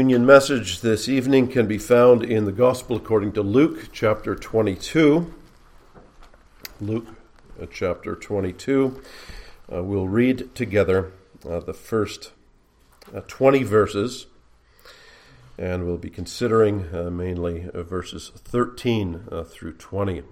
Union 0.00 0.24
message 0.24 0.80
this 0.80 1.08
evening 1.08 1.48
can 1.48 1.66
be 1.66 1.76
found 1.76 2.22
in 2.22 2.44
the 2.44 2.52
Gospel 2.52 2.96
according 2.96 3.32
to 3.32 3.42
Luke 3.42 3.88
chapter 3.92 4.36
22. 4.36 5.34
Luke 6.80 7.08
uh, 7.60 7.66
chapter 7.68 8.14
22. 8.14 9.02
Uh, 9.72 9.82
we'll 9.82 10.06
read 10.06 10.54
together 10.54 11.10
uh, 11.44 11.58
the 11.58 11.74
first 11.74 12.30
uh, 13.12 13.22
20 13.26 13.64
verses, 13.64 14.26
and 15.58 15.84
we'll 15.84 15.98
be 15.98 16.10
considering 16.10 16.94
uh, 16.94 17.10
mainly 17.10 17.68
verses 17.74 18.30
13 18.36 19.24
through 19.46 19.72
20. 19.72 20.22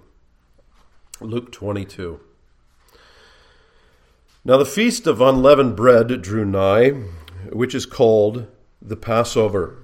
Luke 1.20 1.50
22. 1.50 2.20
Now 4.44 4.58
the 4.58 4.64
feast 4.64 5.08
of 5.08 5.20
unleavened 5.20 5.74
bread 5.74 6.22
drew 6.22 6.44
nigh, 6.44 6.90
which 7.50 7.74
is 7.74 7.84
called 7.84 8.46
the 8.80 8.96
Passover. 8.96 9.82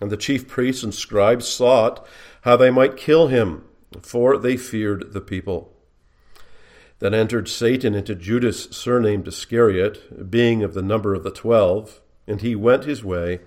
And 0.00 0.10
the 0.10 0.16
chief 0.16 0.48
priests 0.48 0.82
and 0.82 0.94
scribes 0.94 1.46
sought 1.46 2.06
how 2.42 2.56
they 2.56 2.70
might 2.70 2.96
kill 2.96 3.28
him, 3.28 3.64
for 4.02 4.36
they 4.36 4.56
feared 4.56 5.12
the 5.12 5.20
people. 5.20 5.72
Then 6.98 7.14
entered 7.14 7.48
Satan 7.48 7.94
into 7.94 8.14
Judas, 8.14 8.64
surnamed 8.70 9.28
Iscariot, 9.28 10.30
being 10.30 10.62
of 10.62 10.74
the 10.74 10.82
number 10.82 11.14
of 11.14 11.22
the 11.22 11.30
twelve, 11.30 12.00
and 12.26 12.40
he 12.40 12.56
went 12.56 12.84
his 12.84 13.04
way 13.04 13.40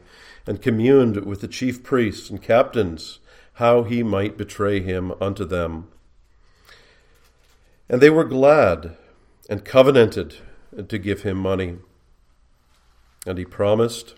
and 0.46 0.62
communed 0.62 1.26
with 1.26 1.42
the 1.42 1.48
chief 1.48 1.84
priests 1.84 2.30
and 2.30 2.42
captains 2.42 3.20
how 3.54 3.84
he 3.84 4.04
might 4.04 4.38
betray 4.38 4.80
him 4.80 5.12
unto 5.20 5.44
them. 5.44 5.88
And 7.90 8.02
they 8.02 8.10
were 8.10 8.24
glad 8.24 8.96
and 9.50 9.66
covenanted 9.66 10.36
to 10.88 10.98
give 10.98 11.24
him 11.24 11.38
money. 11.38 11.78
And 13.26 13.38
he 13.38 13.46
promised 13.46 14.16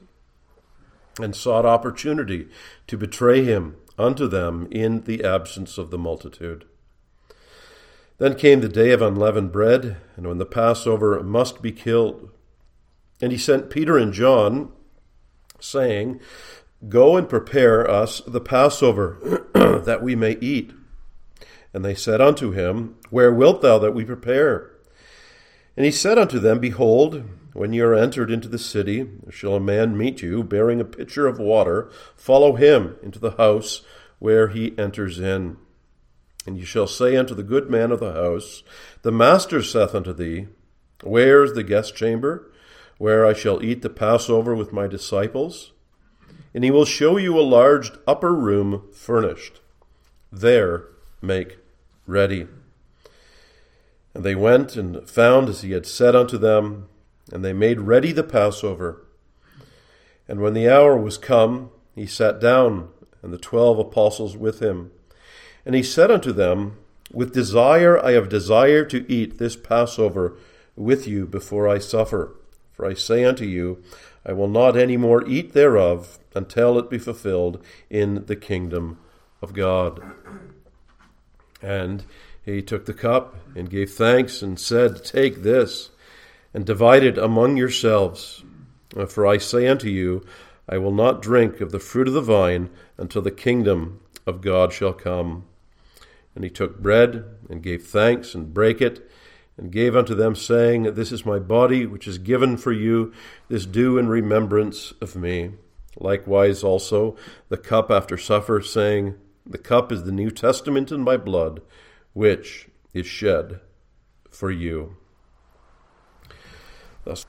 and 1.24 1.36
sought 1.36 1.66
opportunity 1.66 2.48
to 2.88 2.98
betray 2.98 3.44
him 3.44 3.76
unto 3.98 4.28
them 4.28 4.68
in 4.72 5.02
the 5.02 5.24
absence 5.24 5.78
of 5.78 5.92
the 5.92 5.98
multitude. 5.98 6.66
Then 8.18 8.36
came 8.36 8.60
the 8.60 8.70
day 8.70 8.92
of 8.92 9.02
unleavened 9.02 9.52
bread, 9.52 9.98
and 10.16 10.28
when 10.28 10.38
the 10.38 10.46
Passover 10.46 11.22
must 11.24 11.62
be 11.62 11.72
killed. 11.72 12.30
And 13.22 13.32
he 13.32 13.38
sent 13.38 13.70
Peter 13.70 13.98
and 13.98 14.14
John, 14.14 14.72
saying, 15.60 16.20
Go 16.88 17.18
and 17.18 17.28
prepare 17.28 17.90
us 17.90 18.22
the 18.26 18.42
Passover, 18.42 19.46
that 19.54 20.04
we 20.04 20.16
may 20.16 20.38
eat. 20.42 20.74
And 21.74 21.86
they 21.86 21.96
said 21.96 22.20
unto 22.20 22.52
him, 22.52 22.98
Where 23.10 23.34
wilt 23.34 23.62
thou 23.62 23.80
that 23.80 23.94
we 23.94 24.04
prepare? 24.04 24.72
And 25.78 25.86
he 25.86 25.92
said 25.92 26.18
unto 26.18 26.40
them, 26.40 26.60
Behold, 26.60 27.24
when 27.60 27.74
ye 27.74 27.82
are 27.82 27.94
entered 27.94 28.32
into 28.32 28.48
the 28.48 28.58
city, 28.58 29.06
shall 29.30 29.56
a 29.56 29.60
man 29.60 29.98
meet 29.98 30.22
you, 30.22 30.42
bearing 30.42 30.80
a 30.80 30.86
pitcher 30.86 31.28
of 31.28 31.40
water. 31.40 31.92
Follow 32.16 32.56
him 32.56 32.96
into 33.04 33.20
the 33.20 33.32
house 33.32 33.82
where 34.18 34.48
he 34.48 34.74
enters 34.78 35.20
in. 35.20 35.58
And 36.48 36.58
ye 36.58 36.64
shall 36.64 36.88
say 36.88 37.18
unto 37.18 37.36
the 37.36 37.44
good 37.44 37.70
man 37.70 37.92
of 37.92 38.00
the 38.00 38.14
house, 38.14 38.64
The 39.02 39.12
master 39.12 39.62
saith 39.62 39.94
unto 39.94 40.14
thee, 40.14 40.48
Where 41.04 41.44
is 41.44 41.52
the 41.52 41.64
guest 41.64 41.98
chamber, 41.98 42.50
where 42.98 43.26
I 43.26 43.34
shall 43.34 43.62
eat 43.62 43.82
the 43.82 43.90
Passover 43.90 44.56
with 44.56 44.72
my 44.72 44.88
disciples? 44.88 45.74
And 46.54 46.64
he 46.64 46.72
will 46.72 46.86
show 46.86 47.18
you 47.18 47.38
a 47.38 47.42
large 47.42 47.92
upper 48.08 48.34
room 48.34 48.88
furnished. 48.94 49.60
There 50.32 50.86
make 51.22 51.58
ready. 52.08 52.48
And 54.14 54.24
they 54.24 54.36
went 54.36 54.78
and 54.78 55.10
found 55.10 55.50
as 55.50 55.60
he 55.60 55.72
had 55.72 55.86
said 55.86 56.16
unto 56.16 56.38
them, 56.38 56.88
and 57.32 57.44
they 57.44 57.54
made 57.54 57.82
ready 57.82 58.12
the 58.12 58.24
Passover. 58.24 59.06
And 60.28 60.42
when 60.42 60.54
the 60.54 60.70
hour 60.70 60.98
was 60.98 61.18
come, 61.18 61.72
he 61.96 62.06
sat 62.06 62.40
down, 62.40 62.90
and 63.22 63.34
the 63.34 63.38
twelve 63.38 63.80
apostles 63.80 64.38
with 64.38 64.60
him. 64.62 64.92
And 65.66 65.76
he 65.76 65.84
said 65.84 66.12
unto 66.12 66.32
them, 66.32 66.78
With 67.12 67.34
desire 67.34 68.04
I 68.04 68.12
have 68.12 68.30
desired 68.30 68.90
to 68.92 69.12
eat 69.12 69.38
this 69.38 69.56
Passover 69.56 70.38
with 70.76 71.08
you 71.08 71.26
before 71.26 71.68
I 71.68 71.80
suffer. 71.80 72.36
For 72.72 72.86
I 72.86 72.94
say 72.94 73.26
unto 73.26 73.44
you, 73.44 73.84
I 74.26 74.34
will 74.34 74.48
not 74.48 74.78
any 74.78 74.98
more 74.98 75.28
eat 75.28 75.54
thereof 75.54 76.20
until 76.36 76.78
it 76.80 76.90
be 76.90 76.98
fulfilled 76.98 77.64
in 77.90 78.26
the 78.26 78.36
kingdom 78.36 79.00
of 79.42 79.54
God. 79.54 80.02
And 81.62 82.06
he 82.46 82.62
took 82.62 82.86
the 82.86 82.94
cup 82.94 83.36
and 83.56 83.70
gave 83.70 83.92
thanks 83.92 84.42
and 84.42 84.60
said, 84.60 85.04
Take 85.04 85.44
this 85.44 85.90
and 86.54 86.66
divide 86.66 87.04
it 87.04 87.18
among 87.18 87.58
yourselves. 87.58 88.44
Uh, 88.96 89.06
for 89.06 89.26
I 89.26 89.38
say 89.38 89.68
unto 89.68 89.88
you, 89.88 90.26
I 90.68 90.78
will 90.78 90.94
not 90.94 91.22
drink 91.22 91.62
of 91.62 91.72
the 91.72 91.80
fruit 91.80 92.08
of 92.08 92.14
the 92.14 92.22
vine 92.22 92.70
until 92.98 93.22
the 93.22 93.32
kingdom 93.32 94.00
of 94.26 94.42
God 94.42 94.72
shall 94.72 94.94
come. 94.94 95.46
And 96.36 96.44
he 96.44 96.50
took 96.50 96.80
bread 96.80 97.26
and 97.50 97.64
gave 97.64 97.86
thanks 97.86 98.36
and 98.36 98.54
brake 98.54 98.82
it 98.82 99.10
and 99.58 99.72
gave 99.72 99.96
unto 99.96 100.16
them, 100.16 100.36
saying, 100.36 100.84
This 100.94 101.12
is 101.12 101.26
my 101.26 101.38
body 101.38 101.86
which 101.86 102.08
is 102.08 102.18
given 102.18 102.56
for 102.56 102.72
you. 102.72 103.12
This 103.50 103.66
do 103.66 103.98
in 103.98 104.08
remembrance 104.08 104.94
of 105.02 105.16
me. 105.16 105.52
Likewise 105.98 106.64
also 106.64 107.18
the 107.50 107.58
cup 107.58 107.92
after 107.92 108.18
supper, 108.18 108.62
saying, 108.62 109.16
The 109.46 109.58
cup 109.58 109.92
is 109.92 110.04
the 110.04 110.12
New 110.12 110.32
Testament 110.32 110.92
in 110.92 111.02
my 111.02 111.18
blood, 111.18 111.62
which 112.14 112.70
is 112.94 113.06
shed 113.06 113.60
for 114.30 114.50
you. 114.50 114.96
Thus, 117.10 117.26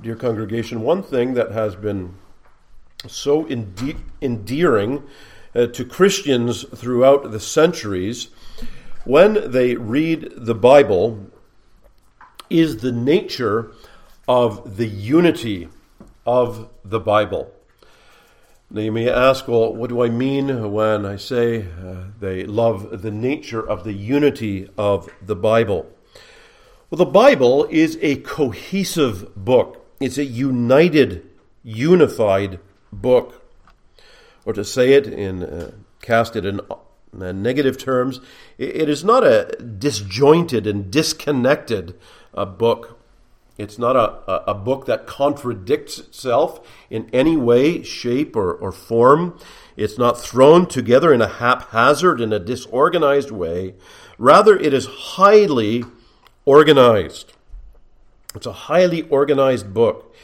dear 0.00 0.14
congregation, 0.14 0.82
one 0.82 1.02
thing 1.02 1.34
that 1.34 1.50
has 1.50 1.74
been 1.74 2.14
so 3.08 3.44
ende- 3.46 3.96
endearing 4.22 5.02
uh, 5.52 5.66
to 5.66 5.84
Christians 5.84 6.62
throughout 6.62 7.32
the 7.32 7.40
centuries 7.40 8.28
when 9.04 9.50
they 9.50 9.74
read 9.74 10.30
the 10.36 10.54
Bible 10.54 11.26
is 12.48 12.76
the 12.76 12.92
nature 12.92 13.72
of 14.28 14.76
the 14.76 14.86
unity 14.86 15.68
of 16.24 16.68
the 16.84 17.00
Bible. 17.00 17.52
Now, 18.70 18.82
you 18.82 18.92
may 18.92 19.10
ask, 19.10 19.48
well, 19.48 19.74
what 19.74 19.90
do 19.90 20.04
I 20.04 20.08
mean 20.08 20.70
when 20.70 21.04
I 21.04 21.16
say 21.16 21.62
uh, 21.62 22.04
they 22.20 22.44
love 22.44 23.02
the 23.02 23.10
nature 23.10 23.68
of 23.68 23.82
the 23.82 23.92
unity 23.92 24.68
of 24.78 25.10
the 25.20 25.34
Bible? 25.34 25.97
Well, 26.90 26.96
the 26.96 27.04
Bible 27.04 27.66
is 27.68 27.98
a 28.00 28.16
cohesive 28.16 29.34
book, 29.36 29.86
it's 30.00 30.16
a 30.16 30.24
united, 30.24 31.28
unified 31.62 32.60
book. 32.90 33.44
Or 34.46 34.54
to 34.54 34.64
say 34.64 34.94
it 34.94 35.06
in, 35.06 35.42
uh, 35.42 35.72
cast 36.00 36.34
it 36.34 36.46
in 36.46 36.62
uh, 36.70 37.32
negative 37.32 37.76
terms, 37.76 38.20
it 38.56 38.88
is 38.88 39.04
not 39.04 39.22
a 39.22 39.54
disjointed 39.60 40.66
and 40.66 40.90
disconnected 40.90 41.94
uh, 42.32 42.46
book. 42.46 42.98
It's 43.58 43.78
not 43.78 43.94
a, 43.94 44.50
a 44.50 44.54
book 44.54 44.86
that 44.86 45.06
contradicts 45.06 45.98
itself 45.98 46.66
in 46.88 47.10
any 47.12 47.36
way, 47.36 47.82
shape, 47.82 48.34
or, 48.34 48.54
or 48.54 48.72
form. 48.72 49.38
It's 49.76 49.98
not 49.98 50.18
thrown 50.18 50.64
together 50.64 51.12
in 51.12 51.20
a 51.20 51.28
haphazard, 51.28 52.22
in 52.22 52.32
a 52.32 52.38
disorganized 52.38 53.30
way. 53.30 53.74
Rather, 54.16 54.56
it 54.56 54.72
is 54.72 54.86
highly 54.86 55.84
organized. 56.48 57.34
It's 58.34 58.46
a 58.46 58.52
highly 58.52 59.02
organized 59.02 59.74
book 59.74 60.16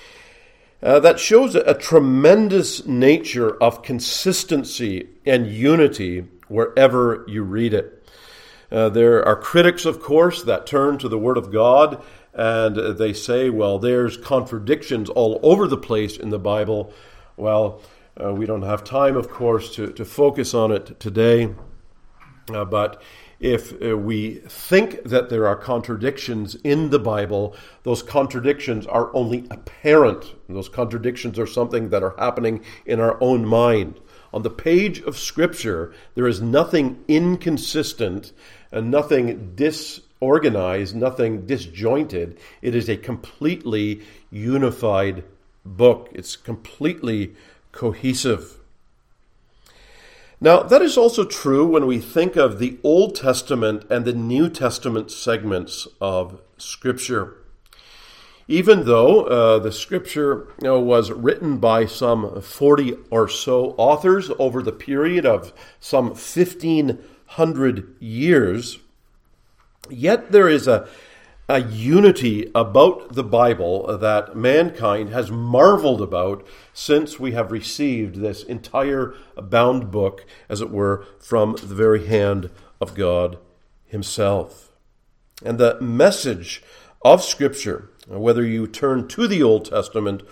uh, 0.83 0.99
that 1.01 1.21
shows 1.21 1.55
a, 1.55 1.75
tremendous 1.75 2.87
nature 2.87 3.63
of 3.63 3.83
consistency 3.83 5.07
and 5.27 5.47
unity 5.47 6.27
wherever 6.49 7.27
you 7.29 7.43
read 7.43 7.75
it. 7.75 8.09
Uh, 8.73 8.89
there 8.89 9.23
are 9.23 9.37
critics, 9.37 9.85
of 9.85 10.01
course, 10.01 10.43
that 10.45 10.67
turn 10.67 10.97
to 10.97 11.11
the 11.11 11.19
Word 11.19 11.37
of 11.37 11.53
God 11.53 12.03
and 12.33 12.97
they 12.97 13.13
say, 13.13 13.51
well, 13.51 13.79
there's 13.79 14.17
contradictions 14.17 15.11
all 15.11 15.39
over 15.43 15.69
the 15.69 15.77
place 15.77 16.17
in 16.17 16.31
the 16.31 16.39
Bible. 16.39 16.91
Well, 17.37 17.83
uh, 18.19 18.33
we 18.33 18.47
don't 18.47 18.63
have 18.63 18.83
time, 18.83 19.19
of 19.19 19.29
course, 19.29 19.75
to, 19.75 19.93
to 19.93 20.07
focus 20.07 20.55
on 20.55 20.73
it 20.73 20.99
today. 20.99 21.55
Uh, 22.51 22.65
but 22.65 23.03
if 23.45 23.75
uh, 23.83 23.95
we 23.95 24.37
think 24.49 25.03
that 25.03 25.29
there 25.29 25.47
are 25.47 25.55
contradictions 25.55 26.55
in 26.65 26.89
the 26.89 26.99
Bible, 26.99 27.55
those 27.83 28.03
contradictions 28.03 28.87
are 28.87 29.15
only 29.15 29.47
apparent. 29.51 30.35
Those 30.49 30.71
contradictions 30.71 31.39
are 31.39 31.47
something 31.47 31.91
that 31.91 32.03
are 32.03 32.15
happening 32.19 32.65
in 32.87 33.01
our 33.01 33.23
own 33.23 33.45
mind. 33.45 34.01
On 34.33 34.43
the 34.43 34.51
page 34.51 35.03
of 35.03 35.19
Scripture, 35.19 35.93
there 36.15 36.27
is 36.27 36.41
nothing 36.41 37.05
inconsistent 37.07 38.33
and 38.73 38.91
nothing 38.91 39.53
disorganized, 39.55 40.97
nothing 40.97 41.45
disjointed. 41.45 42.39
It 42.63 42.75
is 42.75 42.89
a 42.89 42.97
completely 42.97 44.01
unified 44.31 45.23
book, 45.67 46.09
it's 46.13 46.35
completely 46.35 47.35
cohesive. 47.73 48.59
Now, 50.45 50.63
that 50.63 50.83
is 50.83 50.99
also 50.99 51.25
true 51.25 51.65
when 51.67 51.87
we 51.87 51.99
think 51.99 52.37
of 52.37 52.59
the 52.59 52.79
Old 52.85 53.15
Testament 53.15 53.87
and 53.89 54.05
the 54.05 54.13
New 54.13 54.51
Testament 54.51 55.11
segments 55.11 55.89
of 56.03 56.39
Scripture. 56.59 57.39
even 58.47 58.85
though 58.85 59.25
uh, 59.25 59.59
the 59.59 59.73
scripture 59.73 60.49
you 60.61 60.65
know, 60.69 60.79
was 60.79 61.11
written 61.11 61.57
by 61.57 61.87
some 61.87 62.43
40 62.43 62.95
or 63.11 63.27
so 63.27 63.75
authors 63.79 64.31
over 64.39 64.63
the 64.63 64.71
period 64.71 65.25
of 65.25 65.55
some 65.81 66.09
1500 66.09 67.97
years, 68.01 68.81
yet 69.89 70.31
there 70.31 70.51
is 70.51 70.69
a, 70.69 70.87
a 71.49 71.61
unity 71.61 72.51
about 72.55 73.15
the 73.15 73.25
Bible 73.25 73.99
that 73.99 74.37
mankind 74.37 75.11
has 75.11 75.31
marveled 75.31 76.01
about 76.01 76.47
since 76.73 77.21
we 77.21 77.33
have 77.33 77.53
received 77.53 78.17
this 78.17 78.43
entire 78.43 79.15
bound 79.37 79.91
book, 79.91 80.25
as 80.49 80.61
it 80.61 80.71
were, 80.71 81.07
from 81.19 81.57
the 81.57 81.75
very 81.75 82.07
hand 82.07 82.51
of 82.81 82.95
God 82.95 83.39
Himself. 83.87 84.73
And 85.45 85.59
the 85.59 85.79
message 85.81 86.63
of 87.03 87.23
Scripture 87.23 87.91
whether 88.07 88.45
you 88.45 88.67
turn 88.67 89.09
to 89.09 89.27
the 89.27 89.43
Old 89.43 89.65
Testament 89.67 90.23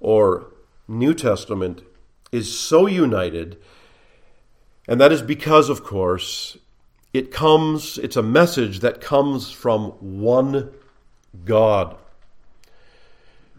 or 0.00 0.52
New 0.86 1.14
Testament, 1.14 1.82
is 2.32 2.58
so 2.58 2.86
united. 2.86 3.58
And 4.86 5.00
that 5.00 5.12
is 5.12 5.22
because, 5.22 5.68
of 5.68 5.82
course, 5.82 6.56
it 7.12 7.32
comes, 7.32 7.98
it's 7.98 8.16
a 8.16 8.22
message 8.22 8.80
that 8.80 9.00
comes 9.00 9.50
from 9.50 9.90
one 10.22 10.72
God 11.44 11.96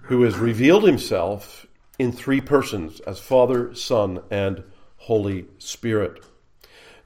who 0.03 0.23
has 0.23 0.37
revealed 0.37 0.83
himself 0.83 1.65
in 1.97 2.11
three 2.11 2.41
persons 2.41 2.99
as 3.01 3.19
Father, 3.19 3.73
Son, 3.75 4.21
and 4.31 4.63
Holy 4.97 5.45
Spirit. 5.57 6.23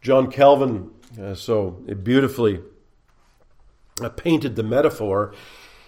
John 0.02 0.32
Calvin 0.32 0.92
uh, 1.22 1.36
so 1.36 1.72
beautifully 1.72 2.62
uh, 4.02 4.10
painted 4.10 4.56
the 4.56 4.64
metaphor 4.64 5.34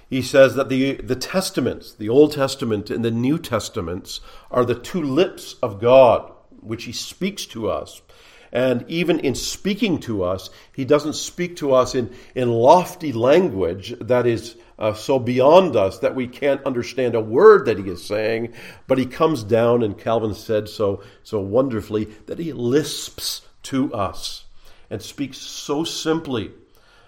he 0.10 0.22
says 0.22 0.56
that 0.56 0.70
the, 0.70 0.94
the 0.96 1.16
Testaments, 1.16 1.94
the 1.94 2.10
Old 2.10 2.34
Testament 2.34 2.90
and 2.90 3.04
the 3.04 3.12
New 3.12 3.40
Testaments, 3.40 4.22
are 4.52 4.66
the 4.66 4.80
two 4.80 5.02
lips 5.02 5.56
of 5.64 5.82
God, 5.82 6.32
which 6.60 6.84
He 6.84 6.92
speaks 6.92 7.46
to 7.48 7.70
us. 7.70 8.02
And 8.52 8.86
even 8.88 9.20
in 9.20 9.36
speaking 9.36 10.00
to 10.02 10.24
us, 10.24 10.50
He 10.74 10.86
doesn't 10.86 11.14
speak 11.14 11.58
to 11.58 11.74
us 11.74 11.96
in, 11.96 12.14
in 12.36 12.52
lofty 12.52 13.12
language 13.12 13.94
that 14.00 14.26
is 14.26 14.56
uh, 14.78 14.94
so 14.94 15.20
beyond 15.20 15.76
us 15.76 16.00
that 16.00 16.16
we 16.16 16.28
can't 16.28 16.64
understand 16.64 17.16
a 17.16 17.22
word 17.22 17.66
that 17.66 17.80
He 17.80 17.90
is 17.90 18.04
saying, 18.04 18.54
but 18.88 18.98
He 18.98 19.06
comes 19.06 19.44
down, 19.44 19.84
and 19.84 19.98
Calvin 19.98 20.34
said 20.34 20.70
so, 20.70 21.04
so 21.24 21.40
wonderfully, 21.40 22.06
that 22.28 22.40
He 22.40 22.54
lisps 22.54 23.42
to 23.64 23.94
us 23.94 24.46
and 24.90 25.02
speaks 25.02 25.38
so 25.38 25.84
simply, 25.84 26.52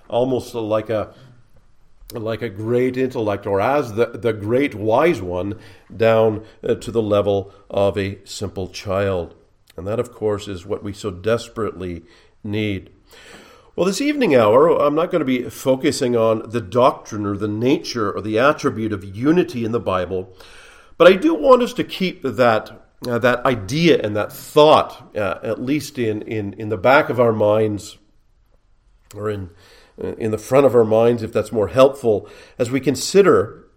almost 0.10 0.54
like 0.56 0.90
a 0.90 1.14
like 2.14 2.42
a 2.42 2.50
great 2.50 2.96
intellect 2.96 3.46
or 3.46 3.60
as 3.60 3.94
the, 3.94 4.06
the 4.06 4.32
great 4.32 4.74
wise 4.74 5.22
one 5.22 5.60
down 5.94 6.46
uh, 6.64 6.74
to 6.76 6.90
the 6.90 7.02
level 7.02 7.54
of 7.70 7.98
a 7.98 8.18
simple 8.24 8.70
child. 8.70 9.36
And 9.78 9.88
that, 9.88 10.00
of 10.00 10.12
course, 10.12 10.48
is 10.48 10.66
what 10.66 10.84
we 10.84 10.92
so 10.92 11.12
desperately 11.12 12.04
need. 12.44 12.90
Well, 13.76 13.86
this 13.86 14.02
evening 14.02 14.36
hour, 14.36 14.70
I'm 14.70 14.96
not 14.96 15.12
going 15.12 15.20
to 15.20 15.26
be 15.26 15.44
focusing 15.50 16.16
on 16.16 16.50
the 16.50 16.62
doctrine 16.62 17.26
or 17.28 17.38
the 17.38 17.48
nature 17.48 18.12
or 18.12 18.22
the 18.22 18.40
attribute 18.40 18.92
of 18.92 19.04
unity 19.04 19.64
in 19.64 19.72
the 19.72 19.80
Bible, 19.80 20.36
but 20.98 21.08
I 21.08 21.16
do 21.16 21.36
want 21.36 21.62
us 21.62 21.74
to 21.74 21.84
keep 21.84 22.24
that. 22.24 22.84
Uh, 23.08 23.20
that 23.20 23.46
idea 23.46 24.02
and 24.02 24.16
that 24.16 24.34
thought, 24.34 25.16
uh, 25.16 25.38
at 25.44 25.62
least 25.62 26.00
in, 26.00 26.24
in, 26.24 26.54
in 26.54 26.70
the 26.70 26.78
back 26.78 27.10
of 27.10 27.20
our 27.20 27.32
minds, 27.32 28.00
or 29.14 29.30
in 29.30 29.52
uh, 30.04 30.14
in 30.16 30.32
the 30.32 30.38
front 30.38 30.66
of 30.66 30.76
our 30.76 30.84
minds 30.84 31.24
if 31.24 31.34
that's 31.34 31.52
more 31.52 31.70
helpful 31.70 32.30
as 32.60 32.70
we 32.70 32.80
consider 32.80 33.68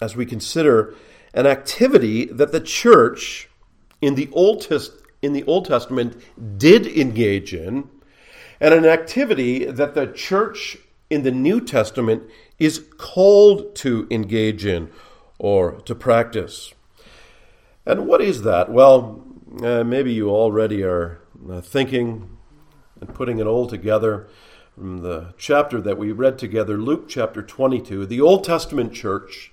as 0.00 0.14
we 0.14 0.26
consider 0.26 0.94
an 1.34 1.46
activity 1.46 2.26
that 2.26 2.52
the 2.52 2.60
church 2.60 3.48
in 4.00 4.14
the 4.14 4.28
Old 4.32 4.60
Test, 4.62 4.92
in 5.26 5.32
the 5.32 5.44
Old 5.44 5.66
Testament 5.66 6.16
did 6.56 6.86
engage 6.86 7.52
in 7.52 7.90
and 8.60 8.72
an 8.72 8.86
activity 8.86 9.64
that 9.64 9.94
the 9.94 10.06
church 10.06 10.78
in 11.10 11.22
the 11.22 11.30
New 11.30 11.60
Testament 11.60 12.22
is 12.58 12.84
called 12.96 13.74
to 13.76 14.06
engage 14.10 14.64
in 14.64 14.90
or 15.38 15.72
to 15.82 15.94
practice. 15.94 16.72
And 17.84 18.06
what 18.06 18.22
is 18.22 18.42
that? 18.42 18.70
Well, 18.70 19.22
uh, 19.62 19.84
maybe 19.84 20.12
you 20.12 20.30
already 20.30 20.82
are 20.82 21.20
uh, 21.50 21.60
thinking 21.60 22.36
and 23.00 23.14
putting 23.14 23.38
it 23.38 23.46
all 23.46 23.66
together 23.66 24.28
from 24.74 24.98
the 24.98 25.34
chapter 25.38 25.80
that 25.80 25.98
we 25.98 26.12
read 26.12 26.38
together, 26.38 26.76
Luke 26.76 27.08
chapter 27.08 27.42
22, 27.42 28.06
the 28.06 28.20
Old 28.20 28.44
Testament 28.44 28.92
church 28.92 29.52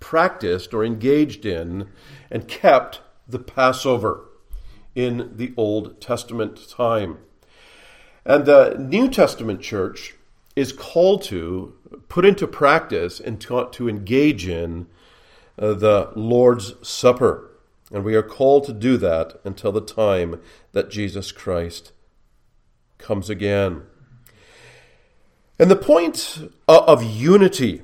practiced 0.00 0.72
or 0.72 0.84
engaged 0.84 1.44
in 1.44 1.88
and 2.30 2.48
kept 2.48 3.00
the 3.28 3.38
Passover 3.38 4.24
in 4.94 5.32
the 5.36 5.52
Old 5.56 6.00
Testament 6.00 6.68
time. 6.68 7.18
And 8.24 8.46
the 8.46 8.76
New 8.78 9.08
Testament 9.08 9.60
church 9.60 10.14
is 10.56 10.72
called 10.72 11.22
to 11.24 11.74
put 12.08 12.24
into 12.24 12.46
practice 12.46 13.20
and 13.20 13.40
to, 13.42 13.68
to 13.72 13.88
engage 13.88 14.48
in 14.48 14.86
uh, 15.58 15.74
the 15.74 16.10
Lord's 16.14 16.74
Supper. 16.86 17.50
And 17.92 18.04
we 18.04 18.14
are 18.14 18.22
called 18.22 18.64
to 18.64 18.72
do 18.72 18.96
that 18.98 19.40
until 19.44 19.72
the 19.72 19.80
time 19.80 20.40
that 20.72 20.90
Jesus 20.90 21.32
Christ 21.32 21.92
comes 22.98 23.28
again. 23.28 23.82
And 25.58 25.70
the 25.70 25.76
point 25.76 26.50
of 26.66 27.04
unity, 27.04 27.82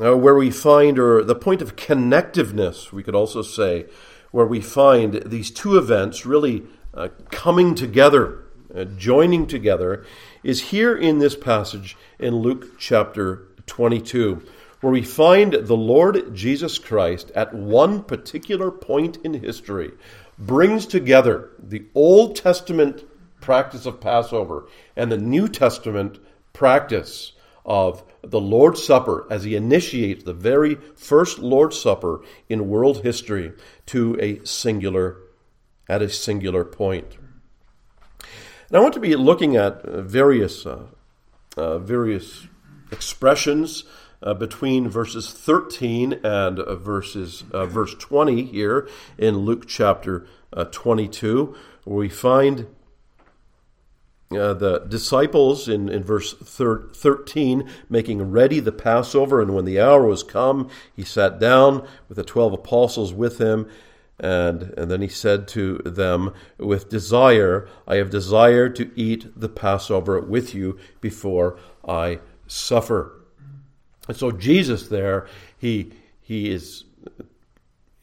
uh, 0.00 0.16
where 0.16 0.34
we 0.34 0.50
find, 0.50 0.98
or 0.98 1.24
the 1.24 1.34
point 1.34 1.62
of 1.62 1.76
connectiveness, 1.76 2.92
we 2.92 3.02
could 3.02 3.14
also 3.14 3.40
say, 3.40 3.86
where 4.30 4.46
we 4.46 4.60
find 4.60 5.14
these 5.26 5.50
two 5.50 5.76
events 5.78 6.26
really 6.26 6.64
uh, 6.94 7.08
coming 7.30 7.74
together, 7.74 8.44
uh, 8.74 8.84
joining 8.84 9.46
together, 9.46 10.04
is 10.42 10.70
here 10.70 10.96
in 10.96 11.18
this 11.18 11.34
passage 11.34 11.96
in 12.18 12.36
Luke 12.36 12.78
chapter 12.78 13.48
22, 13.66 14.42
where 14.80 14.92
we 14.92 15.02
find 15.02 15.52
the 15.52 15.76
Lord 15.76 16.34
Jesus 16.34 16.78
Christ 16.78 17.30
at 17.34 17.52
one 17.52 18.02
particular 18.02 18.70
point 18.70 19.18
in 19.24 19.34
history 19.34 19.92
brings 20.38 20.86
together 20.86 21.50
the 21.58 21.84
Old 21.94 22.36
Testament 22.36 23.04
practice 23.40 23.86
of 23.86 24.00
Passover 24.00 24.66
and 24.96 25.10
the 25.10 25.18
New 25.18 25.48
Testament 25.48 26.18
practice 26.52 27.32
of 27.68 28.02
the 28.22 28.40
Lord's 28.40 28.82
Supper 28.82 29.26
as 29.30 29.44
he 29.44 29.54
initiates 29.54 30.24
the 30.24 30.32
very 30.32 30.76
first 30.96 31.38
Lord's 31.38 31.78
Supper 31.78 32.22
in 32.48 32.68
world 32.68 33.02
history 33.04 33.52
to 33.86 34.18
a 34.18 34.44
singular 34.44 35.18
at 35.88 36.02
a 36.02 36.08
singular 36.08 36.64
point. 36.64 37.16
And 38.68 38.76
I 38.76 38.80
want 38.80 38.94
to 38.94 39.00
be 39.00 39.14
looking 39.14 39.56
at 39.56 39.84
various 39.84 40.66
uh, 40.66 40.86
uh, 41.56 41.78
various 41.78 42.46
expressions 42.90 43.84
uh, 44.22 44.34
between 44.34 44.88
verses 44.88 45.30
13 45.30 46.20
and 46.24 46.58
uh, 46.58 46.74
verses 46.76 47.44
uh, 47.52 47.66
verse 47.66 47.94
20 47.94 48.44
here 48.44 48.88
in 49.18 49.38
Luke 49.38 49.66
chapter 49.66 50.26
uh, 50.52 50.64
22, 50.64 51.54
where 51.84 51.98
we 51.98 52.08
find 52.08 52.66
uh, 54.30 54.52
the 54.52 54.80
disciples 54.80 55.68
in, 55.68 55.88
in 55.88 56.04
verse 56.04 56.34
thir- 56.34 56.88
13 56.92 57.68
making 57.88 58.30
ready 58.30 58.60
the 58.60 58.72
Passover, 58.72 59.40
and 59.40 59.54
when 59.54 59.64
the 59.64 59.80
hour 59.80 60.06
was 60.06 60.22
come, 60.22 60.68
he 60.94 61.02
sat 61.02 61.38
down 61.38 61.86
with 62.08 62.16
the 62.16 62.24
twelve 62.24 62.52
apostles 62.52 63.12
with 63.12 63.38
him. 63.38 63.68
And, 64.20 64.74
and 64.76 64.90
then 64.90 65.00
he 65.00 65.08
said 65.08 65.46
to 65.48 65.78
them, 65.78 66.34
With 66.58 66.88
desire, 66.88 67.68
I 67.86 67.96
have 67.96 68.10
desired 68.10 68.74
to 68.76 68.90
eat 68.96 69.28
the 69.34 69.48
Passover 69.48 70.20
with 70.20 70.54
you 70.54 70.78
before 71.00 71.58
I 71.86 72.18
suffer. 72.48 73.12
And 74.08 74.16
so 74.16 74.32
Jesus 74.32 74.88
there, 74.88 75.28
he, 75.56 75.92
he 76.20 76.50
is 76.50 76.84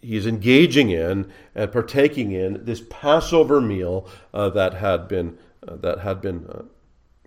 he 0.05 0.15
is 0.15 0.27
engaging 0.27 0.91
in 0.91 1.31
and 1.55 1.71
partaking 1.71 2.31
in 2.31 2.63
this 2.63 2.83
Passover 2.91 3.59
meal 3.59 4.07
uh, 4.35 4.49
that 4.51 4.75
had 4.75 5.07
been 5.07 5.35
uh, 5.67 5.75
that 5.77 5.99
had 5.99 6.21
been 6.21 6.45
uh, 6.47 6.63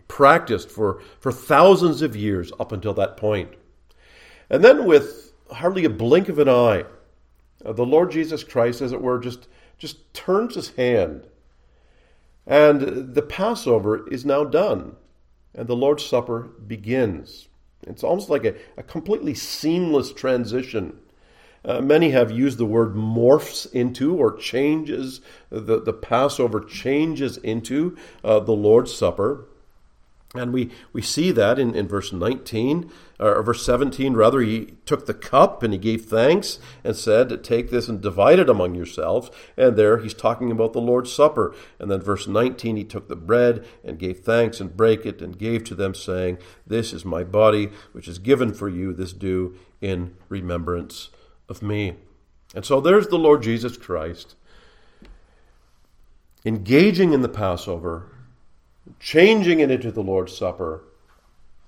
practiced 0.09 0.71
for, 0.71 1.03
for 1.21 1.33
thousands 1.33 2.03
of 2.03 2.17
years 2.17 2.53
up 2.59 2.73
until 2.73 2.95
that 2.95 3.17
point. 3.17 3.51
And 4.51 4.65
then, 4.65 4.87
with 4.87 5.33
hardly 5.51 5.85
a 5.85 5.91
blink 5.91 6.29
of 6.29 6.39
an 6.39 6.49
eye, 6.49 6.85
uh, 7.65 7.73
the 7.73 7.87
Lord 7.87 8.11
Jesus 8.11 8.45
Christ, 8.45 8.81
as 8.81 8.93
it 8.93 9.03
were, 9.03 9.19
just, 9.19 9.49
just 9.77 10.13
turns 10.15 10.55
his 10.55 10.71
hand. 10.71 11.27
And 12.47 13.15
the 13.15 13.23
Passover 13.23 14.09
is 14.09 14.25
now 14.25 14.45
done, 14.45 14.97
and 15.55 15.69
the 15.69 15.77
Lord's 15.77 16.05
Supper 16.05 16.49
begins. 16.67 17.49
It's 17.83 18.03
almost 18.03 18.31
like 18.31 18.45
a, 18.45 18.55
a 18.77 18.83
completely 18.83 19.35
seamless 19.35 20.13
transition 20.13 20.99
uh, 21.69 21.83
many 21.83 22.11
have 22.11 22.31
used 22.31 22.57
the 22.57 22.65
word 22.65 22.95
morphs 22.95 23.71
into 23.73 24.17
or 24.17 24.35
changes, 24.35 25.21
the, 25.51 25.79
the 25.79 25.93
Passover 25.93 26.61
changes 26.61 27.37
into 27.37 27.95
uh, 28.25 28.41
the 28.41 28.53
Lord's 28.53 28.95
Supper. 28.95 29.45
And 30.35 30.53
we, 30.53 30.71
we 30.93 31.03
see 31.03 31.31
that 31.33 31.59
in, 31.59 31.75
in 31.75 31.87
verse 31.87 32.13
19, 32.13 32.91
or 33.19 33.43
verse 33.43 33.65
17, 33.65 34.15
rather. 34.15 34.41
He 34.41 34.77
took 34.87 35.07
the 35.07 35.15
cup 35.15 35.63
and 35.63 35.73
he 35.73 35.79
gave 35.79 36.07
thanks 36.07 36.59
and 36.85 36.97
said, 36.97 37.45
Take 37.45 37.71
this 37.71 37.89
and 37.89 38.01
divide 38.01 38.39
it 38.39 38.49
among 38.49 38.75
yourselves. 38.75 39.31
And 39.57 39.77
there 39.77 39.99
he's 39.99 40.15
talking 40.15 40.51
about 40.51 40.73
the 40.73 40.81
Lord's 40.81 41.13
Supper. 41.13 41.55
And 41.79 41.91
then 41.91 42.01
verse 42.01 42.27
19, 42.27 42.77
he 42.77 42.85
took 42.85 43.09
the 43.09 43.17
bread 43.17 43.67
and 43.85 43.99
gave 43.99 44.21
thanks 44.21 44.61
and 44.61 44.77
brake 44.77 45.05
it 45.05 45.21
and 45.21 45.39
gave 45.39 45.65
to 45.65 45.75
them, 45.75 45.95
saying, 45.95 46.39
This 46.67 46.95
is 46.95 47.05
my 47.05 47.25
body, 47.25 47.71
which 47.93 48.09
is 48.09 48.19
given 48.19 48.55
for 48.55 48.69
you. 48.69 48.95
This 48.95 49.13
do 49.13 49.57
in 49.81 50.15
remembrance 50.29 51.11
of 51.49 51.63
me. 51.63 51.95
And 52.55 52.65
so 52.65 52.81
there's 52.81 53.09
the 53.09 53.19
Lord 53.19 53.43
Jesus 53.43 53.77
Christ 53.77 54.35
engaging 56.45 57.13
in 57.13 57.23
the 57.23 57.29
Passover 57.29 58.11
changing 58.99 59.61
it 59.61 59.71
into 59.71 59.91
the 59.91 60.03
Lord's 60.03 60.37
Supper, 60.37 60.85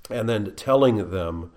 and 0.09 0.29
then 0.29 0.55
telling 0.55 1.11
them 1.11 1.53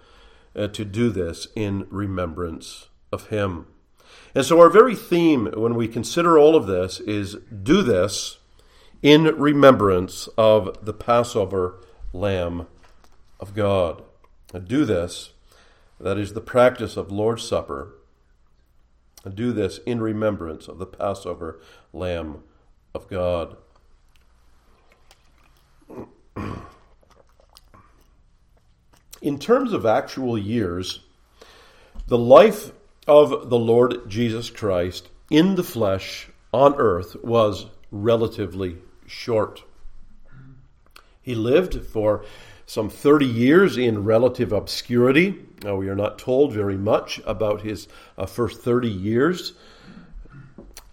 uh, 0.56 0.68
to 0.68 0.86
do 0.86 1.10
this 1.10 1.48
in 1.56 1.88
remembrance 1.90 2.88
of 3.12 3.28
Him. 3.28 3.68
And 4.36 4.46
so, 4.46 4.60
our 4.60 4.70
very 4.70 4.96
theme 4.96 5.52
when 5.56 5.76
we 5.76 5.88
consider 5.88 6.38
all 6.38 6.56
of 6.56 6.68
this 6.68 7.00
is 7.02 7.36
do 7.36 7.82
this 7.82 8.40
in 9.02 9.24
remembrance 9.24 10.28
of 10.38 10.86
the 10.86 10.94
Passover 10.94 11.80
Lamb 12.14 12.68
of 13.40 13.54
God. 13.54 14.04
do 14.66 14.86
this, 14.86 15.34
that 16.00 16.18
is 16.18 16.34
the 16.34 16.42
practice 16.42 16.96
of 16.96 17.12
Lord's 17.12 17.44
Supper. 17.44 17.96
Do 19.30 19.52
this 19.52 19.80
in 19.86 20.02
remembrance 20.02 20.68
of 20.68 20.80
the 20.80 20.86
Passover 20.86 21.60
Lamb 21.92 22.44
of 22.94 23.08
God. 23.08 23.58
In 29.22 29.40
terms 29.40 29.72
of 29.72 29.86
actual 29.86 30.38
years, 30.38 31.00
the 32.08 32.18
life 32.18 32.74
of 33.08 33.50
the 33.50 33.58
Lord 33.58 34.10
Jesus 34.10 34.50
Christ 34.50 35.08
in 35.30 35.56
the 35.56 35.64
flesh 35.64 36.30
on 36.52 36.76
earth 36.76 37.16
was 37.24 37.68
relatively 37.92 38.78
short. 39.08 39.64
He 41.22 41.36
lived 41.36 41.86
for 41.86 42.26
some 42.66 42.90
30 42.90 43.26
years 43.26 43.78
in 43.78 44.04
relative 44.04 44.52
obscurity. 44.52 45.36
Now, 45.64 45.76
we 45.76 45.90
are 45.90 45.96
not 45.96 46.20
told 46.20 46.54
very 46.54 46.78
much 46.78 47.22
about 47.26 47.62
his 47.62 47.88
uh, 48.18 48.26
first 48.26 48.62
30 48.62 48.90
years. 48.90 49.54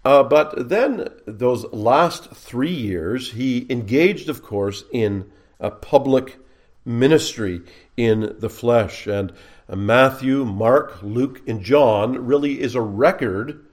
Uh, 0.03 0.23
but 0.23 0.69
then, 0.69 1.07
those 1.25 1.65
last 1.71 2.31
three 2.31 2.73
years, 2.73 3.31
he 3.31 3.67
engaged, 3.69 4.29
of 4.29 4.41
course, 4.41 4.83
in 4.91 5.31
a 5.59 5.69
public 5.69 6.39
ministry 6.83 7.61
in 7.95 8.35
the 8.39 8.49
flesh. 8.49 9.05
And 9.05 9.31
uh, 9.69 9.75
Matthew, 9.75 10.43
Mark, 10.43 11.01
Luke, 11.03 11.41
and 11.47 11.61
John 11.61 12.25
really 12.25 12.59
is 12.61 12.73
a 12.73 12.81
record 12.81 13.65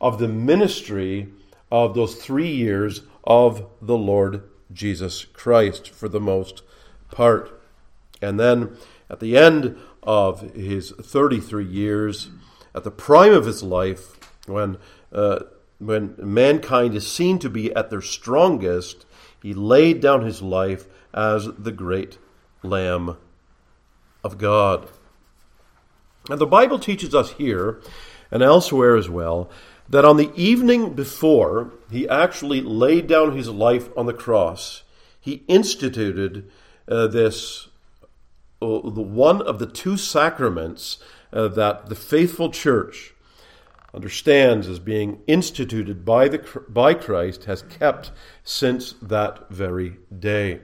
of 0.00 0.18
the 0.18 0.28
ministry 0.28 1.28
of 1.70 1.94
those 1.94 2.14
three 2.14 2.50
years 2.50 3.02
of 3.24 3.66
the 3.82 3.98
Lord 3.98 4.42
Jesus 4.72 5.24
Christ 5.24 5.90
for 5.90 6.08
the 6.08 6.20
most 6.20 6.62
part. 7.10 7.62
And 8.22 8.38
then 8.38 8.76
at 9.08 9.20
the 9.20 9.36
end 9.36 9.76
of 10.02 10.40
his 10.54 10.92
33 10.92 11.64
years, 11.64 12.30
at 12.74 12.84
the 12.84 12.90
prime 12.90 13.32
of 13.32 13.46
his 13.46 13.62
life, 13.62 14.16
when 14.46 14.78
uh, 15.12 15.40
when 15.78 16.14
mankind 16.18 16.94
is 16.94 17.10
seen 17.10 17.38
to 17.38 17.48
be 17.48 17.74
at 17.74 17.90
their 17.90 18.02
strongest, 18.02 19.06
he 19.42 19.54
laid 19.54 20.00
down 20.00 20.22
his 20.22 20.42
life 20.42 20.86
as 21.12 21.48
the 21.58 21.72
great 21.72 22.18
Lamb 22.62 23.16
of 24.22 24.38
God. 24.38 24.88
And 26.28 26.38
the 26.38 26.46
Bible 26.46 26.78
teaches 26.78 27.14
us 27.14 27.32
here 27.32 27.80
and 28.30 28.42
elsewhere 28.42 28.94
as 28.94 29.08
well 29.08 29.50
that 29.88 30.04
on 30.04 30.18
the 30.18 30.30
evening 30.36 30.92
before 30.92 31.72
he 31.90 32.08
actually 32.08 32.60
laid 32.60 33.06
down 33.06 33.36
his 33.36 33.48
life 33.48 33.88
on 33.96 34.06
the 34.06 34.12
cross, 34.12 34.82
he 35.20 35.42
instituted 35.48 36.50
uh, 36.90 37.06
this 37.06 37.68
uh, 38.62 38.66
the 38.90 39.00
one 39.00 39.40
of 39.42 39.58
the 39.58 39.66
two 39.66 39.96
sacraments 39.96 40.98
uh, 41.32 41.48
that 41.48 41.86
the 41.86 41.94
faithful 41.94 42.50
church 42.50 43.14
understands 43.94 44.68
as 44.68 44.78
being 44.78 45.20
instituted 45.26 46.04
by, 46.04 46.28
the, 46.28 46.38
by 46.68 46.94
Christ 46.94 47.44
has 47.44 47.62
kept 47.62 48.12
since 48.44 48.94
that 49.02 49.48
very 49.50 49.96
day. 50.16 50.60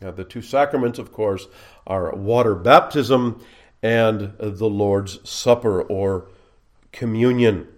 Now, 0.00 0.10
the 0.12 0.24
two 0.24 0.42
sacraments, 0.42 0.98
of 0.98 1.12
course, 1.12 1.46
are 1.86 2.14
water 2.14 2.54
baptism 2.54 3.44
and 3.82 4.34
the 4.38 4.68
Lord's 4.68 5.28
Supper 5.28 5.82
or 5.82 6.28
communion. 6.92 7.68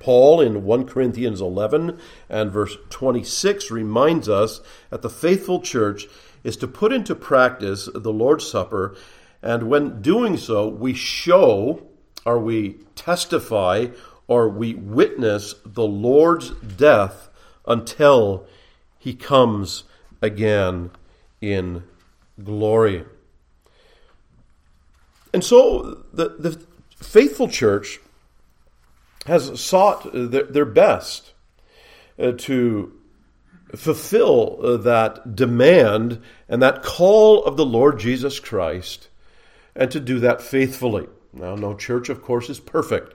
Paul 0.00 0.40
in 0.40 0.64
1 0.64 0.86
Corinthians 0.86 1.40
11 1.40 1.98
and 2.28 2.50
verse 2.50 2.76
26 2.88 3.70
reminds 3.70 4.28
us 4.28 4.60
that 4.88 5.02
the 5.02 5.10
faithful 5.10 5.60
church 5.60 6.06
is 6.42 6.56
to 6.56 6.66
put 6.66 6.92
into 6.92 7.14
practice 7.14 7.88
the 7.94 8.12
Lord's 8.12 8.46
Supper, 8.48 8.96
and 9.42 9.64
when 9.68 10.02
doing 10.02 10.36
so, 10.36 10.66
we 10.66 10.94
show 10.94 11.86
or 12.24 12.38
we 12.38 12.78
testify 12.94 13.86
or 14.26 14.48
we 14.48 14.74
witness 14.74 15.54
the 15.64 15.86
Lord's 15.86 16.50
death 16.50 17.28
until 17.66 18.46
he 18.98 19.14
comes 19.14 19.84
again 20.22 20.90
in 21.40 21.82
glory. 22.42 23.04
And 25.32 25.44
so 25.44 26.04
the, 26.12 26.28
the 26.38 26.64
faithful 26.96 27.48
church 27.48 28.00
has 29.30 29.60
sought 29.60 30.10
their, 30.12 30.64
best 30.64 31.34
uh, 32.18 32.32
to 32.32 32.92
fulfill 33.76 34.58
uh, 34.60 34.76
that 34.78 35.36
demand 35.36 36.20
and 36.48 36.60
that 36.60 36.82
call 36.82 37.44
of 37.44 37.56
the 37.56 37.64
Lord 37.64 38.00
Jesus 38.00 38.40
Christ 38.40 39.08
and 39.76 39.88
to 39.92 40.00
do 40.00 40.18
that 40.18 40.42
faithfully. 40.42 41.06
Now, 41.32 41.54
no 41.54 41.74
church, 41.74 42.08
of 42.08 42.22
course, 42.22 42.50
is 42.50 42.58
perfect. 42.58 43.14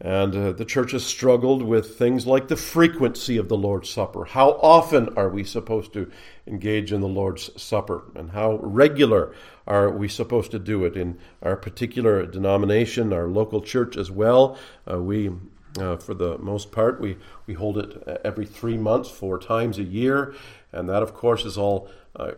And 0.00 0.34
uh, 0.34 0.52
the 0.52 0.64
church 0.64 0.92
has 0.92 1.04
struggled 1.04 1.62
with 1.62 1.98
things 1.98 2.26
like 2.26 2.48
the 2.48 2.56
frequency 2.56 3.36
of 3.36 3.48
the 3.48 3.56
Lord's 3.56 3.90
Supper. 3.90 4.24
How 4.24 4.52
often 4.52 5.10
are 5.16 5.28
we 5.28 5.44
supposed 5.44 5.92
to 5.92 6.10
engage 6.46 6.90
in 6.90 7.02
the 7.02 7.08
Lord's 7.08 7.50
Supper? 7.62 8.04
And 8.14 8.30
how 8.30 8.56
regular 8.62 9.34
are 9.66 9.90
we 9.90 10.08
supposed 10.08 10.52
to 10.52 10.58
do 10.58 10.86
it 10.86 10.96
in 10.96 11.18
our 11.42 11.54
particular 11.54 12.24
denomination, 12.24 13.12
our 13.12 13.28
local 13.28 13.60
church 13.60 13.98
as 13.98 14.10
well? 14.10 14.56
Uh, 14.90 15.02
we, 15.02 15.32
uh, 15.78 15.96
for 15.98 16.14
the 16.14 16.38
most 16.38 16.72
part, 16.72 16.98
we, 16.98 17.18
we 17.46 17.52
hold 17.52 17.76
it 17.76 18.02
uh, 18.08 18.16
every 18.24 18.46
three 18.46 18.78
months, 18.78 19.10
four 19.10 19.38
times 19.38 19.78
a 19.78 19.84
year. 19.84 20.34
And 20.72 20.88
that, 20.88 21.02
of 21.02 21.12
course, 21.12 21.44
is 21.44 21.58
all, 21.58 21.90
uh, 22.16 22.32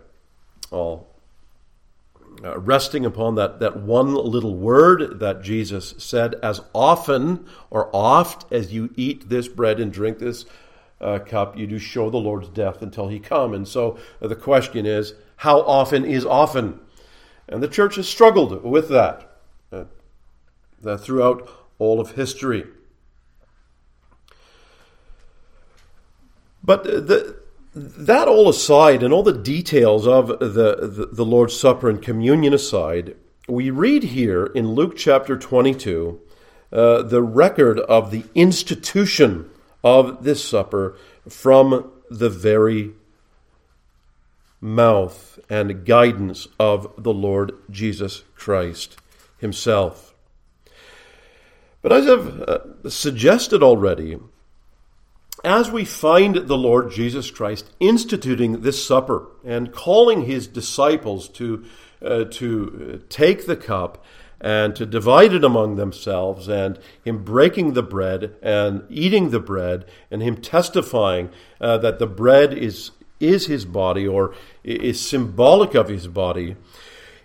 all 0.72 1.11
uh, 2.44 2.58
resting 2.58 3.04
upon 3.04 3.34
that, 3.36 3.60
that 3.60 3.76
one 3.76 4.14
little 4.14 4.54
word 4.54 5.20
that 5.20 5.42
Jesus 5.42 5.94
said, 5.98 6.34
as 6.42 6.60
often 6.74 7.46
or 7.70 7.88
oft 7.92 8.50
as 8.52 8.72
you 8.72 8.90
eat 8.96 9.28
this 9.28 9.48
bread 9.48 9.80
and 9.80 9.92
drink 9.92 10.18
this 10.18 10.44
uh, 11.00 11.18
cup, 11.18 11.56
you 11.56 11.66
do 11.66 11.78
show 11.78 12.10
the 12.10 12.16
Lord's 12.18 12.48
death 12.48 12.82
until 12.82 13.08
he 13.08 13.18
come. 13.18 13.54
And 13.54 13.66
so 13.66 13.98
uh, 14.20 14.28
the 14.28 14.36
question 14.36 14.86
is, 14.86 15.14
how 15.36 15.60
often 15.62 16.04
is 16.04 16.24
often? 16.24 16.80
And 17.48 17.62
the 17.62 17.68
church 17.68 17.96
has 17.96 18.08
struggled 18.08 18.62
with 18.62 18.88
that, 18.88 19.38
uh, 19.72 19.84
that 20.80 20.98
throughout 20.98 21.48
all 21.78 22.00
of 22.00 22.12
history. 22.12 22.66
But 26.62 26.84
the, 26.84 27.41
that 27.74 28.28
all 28.28 28.48
aside, 28.48 29.02
and 29.02 29.14
all 29.14 29.22
the 29.22 29.32
details 29.32 30.06
of 30.06 30.28
the, 30.28 30.36
the, 30.38 31.08
the, 31.10 31.24
Lord's 31.24 31.58
Supper 31.58 31.88
and 31.88 32.02
communion 32.02 32.52
aside, 32.52 33.16
we 33.48 33.70
read 33.70 34.02
here 34.02 34.46
in 34.46 34.72
Luke 34.72 34.96
chapter 34.96 35.38
22 35.38 36.20
uh, 36.72 37.02
the 37.02 37.22
record 37.22 37.80
of 37.80 38.10
the 38.10 38.24
institution 38.34 39.50
of 39.84 40.24
this 40.24 40.44
supper 40.44 40.96
from 41.28 41.92
the 42.10 42.30
very 42.30 42.92
mouth 44.60 45.38
and 45.50 45.84
guidance 45.84 46.48
of 46.58 46.92
the 46.96 47.12
Lord 47.12 47.52
Jesus 47.70 48.22
Christ 48.34 48.96
Himself. 49.38 50.14
But 51.82 51.92
as 51.92 52.06
I've 52.06 52.40
uh, 52.42 52.88
suggested 52.88 53.62
already, 53.62 54.18
as 55.44 55.70
we 55.70 55.84
find 55.84 56.36
the 56.36 56.56
Lord 56.56 56.90
Jesus 56.90 57.30
Christ 57.30 57.70
instituting 57.80 58.60
this 58.60 58.84
supper 58.84 59.26
and 59.44 59.72
calling 59.72 60.22
his 60.22 60.46
disciples 60.46 61.28
to, 61.30 61.64
uh, 62.04 62.24
to 62.24 63.02
take 63.08 63.46
the 63.46 63.56
cup 63.56 64.04
and 64.40 64.74
to 64.74 64.84
divide 64.84 65.32
it 65.32 65.44
among 65.44 65.76
themselves, 65.76 66.48
and 66.48 66.76
him 67.04 67.22
breaking 67.22 67.74
the 67.74 67.82
bread 67.82 68.34
and 68.42 68.82
eating 68.90 69.30
the 69.30 69.38
bread, 69.38 69.84
and 70.10 70.20
him 70.20 70.36
testifying 70.36 71.30
uh, 71.60 71.78
that 71.78 72.00
the 72.00 72.06
bread 72.08 72.52
is, 72.52 72.90
is 73.20 73.46
his 73.46 73.64
body 73.64 74.06
or 74.06 74.34
is 74.64 75.00
symbolic 75.00 75.76
of 75.76 75.88
his 75.88 76.08
body, 76.08 76.56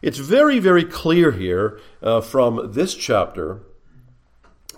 it's 0.03 0.19
very, 0.19 0.59
very 0.59 0.83
clear 0.83 1.31
here 1.31 1.79
uh, 2.03 2.21
from 2.21 2.71
this 2.73 2.93
chapter, 2.93 3.61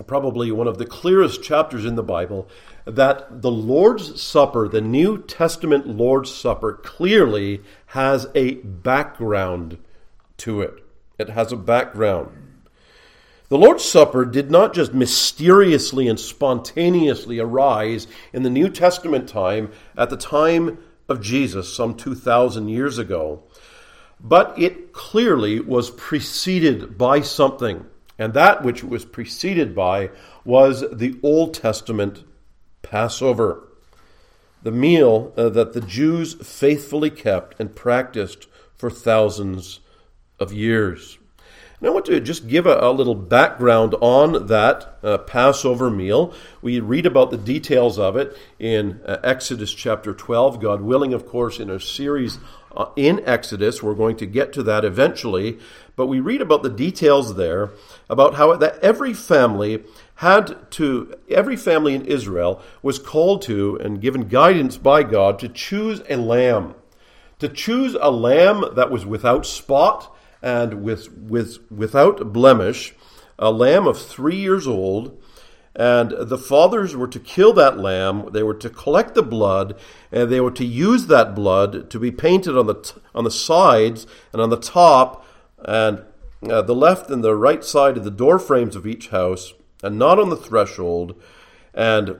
probably 0.07 0.49
one 0.49 0.67
of 0.67 0.77
the 0.77 0.85
clearest 0.85 1.43
chapters 1.43 1.83
in 1.83 1.95
the 1.95 2.03
Bible, 2.03 2.47
that 2.95 3.41
the 3.41 3.51
Lord's 3.51 4.21
Supper, 4.21 4.67
the 4.67 4.81
New 4.81 5.21
Testament 5.23 5.87
Lord's 5.87 6.33
Supper, 6.33 6.73
clearly 6.73 7.61
has 7.87 8.27
a 8.35 8.55
background 8.55 9.77
to 10.37 10.61
it. 10.61 10.83
It 11.17 11.29
has 11.29 11.51
a 11.51 11.57
background. 11.57 12.31
The 13.49 13.57
Lord's 13.57 13.83
Supper 13.83 14.25
did 14.25 14.51
not 14.51 14.73
just 14.73 14.93
mysteriously 14.93 16.07
and 16.07 16.19
spontaneously 16.19 17.39
arise 17.39 18.07
in 18.31 18.43
the 18.43 18.49
New 18.49 18.69
Testament 18.69 19.27
time 19.27 19.71
at 19.97 20.09
the 20.09 20.17
time 20.17 20.77
of 21.07 21.19
Jesus, 21.19 21.73
some 21.73 21.95
2,000 21.95 22.69
years 22.69 22.99
ago, 22.99 23.43
but 24.19 24.57
it 24.57 24.93
clearly 24.93 25.59
was 25.59 25.89
preceded 25.89 26.97
by 26.97 27.21
something. 27.21 27.85
And 28.19 28.33
that 28.33 28.63
which 28.63 28.83
it 28.83 28.89
was 28.89 29.05
preceded 29.05 29.73
by 29.73 30.11
was 30.45 30.83
the 30.91 31.17
Old 31.23 31.53
Testament 31.55 32.23
Passover, 32.89 33.67
the 34.63 34.71
meal 34.71 35.31
uh, 35.37 35.49
that 35.49 35.73
the 35.73 35.81
Jews 35.81 36.33
faithfully 36.33 37.11
kept 37.11 37.59
and 37.59 37.75
practiced 37.75 38.47
for 38.75 38.89
thousands 38.89 39.79
of 40.39 40.51
years. 40.51 41.19
And 41.79 41.87
I 41.87 41.91
want 41.91 42.05
to 42.07 42.19
just 42.19 42.47
give 42.47 42.65
a, 42.65 42.77
a 42.79 42.91
little 42.91 43.15
background 43.15 43.95
on 44.01 44.47
that 44.47 44.97
uh, 45.03 45.19
Passover 45.19 45.89
meal. 45.89 46.33
We 46.61 46.79
read 46.79 47.05
about 47.05 47.31
the 47.31 47.37
details 47.37 47.99
of 47.99 48.17
it 48.17 48.35
in 48.57 48.99
uh, 49.05 49.17
Exodus 49.23 49.73
chapter 49.73 50.13
12, 50.13 50.59
God 50.59 50.81
willing, 50.81 51.13
of 51.13 51.25
course, 51.25 51.59
in 51.59 51.69
a 51.69 51.79
series 51.79 52.39
uh, 52.75 52.87
in 52.95 53.21
Exodus. 53.25 53.81
We're 53.81 53.93
going 53.93 54.17
to 54.17 54.25
get 54.25 54.51
to 54.53 54.63
that 54.63 54.83
eventually. 54.83 55.59
But 55.95 56.07
we 56.07 56.19
read 56.19 56.41
about 56.41 56.63
the 56.63 56.69
details 56.69 57.35
there 57.35 57.69
about 58.09 58.35
how 58.35 58.55
that 58.57 58.79
every 58.79 59.13
family 59.13 59.83
had 60.19 60.69
to, 60.69 61.15
every 61.29 61.55
family 61.55 61.95
in 61.95 62.03
Israel 62.03 62.61
was 62.81 62.99
called 62.99 63.41
to 63.41 63.77
and 63.77 64.01
given 64.01 64.27
guidance 64.27 64.75
by 64.75 65.01
God 65.01 65.39
to 65.39 65.47
choose 65.47 66.01
a 66.09 66.17
lamb. 66.17 66.75
To 67.39 67.47
choose 67.47 67.95
a 68.01 68.11
lamb 68.11 68.65
that 68.75 68.91
was 68.91 69.05
without 69.05 69.45
spot 69.45 70.13
and 70.41 70.83
with, 70.83 71.09
with, 71.13 71.59
without 71.71 72.33
blemish, 72.33 72.93
a 73.37 73.49
lamb 73.49 73.87
of 73.87 73.97
three 73.97 74.35
years 74.35 74.67
old. 74.67 75.17
And 75.73 76.11
the 76.11 76.37
fathers 76.37 76.97
were 76.97 77.07
to 77.07 77.19
kill 77.19 77.53
that 77.53 77.79
lamb. 77.79 78.27
They 78.33 78.43
were 78.43 78.55
to 78.55 78.69
collect 78.69 79.15
the 79.15 79.23
blood, 79.23 79.79
and 80.11 80.29
they 80.29 80.41
were 80.41 80.51
to 80.51 80.65
use 80.65 81.07
that 81.07 81.33
blood 81.33 81.89
to 81.89 81.97
be 81.97 82.11
painted 82.11 82.57
on 82.57 82.67
the 82.67 82.73
t- 82.73 82.99
on 83.15 83.23
the 83.23 83.31
sides 83.31 84.05
and 84.33 84.41
on 84.41 84.49
the 84.49 84.57
top, 84.57 85.25
and 85.59 86.03
uh, 86.49 86.61
the 86.63 86.75
left 86.75 87.09
and 87.09 87.23
the 87.23 87.35
right 87.35 87.63
side 87.63 87.95
of 87.95 88.03
the 88.03 88.11
door 88.11 88.39
frames 88.39 88.75
of 88.75 88.85
each 88.85 89.09
house, 89.09 89.53
and 89.83 89.97
not 89.97 90.19
on 90.19 90.29
the 90.29 90.35
threshold. 90.35 91.21
And 91.73 92.19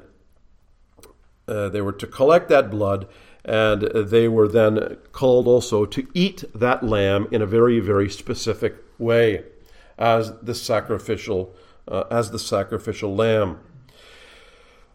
uh, 1.48 1.70
they 1.70 1.82
were 1.82 1.94
to 1.94 2.08
collect 2.08 2.50
that 2.50 2.70
blood 2.70 3.08
and 3.46 3.82
they 3.82 4.28
were 4.28 4.48
then 4.48 4.98
called 5.12 5.48
also 5.48 5.86
to 5.86 6.08
eat 6.14 6.44
that 6.54 6.84
lamb 6.84 7.28
in 7.32 7.42
a 7.42 7.46
very, 7.46 7.80
very 7.80 8.10
specific 8.10 8.76
way 8.98 9.44
as 9.98 10.34
the 10.42 10.54
sacrificial, 10.54 11.56
uh, 11.88 12.04
as 12.12 12.32
the 12.32 12.40
sacrificial 12.40 13.16
lamb. 13.16 13.60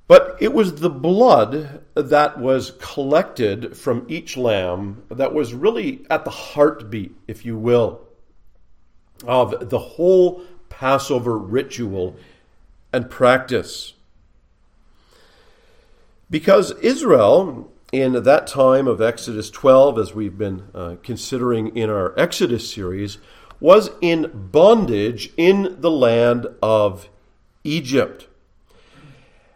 But 0.07 0.37
it 0.39 0.53
was 0.53 0.77
the 0.77 0.91
blood 0.91 1.83
that 1.95 2.39
was 2.39 2.73
collected 2.79 3.77
from 3.77 4.05
each 4.09 4.37
lamb 4.37 5.03
that 5.11 5.33
was 5.33 5.55
really 5.55 6.05
at 6.11 6.25
the 6.25 6.31
heartbeat, 6.31 7.13
if 7.27 7.47
you 7.47 7.57
will, 7.57 8.07
of 9.27 9.71
the 9.71 9.79
whole 9.79 10.43
Passover 10.69 11.39
ritual 11.39 12.17
and 12.95 13.11
practice. 13.11 13.95
Because 16.31 16.71
Israel 16.79 17.71
in 17.95 18.25
that 18.25 18.47
time 18.49 18.89
of 18.89 19.01
Exodus 19.01 19.51
12, 19.51 20.01
as 20.01 20.15
we've 20.15 20.37
been 20.37 20.65
uh, 20.75 20.97
considering 21.05 21.77
in 21.77 21.89
our 21.89 22.13
Exodus 22.19 22.69
series, 22.69 23.19
was 23.61 23.91
in 24.01 24.49
bondage 24.51 25.33
in 25.37 25.77
the 25.81 25.91
land 25.91 26.47
of 26.61 27.09
Egypt. 27.63 28.27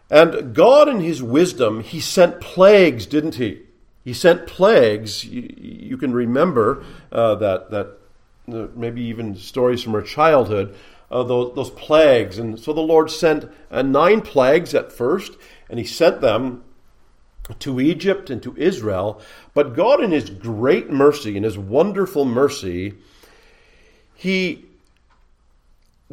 And 0.09 0.55
God, 0.55 0.87
in 0.87 1.01
His 1.01 1.21
wisdom, 1.21 1.81
He 1.81 1.99
sent 1.99 2.39
plagues, 2.39 3.05
didn't 3.05 3.35
He? 3.35 3.63
He 4.05 4.13
sent 4.13 4.47
plagues. 4.47 5.25
You, 5.25 5.53
you 5.57 5.97
can 5.97 6.13
remember 6.13 6.85
uh, 7.11 7.35
that, 7.35 7.71
that 7.71 7.97
uh, 8.51 8.67
maybe 8.73 9.01
even 9.01 9.35
stories 9.35 9.83
from 9.83 9.95
our 9.95 10.01
childhood, 10.01 10.75
uh, 11.11 11.23
those, 11.23 11.55
those 11.55 11.69
plagues. 11.71 12.37
And 12.37 12.59
so 12.59 12.73
the 12.73 12.81
Lord 12.81 13.09
sent 13.09 13.49
uh, 13.71 13.81
nine 13.81 14.21
plagues 14.21 14.73
at 14.73 14.91
first, 14.91 15.33
and 15.69 15.79
He 15.79 15.85
sent 15.85 16.21
them 16.21 16.63
to 17.59 17.79
Egypt 17.79 18.29
and 18.29 18.43
to 18.43 18.55
Israel. 18.57 19.21
But 19.53 19.75
God, 19.75 20.03
in 20.03 20.11
His 20.11 20.29
great 20.29 20.89
mercy, 20.89 21.35
in 21.35 21.43
His 21.43 21.57
wonderful 21.57 22.25
mercy, 22.25 22.95
He 24.15 24.65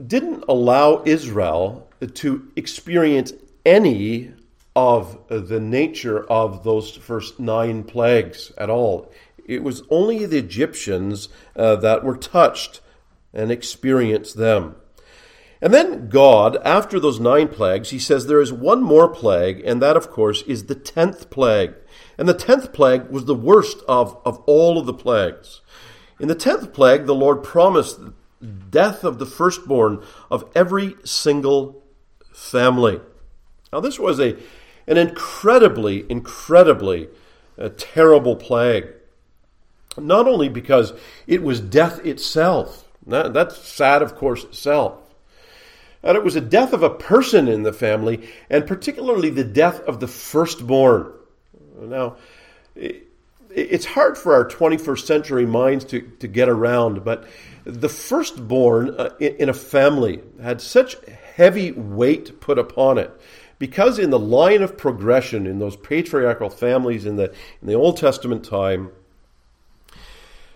didn't 0.04 0.44
allow 0.48 1.02
Israel 1.04 1.88
to 2.14 2.50
experience 2.56 3.32
any 3.64 4.32
of 4.74 5.18
the 5.28 5.58
nature 5.58 6.24
of 6.30 6.62
those 6.62 6.90
first 6.90 7.40
nine 7.40 7.82
plagues 7.82 8.52
at 8.58 8.68
all. 8.68 9.10
It 9.46 9.62
was 9.62 9.82
only 9.88 10.26
the 10.26 10.38
Egyptians 10.38 11.28
uh, 11.54 11.76
that 11.76 12.04
were 12.04 12.16
touched 12.16 12.80
and 13.32 13.50
experienced 13.50 14.36
them. 14.36 14.76
And 15.66 15.74
then 15.74 16.08
God, 16.08 16.58
after 16.64 17.00
those 17.00 17.18
nine 17.18 17.48
plagues, 17.48 17.90
he 17.90 17.98
says 17.98 18.28
there 18.28 18.40
is 18.40 18.52
one 18.52 18.84
more 18.84 19.08
plague, 19.08 19.60
and 19.64 19.82
that, 19.82 19.96
of 19.96 20.12
course, 20.12 20.42
is 20.42 20.66
the 20.66 20.76
tenth 20.76 21.28
plague. 21.28 21.74
And 22.16 22.28
the 22.28 22.34
tenth 22.34 22.72
plague 22.72 23.10
was 23.10 23.24
the 23.24 23.34
worst 23.34 23.78
of, 23.88 24.16
of 24.24 24.38
all 24.46 24.78
of 24.78 24.86
the 24.86 24.94
plagues. 24.94 25.62
In 26.20 26.28
the 26.28 26.36
tenth 26.36 26.72
plague, 26.72 27.06
the 27.06 27.16
Lord 27.16 27.42
promised 27.42 27.98
death 28.70 29.02
of 29.02 29.18
the 29.18 29.26
firstborn 29.26 30.04
of 30.30 30.48
every 30.54 30.94
single 31.02 31.82
family. 32.32 33.00
Now, 33.72 33.80
this 33.80 33.98
was 33.98 34.20
a, 34.20 34.36
an 34.86 34.98
incredibly, 34.98 36.08
incredibly 36.08 37.08
uh, 37.58 37.70
terrible 37.76 38.36
plague. 38.36 38.86
Not 39.98 40.28
only 40.28 40.48
because 40.48 40.92
it 41.26 41.42
was 41.42 41.58
death 41.58 42.06
itself, 42.06 42.86
that, 43.08 43.34
that's 43.34 43.58
sad, 43.58 44.00
of 44.00 44.14
course, 44.14 44.44
itself 44.44 45.02
and 46.06 46.16
it 46.16 46.22
was 46.22 46.36
a 46.36 46.40
death 46.40 46.72
of 46.72 46.82
a 46.82 46.90
person 46.90 47.48
in 47.48 47.64
the 47.64 47.72
family, 47.72 48.28
and 48.48 48.66
particularly 48.66 49.28
the 49.28 49.44
death 49.44 49.80
of 49.80 49.98
the 49.98 50.06
firstborn. 50.06 51.12
Now, 51.80 52.16
it's 53.50 53.84
hard 53.84 54.16
for 54.16 54.34
our 54.34 54.48
21st 54.48 55.04
century 55.04 55.46
minds 55.46 55.84
to, 55.86 56.02
to 56.20 56.28
get 56.28 56.48
around, 56.48 57.04
but 57.04 57.26
the 57.64 57.88
firstborn 57.88 58.94
uh, 58.98 59.10
in 59.18 59.48
a 59.48 59.54
family 59.54 60.20
had 60.40 60.60
such 60.60 60.96
heavy 61.34 61.72
weight 61.72 62.40
put 62.40 62.58
upon 62.58 62.98
it 62.98 63.10
because 63.58 63.98
in 63.98 64.10
the 64.10 64.18
line 64.18 64.62
of 64.62 64.76
progression 64.76 65.46
in 65.46 65.58
those 65.58 65.76
patriarchal 65.76 66.50
families 66.50 67.06
in 67.06 67.16
the 67.16 67.32
in 67.62 67.68
the 67.68 67.74
Old 67.74 67.96
Testament 67.96 68.44
time, 68.44 68.90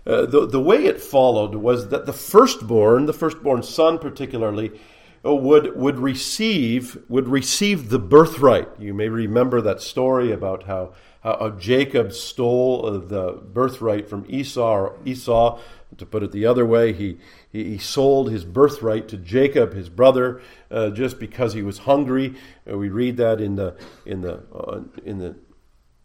uh, 0.07 0.27
the 0.27 0.47
the 0.47 0.61
way 0.61 0.85
it 0.85 1.01
followed 1.01 1.55
was 1.55 1.89
that 1.89 2.07
the 2.07 2.13
firstborn, 2.13 3.07
the 3.07 3.13
firstborn 3.13 3.63
son 3.63 3.99
particularly, 3.99 4.71
uh, 4.71 5.00
would 5.23 5.77
would 5.77 5.99
receive 5.99 6.99
would 7.09 7.29
receive 7.29 7.91
the 7.91 7.99
birthright. 7.99 8.69
You 8.79 8.95
may 8.95 9.09
remember 9.09 9.61
that 9.61 9.81
story 9.83 10.33
about 10.33 10.65
how, 10.65 10.95
how 11.23 11.51
Jacob 11.51 12.13
stole 12.13 12.87
uh, 12.87 12.99
the 12.99 13.33
birthright 13.33 14.09
from 14.09 14.25
Esau. 14.29 14.73
Or 14.73 14.99
Esau, 15.05 15.61
to 15.99 16.07
put 16.07 16.23
it 16.23 16.33
the 16.33 16.47
other 16.47 16.65
way, 16.65 16.93
he 16.93 17.19
he, 17.53 17.77
sold 17.79 18.31
his 18.31 18.45
birthright 18.45 19.09
to 19.09 19.17
Jacob, 19.17 19.75
his 19.75 19.89
brother, 19.89 20.41
uh, 20.71 20.91
just 20.91 21.19
because 21.19 21.53
he 21.53 21.63
was 21.63 21.79
hungry. 21.79 22.35
Uh, 22.71 22.79
we 22.79 22.89
read 22.89 23.17
that 23.19 23.41
in 23.41 23.57
the 23.57 23.77
in 24.07 24.23
the 24.23 24.43
uh, 24.55 24.83
in 25.05 25.19
the 25.19 25.37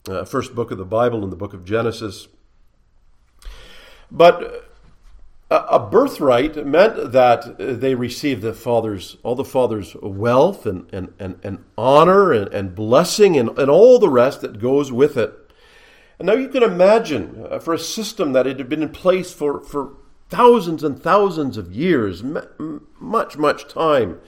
uh, 0.10 0.26
first 0.26 0.54
book 0.56 0.72
of 0.72 0.78
the 0.78 0.86
Bible, 0.86 1.24
in 1.24 1.30
the 1.30 1.36
book 1.38 1.54
of 1.54 1.64
Genesis. 1.64 2.28
But 4.12 4.75
a 5.70 5.80
birthright 5.80 6.66
meant 6.66 7.12
that 7.12 7.58
they 7.58 7.96
received 7.96 8.42
the 8.42 8.54
father's 8.54 9.18
all 9.24 9.36
the 9.36 9.46
father's 9.46 9.96
wealth 9.96 10.66
and, 10.66 10.92
and, 10.94 11.14
and, 11.20 11.40
and 11.44 11.64
honor 11.78 12.32
and, 12.32 12.54
and 12.54 12.76
blessing 12.76 13.38
and, 13.38 13.58
and 13.58 13.70
all 13.70 14.00
the 14.00 14.10
rest 14.10 14.42
that 14.42 14.60
goes 14.60 14.92
with 14.92 15.18
it. 15.18 15.34
And 16.20 16.28
now 16.28 16.34
you 16.34 16.48
can 16.48 16.64
imagine 16.64 17.46
uh, 17.50 17.60
for 17.60 17.74
a 17.74 17.80
system 17.80 18.34
that 18.34 18.46
had 18.46 18.70
been 18.70 18.84
in 18.84 18.90
place 18.90 19.34
for, 19.34 19.62
for 19.62 19.98
thousands 20.30 20.84
and 20.84 21.02
thousands 21.02 21.58
of 21.58 21.72
years, 21.72 22.24
much, 23.00 23.38
much 23.38 23.68
time. 23.68 24.20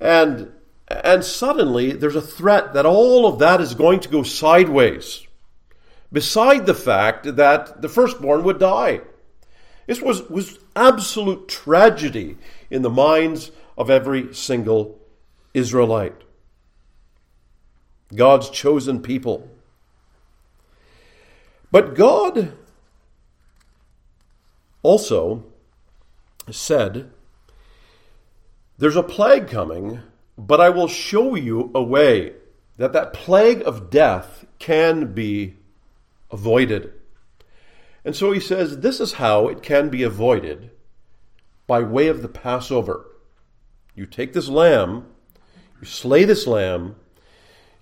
And, 0.00 0.52
and 0.88 1.24
suddenly 1.24 1.92
there's 1.92 2.16
a 2.16 2.22
threat 2.22 2.74
that 2.74 2.86
all 2.86 3.26
of 3.26 3.38
that 3.40 3.60
is 3.60 3.74
going 3.74 4.00
to 4.00 4.08
go 4.08 4.22
sideways 4.22 5.26
beside 6.12 6.66
the 6.66 6.74
fact 6.74 7.36
that 7.36 7.82
the 7.82 7.88
firstborn 7.88 8.44
would 8.44 8.58
die. 8.58 9.00
This 9.88 10.02
was, 10.02 10.28
was 10.28 10.58
absolute 10.76 11.48
tragedy 11.48 12.36
in 12.70 12.82
the 12.82 12.90
minds 12.90 13.50
of 13.78 13.88
every 13.88 14.34
single 14.34 14.98
Israelite. 15.54 16.14
God's 18.14 18.50
chosen 18.50 19.00
people. 19.00 19.48
But 21.70 21.94
God 21.94 22.52
also 24.82 25.44
said, 26.50 27.10
There's 28.76 28.94
a 28.94 29.02
plague 29.02 29.48
coming, 29.48 30.00
but 30.36 30.60
I 30.60 30.68
will 30.68 30.88
show 30.88 31.34
you 31.34 31.70
a 31.74 31.82
way 31.82 32.34
that 32.76 32.92
that 32.92 33.14
plague 33.14 33.62
of 33.62 33.88
death 33.88 34.44
can 34.58 35.14
be 35.14 35.56
avoided. 36.30 36.92
And 38.08 38.16
so 38.16 38.32
he 38.32 38.40
says, 38.40 38.78
This 38.78 39.00
is 39.00 39.12
how 39.12 39.48
it 39.48 39.62
can 39.62 39.90
be 39.90 40.02
avoided 40.02 40.70
by 41.66 41.82
way 41.82 42.08
of 42.08 42.22
the 42.22 42.28
Passover. 42.28 43.04
You 43.94 44.06
take 44.06 44.32
this 44.32 44.48
lamb, 44.48 45.04
you 45.78 45.86
slay 45.86 46.24
this 46.24 46.46
lamb, 46.46 46.96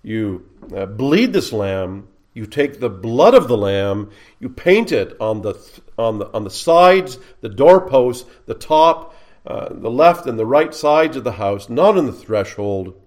you 0.03 0.49
uh, 0.75 0.85
bleed 0.85 1.31
this 1.31 1.53
lamb, 1.53 2.09
you 2.33 2.45
take 2.45 2.81
the 2.81 2.89
blood 2.89 3.35
of 3.35 3.47
the 3.47 3.55
lamb, 3.55 4.11
you 4.37 4.49
paint 4.49 4.91
it 4.91 5.15
on 5.21 5.43
the 5.43 5.53
on 5.97 6.19
the 6.19 6.29
on 6.33 6.43
the 6.43 6.49
sides, 6.49 7.19
the 7.39 7.47
doorposts, 7.47 8.29
the 8.47 8.53
top, 8.53 9.15
uh, 9.45 9.69
the 9.71 9.89
left 9.89 10.25
and 10.25 10.37
the 10.37 10.45
right 10.45 10.75
sides 10.75 11.15
of 11.15 11.23
the 11.23 11.39
house, 11.39 11.69
not 11.69 11.97
on 11.97 12.05
the 12.05 12.11
threshold. 12.11 13.01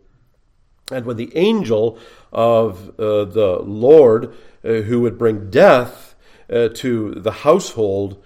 And 0.91 1.05
when 1.05 1.19
the 1.19 1.37
angel 1.37 1.99
of 2.33 2.99
uh, 2.99 3.27
the 3.27 3.61
Lord, 3.63 4.35
uh, 4.65 4.69
who 4.89 5.03
would 5.03 5.19
bring 5.19 5.51
death 5.51 6.10
uh, 6.51 6.69
to 6.75 7.15
the 7.15 7.33
household, 7.33 8.23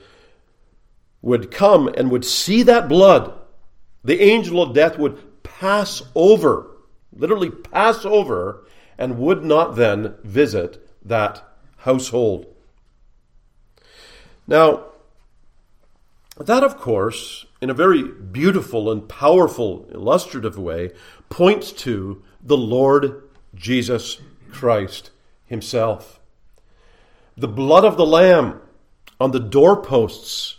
would 1.22 1.50
come 1.50 1.88
and 1.96 2.10
would 2.10 2.24
see 2.24 2.62
that 2.62 2.88
blood, 2.88 3.32
the 4.02 4.20
angel 4.22 4.62
of 4.62 4.74
death 4.74 4.98
would 4.98 5.42
pass 5.42 6.02
over, 6.14 6.70
literally 7.14 7.50
pass 7.50 8.04
over, 8.04 8.66
and 8.98 9.18
would 9.18 9.44
not 9.44 9.76
then 9.76 10.14
visit 10.22 10.86
that 11.04 11.42
household. 11.78 12.46
Now, 14.46 14.86
that, 16.36 16.64
of 16.64 16.78
course, 16.78 17.46
in 17.60 17.70
a 17.70 17.74
very 17.74 18.02
beautiful 18.02 18.90
and 18.90 19.08
powerful, 19.08 19.88
illustrative 19.92 20.58
way, 20.58 20.90
points 21.28 21.72
to 21.72 22.22
the 22.42 22.56
Lord 22.56 23.22
Jesus 23.54 24.20
Christ 24.50 25.10
Himself. 25.46 26.20
The 27.36 27.48
blood 27.48 27.84
of 27.84 27.96
the 27.96 28.06
Lamb 28.06 28.60
on 29.20 29.32
the 29.32 29.40
doorposts 29.40 30.58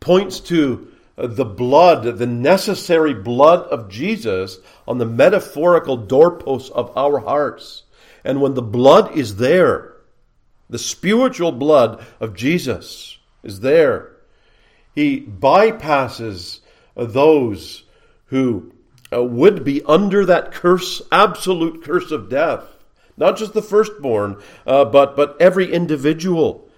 points 0.00 0.40
to 0.40 0.88
the 1.16 1.44
blood, 1.44 2.04
the 2.18 2.26
necessary 2.26 3.12
blood 3.12 3.66
of 3.68 3.88
Jesus 3.88 4.58
on 4.86 4.98
the 4.98 5.06
metaphorical 5.06 5.96
doorposts 5.96 6.70
of 6.70 6.96
our 6.96 7.18
hearts. 7.18 7.82
And 8.24 8.40
when 8.40 8.54
the 8.54 8.62
blood 8.62 9.16
is 9.16 9.36
there, 9.36 9.94
the 10.70 10.78
spiritual 10.78 11.50
blood 11.50 12.04
of 12.20 12.34
Jesus 12.34 13.18
is 13.42 13.60
there, 13.60 14.12
he 14.94 15.20
bypasses 15.20 16.60
those 16.94 17.84
who 18.26 18.72
uh, 19.12 19.22
would 19.22 19.64
be 19.64 19.82
under 19.84 20.26
that 20.26 20.52
curse, 20.52 21.00
absolute 21.10 21.82
curse 21.82 22.10
of 22.10 22.28
death. 22.28 22.64
Not 23.18 23.36
just 23.36 23.52
the 23.52 23.62
firstborn, 23.62 24.40
uh, 24.66 24.84
but, 24.86 25.16
but 25.16 25.36
every 25.40 25.72
individual 25.72 26.68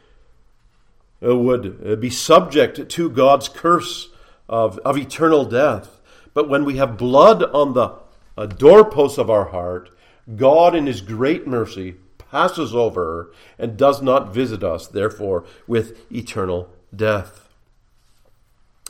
uh, 1.25 1.37
would 1.37 2.01
be 2.01 2.11
subject 2.11 2.89
to 2.89 3.11
God's 3.11 3.49
curse 3.49 4.09
of, 4.49 4.79
of 4.79 4.97
eternal 4.97 5.45
death. 5.45 6.01
But 6.33 6.49
when 6.49 6.65
we 6.65 6.77
have 6.77 6.97
blood 6.97 7.43
on 7.43 7.75
the 7.75 7.95
uh, 8.37 8.47
doorposts 8.47 9.19
of 9.19 9.31
our 9.31 9.47
heart, 9.47 9.91
God, 10.37 10.75
in 10.75 10.87
His 10.87 11.03
great 11.03 11.47
mercy, 11.47 11.97
passes 12.31 12.75
over 12.75 13.33
and 13.59 13.77
does 13.77 14.01
not 14.01 14.33
visit 14.33 14.63
us, 14.63 14.87
therefore, 14.87 15.45
with 15.67 16.11
eternal 16.11 16.71
death. 16.95 17.49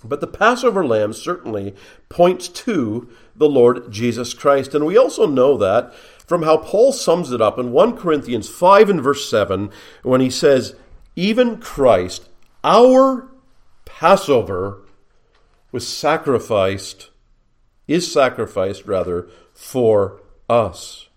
But 0.04 0.20
the 0.20 0.26
Passover 0.26 0.86
lamb 0.86 1.12
certainly 1.12 1.74
points 2.08 2.48
to 2.48 3.08
the 3.34 3.48
Lord 3.48 3.90
Jesus 3.90 4.34
Christ. 4.34 4.74
And 4.74 4.86
we 4.86 4.96
also 4.96 5.26
know 5.26 5.56
that 5.58 5.92
from 6.30 6.44
how 6.44 6.56
Paul 6.56 6.92
sums 6.92 7.32
it 7.32 7.40
up 7.40 7.58
in 7.58 7.72
1 7.72 7.96
Corinthians 7.96 8.48
5 8.48 8.88
and 8.88 9.02
verse 9.02 9.28
7 9.28 9.68
when 10.04 10.20
he 10.20 10.30
says, 10.30 10.76
Even 11.16 11.58
Christ, 11.58 12.28
our 12.62 13.28
Passover, 13.84 14.82
was 15.72 15.88
sacrificed, 15.88 17.10
is 17.88 18.12
sacrificed 18.12 18.86
rather, 18.86 19.28
for 19.54 20.20
us. 20.48 21.08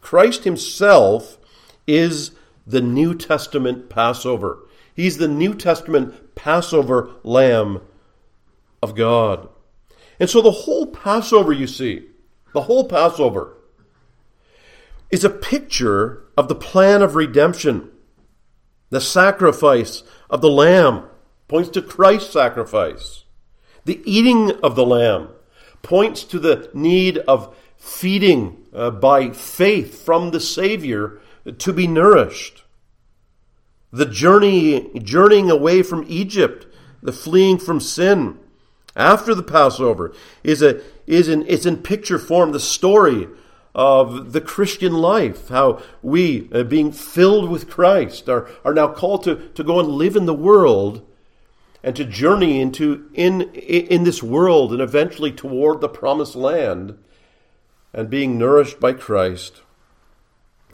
Christ 0.00 0.42
himself 0.42 1.38
is 1.86 2.32
the 2.66 2.82
New 2.82 3.14
Testament 3.14 3.88
Passover. 3.88 4.66
He's 4.96 5.18
the 5.18 5.28
New 5.28 5.54
Testament 5.54 6.34
Passover 6.34 7.12
lamb 7.22 7.82
of 8.82 8.96
God. 8.96 9.48
And 10.18 10.28
so 10.28 10.42
the 10.42 10.50
whole 10.50 10.86
Passover, 10.86 11.52
you 11.52 11.68
see, 11.68 12.08
the 12.52 12.62
whole 12.62 12.88
Passover 12.88 13.58
is 15.10 15.24
a 15.24 15.30
picture 15.30 16.24
of 16.36 16.48
the 16.48 16.54
plan 16.54 17.02
of 17.02 17.14
redemption. 17.14 17.90
The 18.90 19.00
sacrifice 19.00 20.02
of 20.30 20.40
the 20.40 20.50
lamb 20.50 21.04
points 21.48 21.70
to 21.70 21.82
Christ's 21.82 22.32
sacrifice. 22.32 23.24
The 23.84 24.02
eating 24.04 24.52
of 24.62 24.76
the 24.76 24.86
lamb 24.86 25.28
points 25.82 26.24
to 26.24 26.38
the 26.38 26.70
need 26.72 27.18
of 27.18 27.54
feeding 27.76 28.64
uh, 28.72 28.90
by 28.90 29.30
faith 29.30 30.04
from 30.04 30.30
the 30.30 30.40
Savior 30.40 31.20
to 31.58 31.72
be 31.72 31.86
nourished. 31.86 32.64
The 33.92 34.06
journey, 34.06 34.90
journeying 34.98 35.50
away 35.50 35.82
from 35.82 36.04
Egypt, 36.08 36.66
the 37.02 37.12
fleeing 37.12 37.58
from 37.58 37.80
sin 37.80 38.38
after 38.96 39.34
the 39.34 39.42
Passover 39.42 40.12
is 40.42 40.62
a 40.62 40.80
is 41.06 41.28
in 41.28 41.44
it's 41.46 41.66
in 41.66 41.76
picture 41.78 42.18
form 42.18 42.52
the 42.52 42.60
story 42.60 43.28
of 43.74 44.32
the 44.32 44.40
Christian 44.40 44.92
life, 44.92 45.48
how 45.48 45.82
we, 46.02 46.48
uh, 46.52 46.62
being 46.62 46.92
filled 46.92 47.50
with 47.50 47.68
Christ, 47.68 48.28
are, 48.28 48.48
are 48.64 48.74
now 48.74 48.88
called 48.88 49.24
to, 49.24 49.48
to 49.54 49.64
go 49.64 49.80
and 49.80 49.88
live 49.88 50.14
in 50.14 50.26
the 50.26 50.34
world 50.34 51.04
and 51.82 51.94
to 51.96 52.04
journey 52.04 52.60
into 52.60 53.10
in 53.12 53.42
in 53.52 54.04
this 54.04 54.22
world 54.22 54.72
and 54.72 54.80
eventually 54.80 55.30
toward 55.30 55.82
the 55.82 55.88
promised 55.88 56.34
land 56.34 56.98
and 57.92 58.08
being 58.08 58.38
nourished 58.38 58.80
by 58.80 58.92
Christ 58.94 59.60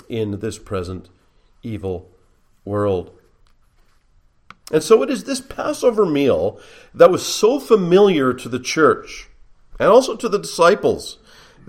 in 0.08 0.38
this 0.38 0.58
present 0.58 1.08
evil 1.64 2.08
world. 2.64 3.10
And 4.72 4.82
so 4.82 5.02
it 5.02 5.10
is 5.10 5.24
this 5.24 5.40
Passover 5.40 6.06
meal 6.06 6.60
that 6.94 7.10
was 7.10 7.26
so 7.26 7.58
familiar 7.58 8.32
to 8.32 8.48
the 8.48 8.60
church 8.60 9.28
and 9.80 9.88
also 9.88 10.14
to 10.14 10.28
the 10.28 10.38
disciples 10.38 11.18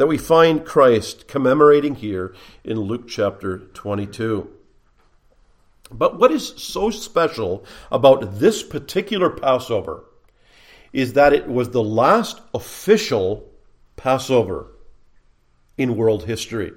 that 0.02 0.08
we 0.08 0.18
find 0.18 0.66
Christ 0.66 1.28
commemorating 1.28 1.94
here 1.94 2.34
in 2.64 2.80
Luke 2.80 3.08
chapter 3.08 3.60
22. 3.60 4.50
But 5.92 6.18
what 6.18 6.32
is 6.32 6.56
so 6.58 6.90
special 6.90 7.64
about 7.92 8.40
this 8.40 8.64
particular 8.64 9.30
Passover 9.30 10.06
is 10.92 11.14
that 11.14 11.34
it 11.34 11.48
was 11.48 11.70
the 11.70 11.84
last 11.84 12.42
official 12.52 13.48
Passover 13.96 14.72
in 15.78 15.96
world 15.96 16.24
history. 16.24 16.72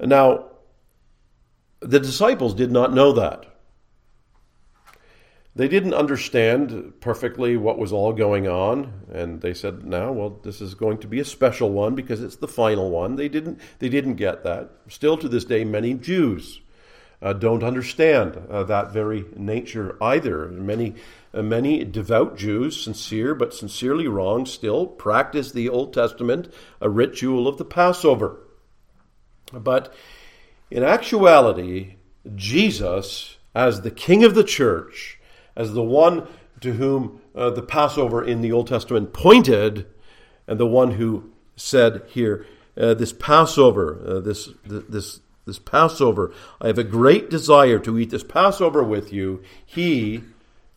Now, 0.00 0.46
the 1.78 2.00
disciples 2.00 2.54
did 2.54 2.72
not 2.72 2.92
know 2.92 3.12
that. 3.12 3.49
They 5.56 5.66
didn't 5.66 5.94
understand 5.94 6.94
perfectly 7.00 7.56
what 7.56 7.78
was 7.78 7.92
all 7.92 8.12
going 8.12 8.46
on, 8.46 9.06
and 9.12 9.40
they 9.40 9.52
said, 9.52 9.84
"Now, 9.84 10.12
well, 10.12 10.40
this 10.42 10.60
is 10.60 10.74
going 10.74 10.98
to 10.98 11.08
be 11.08 11.18
a 11.18 11.24
special 11.24 11.70
one 11.70 11.94
because 11.94 12.22
it's 12.22 12.36
the 12.36 12.48
final 12.48 12.90
one." 12.90 13.16
They 13.16 13.28
didn't. 13.28 13.60
They 13.80 13.88
didn't 13.88 14.14
get 14.14 14.44
that. 14.44 14.70
Still, 14.88 15.16
to 15.18 15.28
this 15.28 15.44
day, 15.44 15.64
many 15.64 15.94
Jews 15.94 16.60
uh, 17.22 17.32
don't 17.32 17.62
understand 17.62 18.36
uh, 18.48 18.64
that 18.64 18.92
very 18.92 19.26
nature 19.36 19.96
either. 20.00 20.48
Many, 20.48 20.94
uh, 21.34 21.42
many 21.42 21.84
devout 21.84 22.36
Jews, 22.36 22.80
sincere 22.80 23.34
but 23.34 23.52
sincerely 23.52 24.08
wrong, 24.08 24.46
still 24.46 24.86
practice 24.86 25.52
the 25.52 25.68
Old 25.68 25.92
Testament 25.92 26.52
a 26.80 26.88
ritual 26.88 27.46
of 27.46 27.58
the 27.58 27.64
Passover. 27.64 28.38
But 29.52 29.92
in 30.70 30.82
actuality, 30.82 31.96
Jesus, 32.34 33.36
as 33.54 33.80
the 33.80 33.90
King 33.90 34.24
of 34.24 34.34
the 34.34 34.44
Church, 34.44 35.19
as 35.60 35.74
the 35.74 35.82
one 35.82 36.26
to 36.62 36.72
whom 36.72 37.20
uh, 37.34 37.50
the 37.50 37.62
Passover 37.62 38.24
in 38.24 38.40
the 38.40 38.50
Old 38.50 38.66
Testament 38.66 39.12
pointed, 39.12 39.86
and 40.46 40.58
the 40.58 40.66
one 40.66 40.92
who 40.92 41.30
said 41.54 42.02
here, 42.08 42.46
uh, 42.78 42.94
this 42.94 43.12
Passover, 43.12 44.00
uh, 44.06 44.20
this 44.20 44.48
this 44.64 45.20
this 45.44 45.58
Passover. 45.58 46.32
I 46.62 46.68
have 46.68 46.78
a 46.78 46.84
great 46.84 47.28
desire 47.28 47.78
to 47.80 47.98
eat 47.98 48.08
this 48.08 48.24
Passover 48.24 48.82
with 48.82 49.12
you. 49.12 49.42
He 49.66 50.22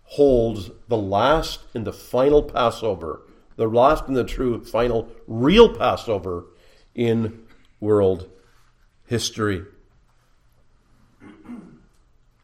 holds 0.04 0.70
the 0.90 0.98
last 0.98 1.62
and 1.74 1.88
the 1.88 1.94
final 1.94 2.44
Passover, 2.44 3.22
the 3.56 3.68
last 3.68 4.08
and 4.08 4.18
the 4.18 4.26
true 4.26 4.66
final 4.66 5.10
real 5.28 5.74
Passover 5.74 6.46
in 6.94 7.44
world 7.80 8.30
history. 9.06 9.64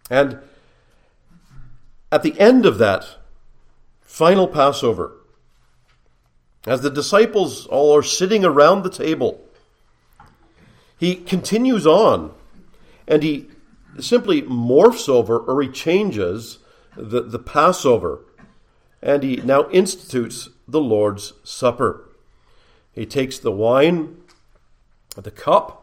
And 0.09 0.39
at 2.11 2.23
the 2.23 2.39
end 2.39 2.65
of 2.65 2.77
that 2.77 3.05
final 4.01 4.47
Passover, 4.47 5.13
as 6.65 6.81
the 6.81 6.89
disciples 6.89 7.65
all 7.67 7.95
are 7.95 8.03
sitting 8.03 8.43
around 8.43 8.83
the 8.83 8.89
table, 8.89 9.43
he 10.97 11.15
continues 11.15 11.87
on 11.87 12.33
and 13.07 13.23
he 13.23 13.47
simply 13.99 14.41
morphs 14.41 15.07
over 15.07 15.37
or 15.37 15.61
he 15.61 15.69
changes 15.69 16.59
the, 16.95 17.21
the 17.21 17.39
Passover 17.39 18.19
and 19.01 19.23
he 19.23 19.37
now 19.37 19.69
institutes 19.69 20.49
the 20.67 20.81
Lord's 20.81 21.33
Supper. 21.43 22.09
He 22.91 23.05
takes 23.05 23.39
the 23.39 23.51
wine, 23.51 24.17
the 25.15 25.31
cup, 25.31 25.78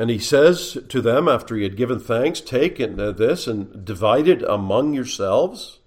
and 0.00 0.08
he 0.08 0.18
says 0.18 0.78
to 0.88 1.02
them 1.02 1.28
after 1.28 1.54
he 1.54 1.62
had 1.62 1.76
given 1.76 2.00
thanks, 2.00 2.40
Take 2.40 2.78
this 2.78 3.46
and 3.46 3.84
divide 3.84 4.28
it 4.28 4.42
among 4.42 4.94
yourselves. 4.94 5.80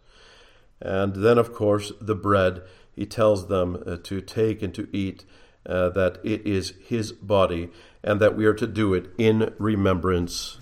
And 0.80 1.16
then, 1.16 1.40
of 1.40 1.52
course, 1.52 1.92
the 2.00 2.14
bread, 2.14 2.62
he 2.96 3.08
tells 3.08 3.48
them 3.48 3.82
uh, 3.88 3.98
to 4.04 4.22
take 4.22 4.62
and 4.62 4.72
to 4.76 4.88
eat, 4.96 5.26
uh, 5.66 5.90
that 5.90 6.20
it 6.24 6.46
is 6.46 6.74
his 6.88 7.12
body 7.12 7.72
and 8.04 8.20
that 8.20 8.38
we 8.38 8.46
are 8.46 8.54
to 8.54 8.68
do 8.68 8.94
it 8.94 9.10
in 9.18 9.52
remembrance 9.58 10.60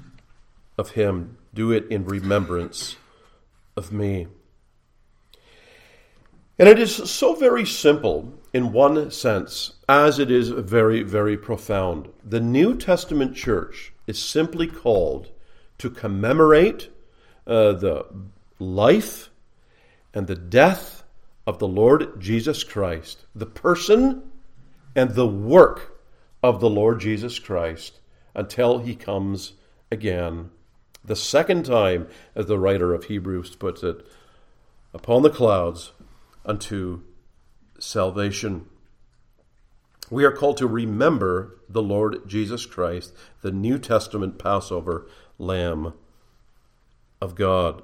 of 0.78 0.92
him. 0.92 1.36
Do 1.54 1.74
it 1.74 1.88
in 1.92 2.06
remembrance 2.06 2.96
of 3.76 3.92
me. 3.92 4.28
And 6.58 6.70
it 6.70 6.80
is 6.80 6.96
so 7.12 7.36
very 7.36 7.66
simple 7.66 8.32
in 8.54 8.74
one 8.74 9.10
sense, 9.12 9.74
as 9.88 10.20
it 10.20 10.30
is 10.30 10.50
very, 10.50 11.04
very 11.04 11.38
profound. 11.38 12.10
The 12.24 12.42
New 12.42 12.76
Testament 12.76 13.36
church 13.36 13.94
is 14.08 14.22
simply 14.22 14.68
called 14.68 15.32
to 15.78 15.90
commemorate 15.90 16.90
uh, 17.48 17.74
the 17.74 18.06
life 18.60 19.30
and 20.14 20.28
the 20.28 20.36
death 20.36 21.04
of 21.48 21.60
the 21.60 21.68
Lord 21.68 22.20
Jesus 22.20 22.64
Christ, 22.64 23.26
the 23.34 23.46
person 23.46 24.24
and 24.96 25.12
the 25.12 25.28
work 25.28 26.02
of 26.44 26.60
the 26.60 26.70
Lord 26.70 27.00
Jesus 27.00 27.40
Christ 27.40 28.00
until 28.36 28.80
he 28.80 28.96
comes 28.96 29.54
again. 29.92 30.50
The 31.04 31.16
second 31.16 31.66
time, 31.66 32.08
as 32.36 32.46
the 32.46 32.60
writer 32.60 32.94
of 32.94 33.06
Hebrews 33.06 33.56
puts 33.56 33.82
it, 33.82 34.06
upon 34.94 35.24
the 35.24 35.30
clouds 35.30 35.94
unto 36.46 37.02
salvation. 37.84 38.65
We 40.10 40.26
are 40.26 40.32
called 40.32 40.58
to 40.58 40.67
remember 40.67 41.58
the 41.70 41.82
Lord 41.82 42.28
Jesus 42.28 42.65
Christ, 42.65 43.13
the 43.41 43.52
New 43.52 43.80
Testament 43.80 44.38
Passover 44.38 45.08
Lamb 45.38 45.94
of 47.22 47.36
God. 47.36 47.82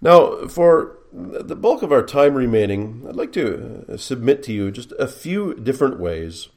Now, 0.00 0.46
for 0.46 0.98
the 1.12 1.56
bulk 1.56 1.82
of 1.82 1.92
our 1.92 2.02
time 2.02 2.34
remaining, 2.34 3.04
I'd 3.08 3.16
like 3.16 3.32
to 3.32 3.96
submit 3.98 4.42
to 4.44 4.52
you 4.52 4.70
just 4.70 4.92
a 4.98 5.08
few 5.08 5.54
different 5.54 5.98
ways 5.98 6.48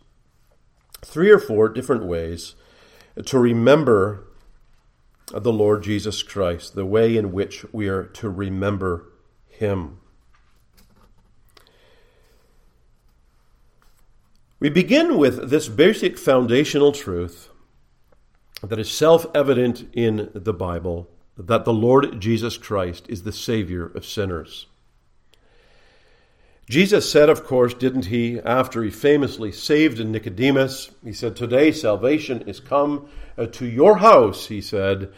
three 1.01 1.29
or 1.29 1.39
four 1.39 1.69
different 1.69 2.05
ways 2.05 2.55
to 3.25 3.39
remember 3.39 4.27
the 5.32 5.53
Lord 5.53 5.84
Jesus 5.84 6.23
Christ, 6.23 6.75
the 6.75 6.86
way 6.86 7.15
in 7.15 7.32
which 7.32 7.65
we 7.71 7.88
are 7.88 8.03
to 8.03 8.29
remember 8.29 9.05
Him. 9.47 9.98
We 14.60 14.69
begin 14.69 15.17
with 15.17 15.50
this 15.50 15.69
basic 15.69 16.17
foundational 16.17 16.91
truth 16.91 17.50
that 18.62 18.80
is 18.80 18.91
self 18.91 19.26
evident 19.34 19.88
in 19.93 20.30
the 20.34 20.54
Bible 20.54 21.10
that 21.38 21.63
the 21.63 21.74
Lord 21.74 22.19
Jesus 22.19 22.58
Christ 22.58 23.06
is 23.08 23.24
the 23.24 23.32
Savior 23.32 23.86
of 23.86 24.06
sinners. 24.06 24.65
Jesus 26.69 27.10
said, 27.10 27.30
of 27.30 27.45
course, 27.45 27.74
didn't 27.74 28.06
he, 28.06 28.39
after 28.41 28.84
he 28.84 28.91
famously 28.91 29.52
saved 29.52 30.06
Nicodemus, 30.06 30.91
he 31.04 31.13
said, 31.13 31.36
Today 31.36 31.72
salvation 31.72 32.41
is 32.41 32.60
come 32.60 33.10
uh, 33.38 33.48
to 33.48 33.65
your 33.65 33.98
house, 33.98 34.48
he 34.48 34.62
said, 34.62 35.12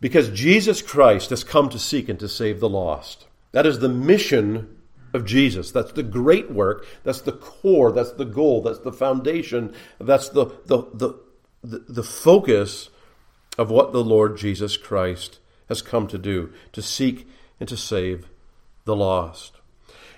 because 0.00 0.30
Jesus 0.30 0.80
Christ 0.80 1.30
has 1.30 1.44
come 1.44 1.68
to 1.68 1.78
seek 1.78 2.08
and 2.08 2.18
to 2.20 2.28
save 2.28 2.60
the 2.60 2.68
lost. 2.68 3.26
That 3.52 3.66
is 3.66 3.80
the 3.80 3.88
mission 3.88 4.78
of 5.14 5.24
Jesus. 5.24 5.70
That's 5.70 5.92
the 5.92 6.02
great 6.02 6.50
work. 6.50 6.86
That's 7.04 7.20
the 7.22 7.32
core. 7.32 7.92
That's 7.92 8.12
the 8.12 8.24
goal. 8.24 8.62
That's 8.62 8.80
the 8.80 8.92
foundation. 8.92 9.72
That's 9.98 10.28
the, 10.28 10.46
the, 10.66 10.82
the, 10.92 11.14
the, 11.62 11.78
the 11.88 12.02
focus 12.02 12.90
of 13.56 13.70
what 13.70 13.92
the 13.92 14.04
Lord 14.04 14.36
Jesus 14.36 14.76
Christ 14.76 15.38
has 15.68 15.80
come 15.80 16.08
to 16.08 16.18
do 16.18 16.52
to 16.72 16.82
seek 16.82 17.28
and 17.60 17.68
to 17.68 17.76
save 17.76 18.28
the 18.84 18.96
lost. 18.96 19.52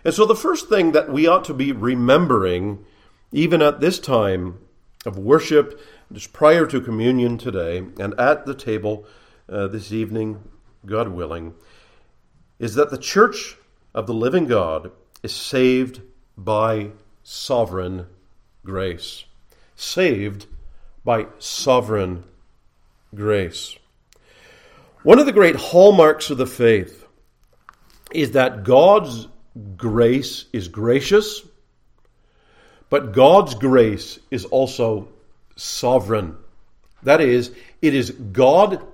And 0.02 0.14
so, 0.14 0.24
the 0.24 0.34
first 0.34 0.68
thing 0.68 0.92
that 0.92 1.12
we 1.12 1.26
ought 1.26 1.44
to 1.44 1.54
be 1.54 1.72
remembering, 1.72 2.84
even 3.32 3.60
at 3.60 3.80
this 3.80 3.98
time 3.98 4.58
of 5.04 5.18
worship, 5.18 5.80
just 6.12 6.32
prior 6.32 6.66
to 6.66 6.80
communion 6.80 7.38
today, 7.38 7.78
and 7.98 8.18
at 8.18 8.46
the 8.46 8.54
table 8.54 9.04
uh, 9.48 9.66
this 9.66 9.92
evening, 9.92 10.42
God 10.84 11.08
willing, 11.08 11.54
is 12.58 12.74
that 12.76 12.90
the 12.90 12.98
church 12.98 13.56
of 13.96 14.06
the 14.06 14.14
living 14.14 14.46
God 14.46 14.92
is 15.22 15.34
saved 15.34 16.02
by 16.36 16.90
sovereign 17.22 18.06
grace. 18.62 19.24
Saved 19.74 20.46
by 21.02 21.26
sovereign 21.38 22.24
grace. 23.14 23.76
One 25.02 25.18
of 25.18 25.24
the 25.24 25.32
great 25.32 25.56
hallmarks 25.56 26.28
of 26.28 26.36
the 26.36 26.46
faith 26.46 27.06
is 28.12 28.32
that 28.32 28.64
God's 28.64 29.28
grace 29.76 30.44
is 30.52 30.68
gracious, 30.68 31.42
but 32.90 33.12
God's 33.12 33.54
grace 33.54 34.18
is 34.30 34.44
also 34.44 35.08
sovereign. 35.56 36.36
That 37.02 37.22
is, 37.22 37.50
it 37.80 37.94
is 37.94 38.10
God 38.10 38.84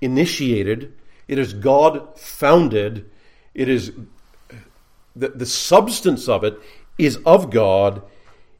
initiated, 0.00 0.92
it 1.28 1.38
is 1.38 1.52
God 1.52 2.18
founded, 2.18 3.08
it 3.54 3.68
is 3.68 3.92
the, 5.14 5.28
the 5.28 5.46
substance 5.46 6.28
of 6.28 6.44
it 6.44 6.58
is 6.98 7.18
of 7.26 7.50
God. 7.50 8.02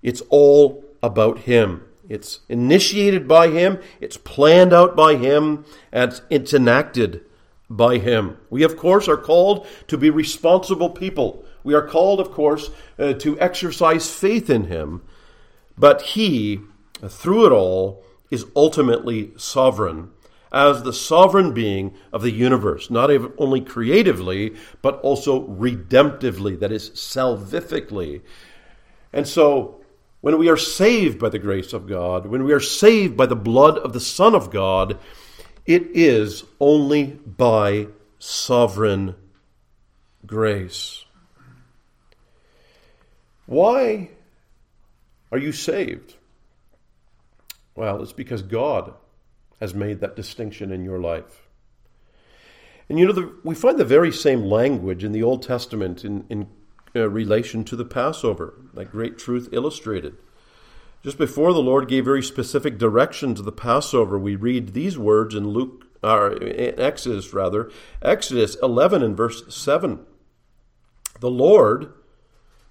It's 0.03 0.23
all 0.29 0.85
about 1.03 1.41
Him. 1.41 1.85
It's 2.09 2.41
initiated 2.49 3.29
by 3.29 3.49
Him, 3.49 3.79
it's 4.01 4.17
planned 4.17 4.73
out 4.73 4.97
by 4.97 5.15
Him, 5.15 5.65
and 5.93 6.21
it's 6.29 6.53
enacted 6.53 7.25
by 7.69 7.99
Him. 7.99 8.37
We, 8.51 8.65
of 8.65 8.77
course, 8.77 9.07
are 9.09 9.17
called 9.17 9.67
to 9.87 9.97
be 9.97 10.11
responsible 10.11 10.91
people. 10.91 11.45
We 11.63 11.75
are 11.75 11.87
called, 11.87 12.19
of 12.19 12.33
course, 12.33 12.71
uh, 12.99 13.13
to 13.15 13.39
exercise 13.39 14.11
faith 14.11 14.51
in 14.51 14.65
Him. 14.65 15.03
But 15.79 16.03
He, 16.03 16.61
through 17.07 17.47
it 17.47 17.53
all, 17.53 18.03
is 18.31 18.47
ultimately 18.57 19.33
sovereign 19.37 20.11
as 20.53 20.83
the 20.83 20.93
sovereign 20.93 21.53
being 21.53 21.95
of 22.13 22.23
the 22.23 22.31
universe, 22.31 22.91
not 22.91 23.11
only 23.39 23.61
creatively, 23.61 24.57
but 24.83 25.01
also 25.01 25.47
redemptively, 25.47 26.59
that 26.59 26.73
is, 26.73 26.91
salvifically. 26.91 28.23
And 29.13 29.27
so, 29.27 29.81
when 30.21 30.39
we 30.39 30.49
are 30.49 30.57
saved 30.57 31.19
by 31.19 31.29
the 31.29 31.39
grace 31.39 31.73
of 31.73 31.87
God, 31.87 32.27
when 32.27 32.45
we 32.45 32.53
are 32.53 32.61
saved 32.61 33.17
by 33.17 33.27
the 33.27 33.37
blood 33.37 33.79
of 33.79 33.93
the 33.93 34.01
Son 34.01 34.35
of 34.35 34.51
God, 34.51 34.99
it 35.67 35.83
is 35.95 36.45
only 36.59 37.05
by 37.05 37.89
sovereign 38.19 39.15
grace. 40.27 41.05
Why 43.47 44.11
are 45.33 45.39
you 45.39 45.53
saved? 45.53 46.15
Well, 47.75 48.03
it's 48.03 48.13
because 48.13 48.43
God 48.43 48.95
has 49.61 49.75
made 49.75 50.01
that 50.01 50.17
distinction 50.17 50.73
in 50.73 50.85
your 50.85 50.99
life. 50.99 51.49
And 52.89 52.99
you 52.99 53.07
know, 53.07 53.13
the, 53.13 53.33
we 53.45 53.55
find 53.55 53.79
the 53.79 53.85
very 53.85 54.11
same 54.11 54.43
language 54.43 55.05
in 55.05 55.13
the 55.13 55.23
Old 55.23 55.43
Testament 55.43 56.05
in, 56.05 56.25
in 56.29 56.49
uh, 56.97 57.09
relation 57.09 57.63
to 57.65 57.77
the 57.77 57.85
Passover, 57.85 58.55
that 58.75 58.91
great 58.91 59.17
truth 59.17 59.49
illustrated. 59.53 60.17
Just 61.05 61.17
before 61.17 61.53
the 61.53 61.63
Lord 61.63 61.89
gave 61.89 62.05
very 62.05 62.23
specific 62.23 62.79
direction 62.79 63.35
to 63.37 63.43
the 63.43 63.53
Passover, 63.53 64.19
we 64.19 64.35
read 64.35 64.75
these 64.75 64.99
words 64.99 65.35
in 65.35 65.49
Luke, 65.49 65.87
or 66.03 66.33
in 66.33 66.79
Exodus 66.81 67.33
rather, 67.33 67.71
Exodus 68.03 68.57
11 68.63 69.03
and 69.03 69.17
verse 69.17 69.55
7. 69.55 70.01
The 71.21 71.31
Lord 71.31 71.93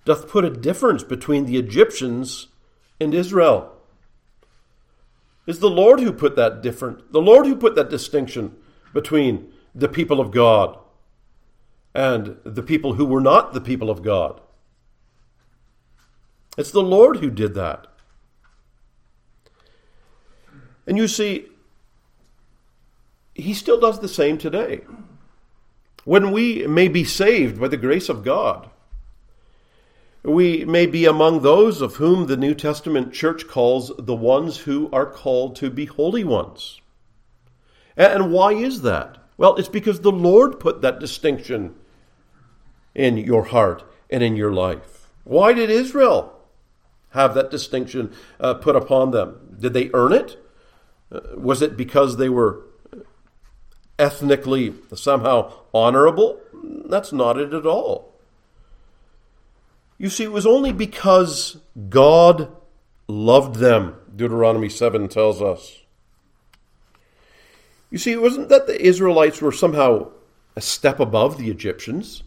doth 0.06 0.28
put 0.28 0.44
a 0.44 0.50
difference 0.50 1.04
between 1.04 1.46
the 1.46 1.58
Egyptians 1.58 2.48
and 3.00 3.14
Israel. 3.14 3.79
It's 5.50 5.58
the 5.58 5.68
Lord 5.68 6.00
who 6.00 6.14
put 6.14 6.36
that 6.36 6.62
different, 6.62 7.12
the 7.12 7.20
Lord 7.20 7.48
who 7.48 7.56
put 7.56 7.74
that 7.74 7.90
distinction 7.90 8.56
between 8.94 9.52
the 9.74 9.90
people 9.90 10.20
of 10.20 10.30
God 10.30 10.78
and 11.96 12.38
the 12.44 12.62
people 12.62 12.94
who 12.94 13.06
were 13.06 13.20
not 13.20 13.54
the 13.54 13.60
people 13.60 13.90
of 13.90 14.04
God. 14.04 14.42
It's 16.56 16.70
the 16.70 16.84
Lord 16.84 17.18
who 17.18 17.32
did 17.32 17.56
that. 17.56 17.88
And 20.86 21.00
you 21.00 21.08
see, 21.08 21.48
He 23.34 23.56
still 23.56 23.80
does 23.80 24.02
the 24.02 24.08
same 24.08 24.38
today. 24.38 24.82
When 26.06 26.32
we 26.32 26.68
may 26.68 26.88
be 26.90 27.04
saved 27.04 27.60
by 27.60 27.70
the 27.70 27.76
grace 27.76 28.08
of 28.08 28.24
God, 28.24 28.70
we 30.24 30.66
may 30.66 30.86
be 30.86 31.06
among 31.06 31.42
those 31.42 31.82
of 31.82 31.96
whom 31.96 32.28
the 32.28 32.38
New 32.38 32.54
Testament 32.54 33.14
church 33.14 33.48
calls 33.48 33.92
the 33.98 34.16
ones 34.16 34.58
who 34.60 34.90
are 34.92 35.06
called 35.06 35.56
to 35.58 35.70
be 35.70 35.86
holy 35.86 36.24
ones. 36.24 36.82
And 37.96 38.32
why 38.32 38.54
is 38.54 38.82
that? 38.82 39.18
Well, 39.38 39.56
it's 39.56 39.70
because 39.70 40.02
the 40.02 40.12
Lord 40.12 40.60
put 40.60 40.82
that 40.82 41.00
distinction 41.00 41.76
in 42.94 43.18
your 43.18 43.46
heart 43.46 43.84
and 44.10 44.22
in 44.22 44.36
your 44.36 44.52
life. 44.52 45.08
Why 45.24 45.54
did 45.54 45.70
Israel 45.70 46.38
have 47.12 47.34
that 47.36 47.50
distinction 47.50 48.14
uh, 48.40 48.56
put 48.56 48.76
upon 48.76 49.12
them? 49.12 49.56
Did 49.60 49.74
they 49.74 49.90
earn 49.94 50.12
it? 50.12 50.38
Uh, 51.12 51.22
was 51.36 51.62
it 51.62 51.78
because 51.78 52.18
they 52.18 52.30
were 52.30 52.66
ethnically 53.98 54.74
somehow 54.94 55.54
honorable? 55.74 56.40
That's 56.54 57.14
not 57.14 57.38
it 57.38 57.54
at 57.54 57.66
all. 57.66 58.09
You 60.00 60.10
see, 60.10 60.24
it 60.24 60.32
was 60.32 60.48
only 60.48 60.72
because 60.72 61.58
God 61.90 62.48
loved 63.08 63.58
them, 63.58 63.96
Deuteronomy 64.16 64.70
7 64.70 65.10
tells 65.10 65.42
us. 65.42 65.80
You 67.92 67.98
see, 67.98 68.14
it 68.14 68.22
wasn't 68.22 68.50
that 68.50 68.66
the 68.66 68.82
Israelites 68.82 69.42
were 69.42 69.52
somehow 69.52 70.12
a 70.56 70.62
step 70.62 71.00
above 71.00 71.38
the 71.38 71.50
Egyptians. 71.52 72.24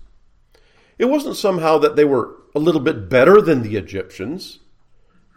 It 0.98 1.06
wasn't 1.06 1.36
somehow 1.36 1.78
that 1.78 1.96
they 1.96 2.04
were 2.04 2.36
a 2.54 2.58
little 2.58 2.80
bit 2.80 3.08
better 3.08 3.40
than 3.40 3.62
the 3.62 3.76
Egyptians. 3.76 4.58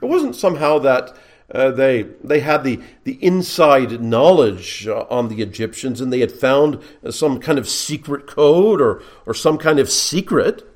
It 0.02 0.08
wasn't 0.08 0.36
somehow 0.36 0.80
that 0.80 1.18
uh, 1.54 1.72
they 1.72 2.04
they 2.24 2.40
had 2.40 2.64
the 2.64 2.82
the 3.04 3.24
inside 3.24 4.02
knowledge 4.02 4.88
uh, 4.88 5.06
on 5.10 5.28
the 5.30 5.42
Egyptians 5.42 6.02
and 6.02 6.12
they 6.12 6.20
had 6.20 6.32
found 6.32 6.82
some 7.12 7.40
kind 7.40 7.60
of 7.60 7.70
secret 7.70 8.26
code 8.28 8.82
or 8.82 9.02
or 9.26 9.34
some 9.34 9.58
kind 9.58 9.80
of 9.80 9.90
secret. 9.90 10.68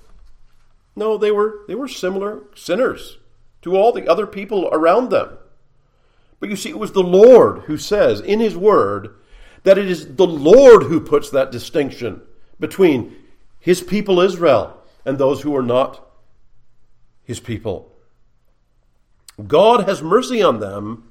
No, 1.00 1.18
they 1.18 1.32
were 1.32 1.62
they 1.70 1.76
were 1.76 1.88
similar 1.88 2.44
sinners 2.54 3.20
to 3.62 3.78
all 3.78 3.94
the 3.94 4.06
other 4.06 4.28
people 4.28 4.68
around 4.70 5.10
them. 5.10 5.38
But 6.42 6.50
you 6.50 6.58
see, 6.58 6.70
it 6.70 6.78
was 6.78 6.92
the 6.92 7.02
Lord 7.02 7.60
who 7.64 7.78
says 7.78 8.20
in 8.20 8.42
His 8.42 8.58
Word 8.58 9.16
that 9.64 9.78
it 9.78 9.90
is 9.90 10.16
the 10.18 10.28
Lord 10.28 10.84
who 10.84 11.00
puts 11.00 11.30
that 11.30 11.54
distinction 11.54 12.22
between 12.60 13.16
His 13.62 13.82
people 13.82 14.20
Israel 14.20 14.84
and 15.06 15.18
those 15.18 15.42
who 15.44 15.56
are 15.56 15.64
not 15.64 16.06
His 17.24 17.40
people. 17.40 17.96
God 19.48 19.88
has 19.88 20.02
mercy 20.02 20.42
on 20.42 20.60
them 20.60 21.10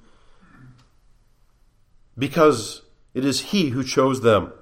because 2.18 2.82
it 3.14 3.24
is 3.24 3.40
He 3.40 3.70
who 3.70 3.82
chose 3.82 4.20
them. 4.20 4.52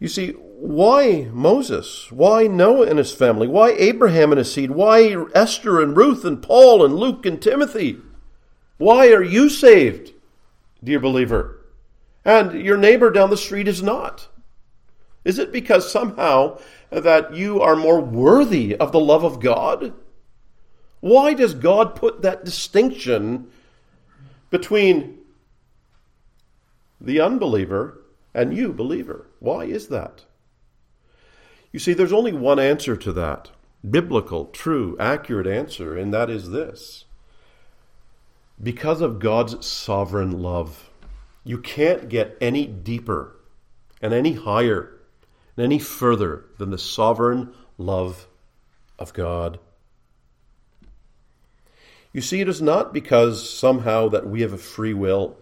You 0.00 0.08
see, 0.08 0.34
why 0.60 1.28
Moses? 1.32 2.10
Why 2.10 2.48
Noah 2.48 2.88
and 2.88 2.98
his 2.98 3.12
family? 3.12 3.46
Why 3.46 3.70
Abraham 3.70 4.32
and 4.32 4.40
his 4.40 4.52
seed? 4.52 4.72
Why 4.72 5.14
Esther 5.32 5.80
and 5.80 5.96
Ruth 5.96 6.24
and 6.24 6.42
Paul 6.42 6.84
and 6.84 6.96
Luke 6.96 7.24
and 7.24 7.40
Timothy? 7.40 7.98
Why 8.76 9.12
are 9.12 9.22
you 9.22 9.50
saved, 9.50 10.14
dear 10.82 10.98
believer? 10.98 11.64
And 12.24 12.60
your 12.60 12.76
neighbor 12.76 13.10
down 13.10 13.30
the 13.30 13.36
street 13.36 13.68
is 13.68 13.84
not? 13.84 14.26
Is 15.24 15.38
it 15.38 15.52
because 15.52 15.92
somehow 15.92 16.58
that 16.90 17.34
you 17.34 17.60
are 17.60 17.76
more 17.76 18.00
worthy 18.00 18.74
of 18.74 18.90
the 18.90 19.00
love 19.00 19.22
of 19.22 19.38
God? 19.38 19.92
Why 20.98 21.34
does 21.34 21.54
God 21.54 21.94
put 21.94 22.22
that 22.22 22.44
distinction 22.44 23.48
between 24.50 25.18
the 27.00 27.20
unbeliever 27.20 28.02
and 28.34 28.56
you, 28.56 28.72
believer? 28.72 29.28
Why 29.38 29.64
is 29.64 29.86
that? 29.88 30.24
You 31.72 31.78
see, 31.78 31.92
there's 31.92 32.12
only 32.12 32.32
one 32.32 32.58
answer 32.58 32.96
to 32.96 33.12
that 33.12 33.50
biblical, 33.88 34.46
true, 34.46 34.96
accurate 34.98 35.46
answer, 35.46 35.96
and 35.96 36.12
that 36.12 36.30
is 36.30 36.50
this 36.50 37.04
because 38.60 39.00
of 39.00 39.20
God's 39.20 39.64
sovereign 39.64 40.42
love. 40.42 40.90
You 41.44 41.58
can't 41.58 42.08
get 42.08 42.36
any 42.40 42.66
deeper 42.66 43.36
and 44.02 44.12
any 44.12 44.32
higher 44.32 44.98
and 45.56 45.64
any 45.64 45.78
further 45.78 46.44
than 46.58 46.70
the 46.70 46.78
sovereign 46.78 47.52
love 47.76 48.26
of 48.98 49.12
God. 49.12 49.58
You 52.12 52.20
see, 52.20 52.40
it 52.40 52.48
is 52.48 52.60
not 52.60 52.92
because 52.92 53.48
somehow 53.48 54.08
that 54.08 54.26
we 54.26 54.40
have 54.40 54.52
a 54.52 54.58
free 54.58 54.94
will 54.94 55.36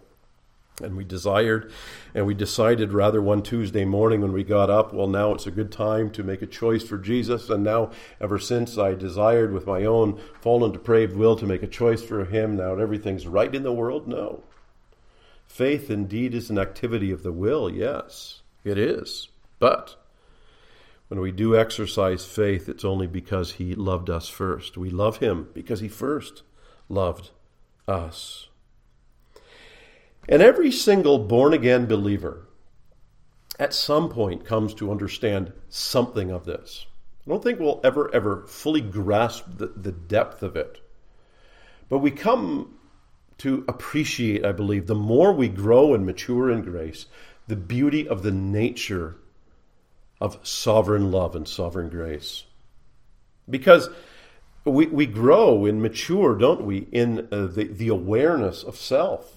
and 0.82 0.96
we 0.96 1.04
desired 1.04 1.72
and 2.14 2.26
we 2.26 2.34
decided 2.34 2.92
rather 2.92 3.22
one 3.22 3.42
Tuesday 3.42 3.84
morning 3.84 4.20
when 4.20 4.32
we 4.32 4.44
got 4.44 4.70
up, 4.70 4.92
well, 4.92 5.06
now 5.06 5.32
it's 5.32 5.46
a 5.46 5.50
good 5.50 5.72
time 5.72 6.10
to 6.10 6.22
make 6.22 6.42
a 6.42 6.46
choice 6.46 6.84
for 6.84 6.98
Jesus. 6.98 7.48
And 7.48 7.64
now, 7.64 7.90
ever 8.20 8.38
since 8.38 8.76
I 8.78 8.94
desired 8.94 9.52
with 9.52 9.66
my 9.66 9.84
own 9.84 10.20
fallen, 10.40 10.72
depraved 10.72 11.16
will 11.16 11.36
to 11.36 11.46
make 11.46 11.62
a 11.62 11.68
choice 11.68 12.02
for 12.02 12.24
Him, 12.24 12.56
now 12.56 12.76
everything's 12.76 13.26
right 13.26 13.54
in 13.54 13.62
the 13.62 13.72
world? 13.72 14.06
No. 14.06 14.42
Faith 15.46 15.90
indeed 15.90 16.34
is 16.34 16.50
an 16.50 16.58
activity 16.58 17.10
of 17.10 17.22
the 17.22 17.32
will, 17.32 17.70
yes, 17.70 18.42
it 18.64 18.76
is. 18.76 19.28
But 19.58 19.96
when 21.08 21.20
we 21.20 21.32
do 21.32 21.56
exercise 21.56 22.24
faith, 22.26 22.68
it's 22.68 22.84
only 22.84 23.06
because 23.06 23.52
He 23.52 23.74
loved 23.74 24.10
us 24.10 24.28
first. 24.28 24.76
We 24.76 24.90
love 24.90 25.18
Him 25.18 25.48
because 25.54 25.80
He 25.80 25.88
first 25.88 26.42
loved 26.88 27.30
us. 27.88 28.48
And 30.28 30.42
every 30.42 30.72
single 30.72 31.18
born 31.18 31.52
again 31.52 31.86
believer 31.86 32.48
at 33.58 33.72
some 33.72 34.08
point 34.08 34.44
comes 34.44 34.74
to 34.74 34.90
understand 34.90 35.52
something 35.68 36.30
of 36.30 36.44
this. 36.44 36.86
I 37.26 37.30
don't 37.30 37.42
think 37.42 37.58
we'll 37.58 37.80
ever, 37.82 38.12
ever 38.14 38.44
fully 38.46 38.80
grasp 38.80 39.44
the, 39.56 39.66
the 39.68 39.92
depth 39.92 40.42
of 40.42 40.56
it. 40.56 40.80
But 41.88 41.98
we 41.98 42.10
come 42.10 42.78
to 43.38 43.64
appreciate, 43.68 44.44
I 44.44 44.52
believe, 44.52 44.86
the 44.86 44.94
more 44.94 45.32
we 45.32 45.48
grow 45.48 45.94
and 45.94 46.04
mature 46.04 46.50
in 46.50 46.62
grace, 46.62 47.06
the 47.46 47.56
beauty 47.56 48.08
of 48.08 48.22
the 48.22 48.32
nature 48.32 49.16
of 50.20 50.38
sovereign 50.42 51.10
love 51.10 51.36
and 51.36 51.46
sovereign 51.46 51.88
grace. 51.88 52.44
Because 53.48 53.88
we, 54.64 54.86
we 54.86 55.06
grow 55.06 55.66
and 55.66 55.80
mature, 55.80 56.36
don't 56.36 56.64
we, 56.64 56.78
in 56.90 57.28
uh, 57.30 57.46
the, 57.46 57.64
the 57.64 57.88
awareness 57.88 58.62
of 58.62 58.76
self 58.76 59.35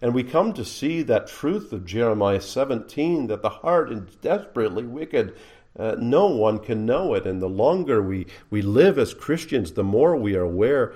and 0.00 0.14
we 0.14 0.22
come 0.22 0.52
to 0.54 0.64
see 0.64 1.02
that 1.02 1.28
truth 1.28 1.72
of 1.72 1.86
Jeremiah 1.86 2.40
17 2.40 3.28
that 3.28 3.42
the 3.42 3.48
heart 3.48 3.90
is 3.92 4.00
desperately 4.16 4.84
wicked. 4.84 5.36
Uh, 5.78 5.96
no 5.98 6.26
one 6.26 6.58
can 6.58 6.84
know 6.84 7.14
it. 7.14 7.26
And 7.26 7.40
the 7.40 7.48
longer 7.48 8.02
we, 8.02 8.26
we 8.50 8.62
live 8.62 8.98
as 8.98 9.14
Christians, 9.14 9.72
the 9.72 9.84
more 9.84 10.16
we 10.16 10.36
are 10.36 10.42
aware 10.42 10.94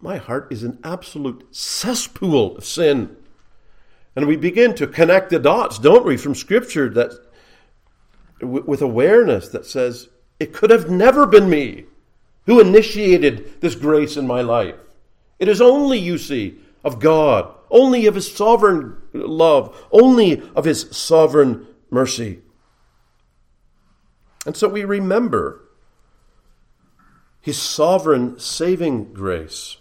my 0.00 0.16
heart 0.16 0.48
is 0.50 0.62
an 0.62 0.78
absolute 0.82 1.54
cesspool 1.54 2.56
of 2.56 2.64
sin. 2.64 3.16
And 4.16 4.26
we 4.26 4.36
begin 4.36 4.74
to 4.76 4.86
connect 4.86 5.30
the 5.30 5.38
dots, 5.38 5.78
don't 5.78 6.06
we, 6.06 6.16
from 6.16 6.34
Scripture 6.34 6.88
that 6.90 7.12
with 8.40 8.80
awareness 8.80 9.48
that 9.48 9.66
says, 9.66 10.08
it 10.38 10.54
could 10.54 10.70
have 10.70 10.88
never 10.88 11.26
been 11.26 11.50
me 11.50 11.84
who 12.46 12.60
initiated 12.60 13.60
this 13.60 13.74
grace 13.74 14.16
in 14.16 14.26
my 14.26 14.40
life. 14.40 14.76
It 15.38 15.48
is 15.48 15.60
only, 15.60 15.98
you 15.98 16.16
see, 16.16 16.58
of 16.82 16.98
God 16.98 17.54
only 17.70 18.06
of 18.06 18.14
his 18.14 18.32
sovereign 18.32 18.96
love, 19.12 19.86
only 19.92 20.42
of 20.54 20.64
his 20.64 20.88
sovereign 20.90 21.66
mercy. 21.90 22.40
And 24.46 24.56
so 24.56 24.68
we 24.68 24.84
remember 24.84 25.68
his 27.40 27.60
sovereign 27.60 28.38
saving 28.38 29.12
grace. 29.12 29.76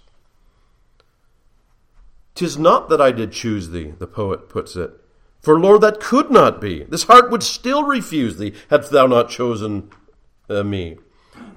Tis 2.36 2.58
not 2.58 2.90
that 2.90 3.02
I 3.02 3.12
did 3.12 3.32
choose 3.32 3.70
thee, 3.70 3.94
the 3.98 4.08
poet 4.08 4.48
puts 4.50 4.76
it. 4.76 4.92
For, 5.42 5.60
Lord, 5.60 5.82
that 5.82 6.00
could 6.00 6.32
not 6.32 6.60
be. 6.60 6.84
This 6.84 7.04
heart 7.04 7.32
would 7.32 7.44
still 7.44 7.84
refuse 7.84 8.38
thee, 8.38 8.54
hadst 8.70 8.92
thou 8.92 9.08
not 9.08 9.30
chosen 9.30 9.90
uh, 10.50 10.64
me. 10.64 10.98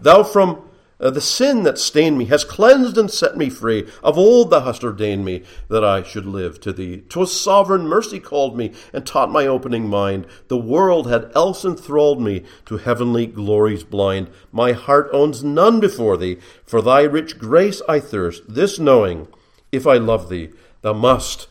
Thou 0.00 0.22
from 0.22 0.68
uh, 1.02 1.10
the 1.10 1.20
sin 1.20 1.64
that 1.64 1.78
stained 1.78 2.16
me 2.16 2.26
has 2.26 2.44
cleansed 2.44 2.96
and 2.96 3.10
set 3.10 3.36
me 3.36 3.50
free. 3.50 3.88
Of 4.02 4.16
old 4.16 4.50
thou 4.50 4.60
hast 4.60 4.84
ordained 4.84 5.24
me 5.24 5.42
that 5.68 5.84
I 5.84 6.02
should 6.02 6.26
live 6.26 6.60
to 6.60 6.72
thee. 6.72 7.02
'Twas 7.08 7.38
sovereign 7.38 7.88
mercy 7.88 8.20
called 8.20 8.56
me 8.56 8.72
and 8.92 9.04
taught 9.04 9.30
my 9.30 9.46
opening 9.46 9.88
mind. 9.88 10.26
The 10.48 10.56
world 10.56 11.08
had 11.08 11.32
else 11.34 11.64
enthralled 11.64 12.20
me 12.20 12.44
to 12.66 12.76
heavenly 12.76 13.26
glories 13.26 13.82
blind. 13.82 14.30
My 14.52 14.72
heart 14.72 15.10
owns 15.12 15.42
none 15.42 15.80
before 15.80 16.16
thee. 16.16 16.38
For 16.64 16.80
thy 16.80 17.02
rich 17.02 17.38
grace 17.38 17.82
I 17.88 17.98
thirst. 17.98 18.44
This 18.48 18.78
knowing, 18.78 19.26
if 19.72 19.86
I 19.86 19.96
love 19.96 20.28
thee, 20.28 20.50
thou 20.82 20.92
must 20.92 21.48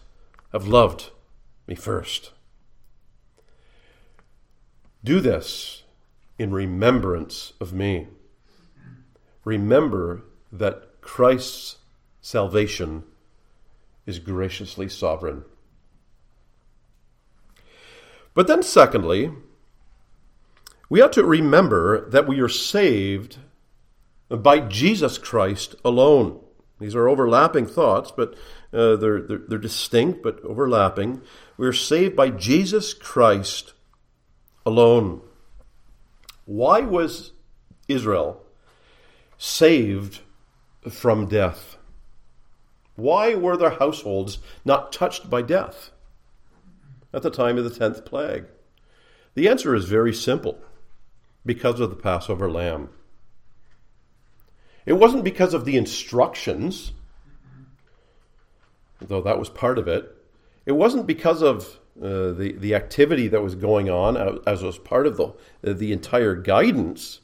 have 0.54 0.68
loved 0.68 1.10
me 1.68 1.76
first. 1.76 2.32
Do 5.04 5.20
this 5.20 5.84
in 6.38 6.52
remembrance 6.52 7.54
of 7.60 7.74
me 7.74 8.08
remember 9.43 10.23
that 10.51 11.01
Christ's 11.01 11.77
salvation 12.21 13.03
is 14.05 14.19
graciously 14.19 14.89
sovereign. 14.89 15.43
But 18.33 18.47
then, 18.47 18.63
secondly, 18.63 19.31
we 20.89 21.01
ought 21.01 21.13
to 21.13 21.23
remember 21.23 22.09
that 22.09 22.27
we 22.27 22.39
are 22.39 22.49
saved 22.49 23.37
by 24.29 24.59
Jesus 24.59 25.17
Christ 25.17 25.75
alone. 25.83 26.39
These 26.79 26.95
are 26.95 27.07
overlapping 27.07 27.65
thoughts, 27.65 28.11
but 28.11 28.33
uh, 28.73 28.95
they're, 28.95 29.21
they're, 29.21 29.41
they're 29.47 29.59
distinct 29.59 30.23
but 30.23 30.39
overlapping. 30.43 31.21
We 31.57 31.67
are 31.67 31.73
saved 31.73 32.15
by 32.15 32.29
Jesus 32.29 32.93
Christ 32.93 33.73
alone. 34.65 35.21
Why 36.45 36.81
was 36.81 37.33
Israel 37.87 38.41
saved 39.43 40.19
from 40.87 41.25
death? 41.25 41.75
Why 42.95 43.33
were 43.33 43.57
their 43.57 43.71
households 43.71 44.37
not 44.63 44.91
touched 44.91 45.31
by 45.31 45.41
death 45.41 45.89
at 47.11 47.23
the 47.23 47.31
time 47.31 47.57
of 47.57 47.63
the 47.63 47.71
tenth 47.71 48.05
plague? 48.05 48.45
The 49.33 49.49
answer 49.49 49.73
is 49.73 49.85
very 49.85 50.13
simple 50.13 50.59
because 51.43 51.79
of 51.79 51.89
the 51.89 51.95
Passover 51.95 52.51
lamb. 52.51 52.89
It 54.85 54.93
wasn't 54.93 55.23
because 55.23 55.55
of 55.55 55.65
the 55.65 55.75
instructions, 55.75 56.91
though 58.99 59.21
that 59.21 59.39
was 59.39 59.49
part 59.49 59.79
of 59.79 59.87
it. 59.87 60.15
It 60.67 60.73
wasn't 60.73 61.07
because 61.07 61.41
of 61.41 61.79
uh, 61.99 62.31
the, 62.33 62.55
the 62.59 62.75
activity 62.75 63.27
that 63.29 63.41
was 63.41 63.55
going 63.55 63.89
on 63.89 64.39
as 64.45 64.61
was 64.61 64.77
part 64.77 65.07
of 65.07 65.17
the, 65.17 65.33
the 65.63 65.91
entire 65.91 66.35
guidance. 66.35 67.21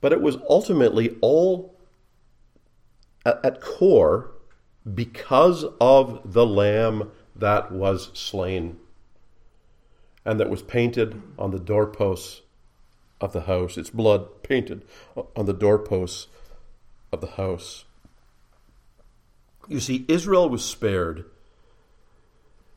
But 0.00 0.12
it 0.12 0.20
was 0.20 0.38
ultimately 0.48 1.16
all 1.20 1.74
at, 3.24 3.60
core 3.60 4.30
because 4.94 5.64
of 5.80 6.20
the 6.24 6.46
lamb 6.46 7.10
that 7.34 7.72
was 7.72 8.10
slain 8.14 8.78
and 10.24 10.38
that 10.40 10.50
was 10.50 10.62
painted 10.62 11.20
on 11.38 11.50
the 11.50 11.58
doorposts 11.58 12.42
of 13.20 13.32
the 13.32 13.42
house, 13.42 13.76
its 13.76 13.90
blood 13.90 14.42
painted 14.42 14.84
on 15.34 15.46
the 15.46 15.52
doorposts 15.52 16.28
of 17.12 17.20
the 17.20 17.32
house. 17.32 17.84
You 19.66 19.80
see, 19.80 20.04
Israel 20.08 20.48
was 20.48 20.64
spared 20.64 21.24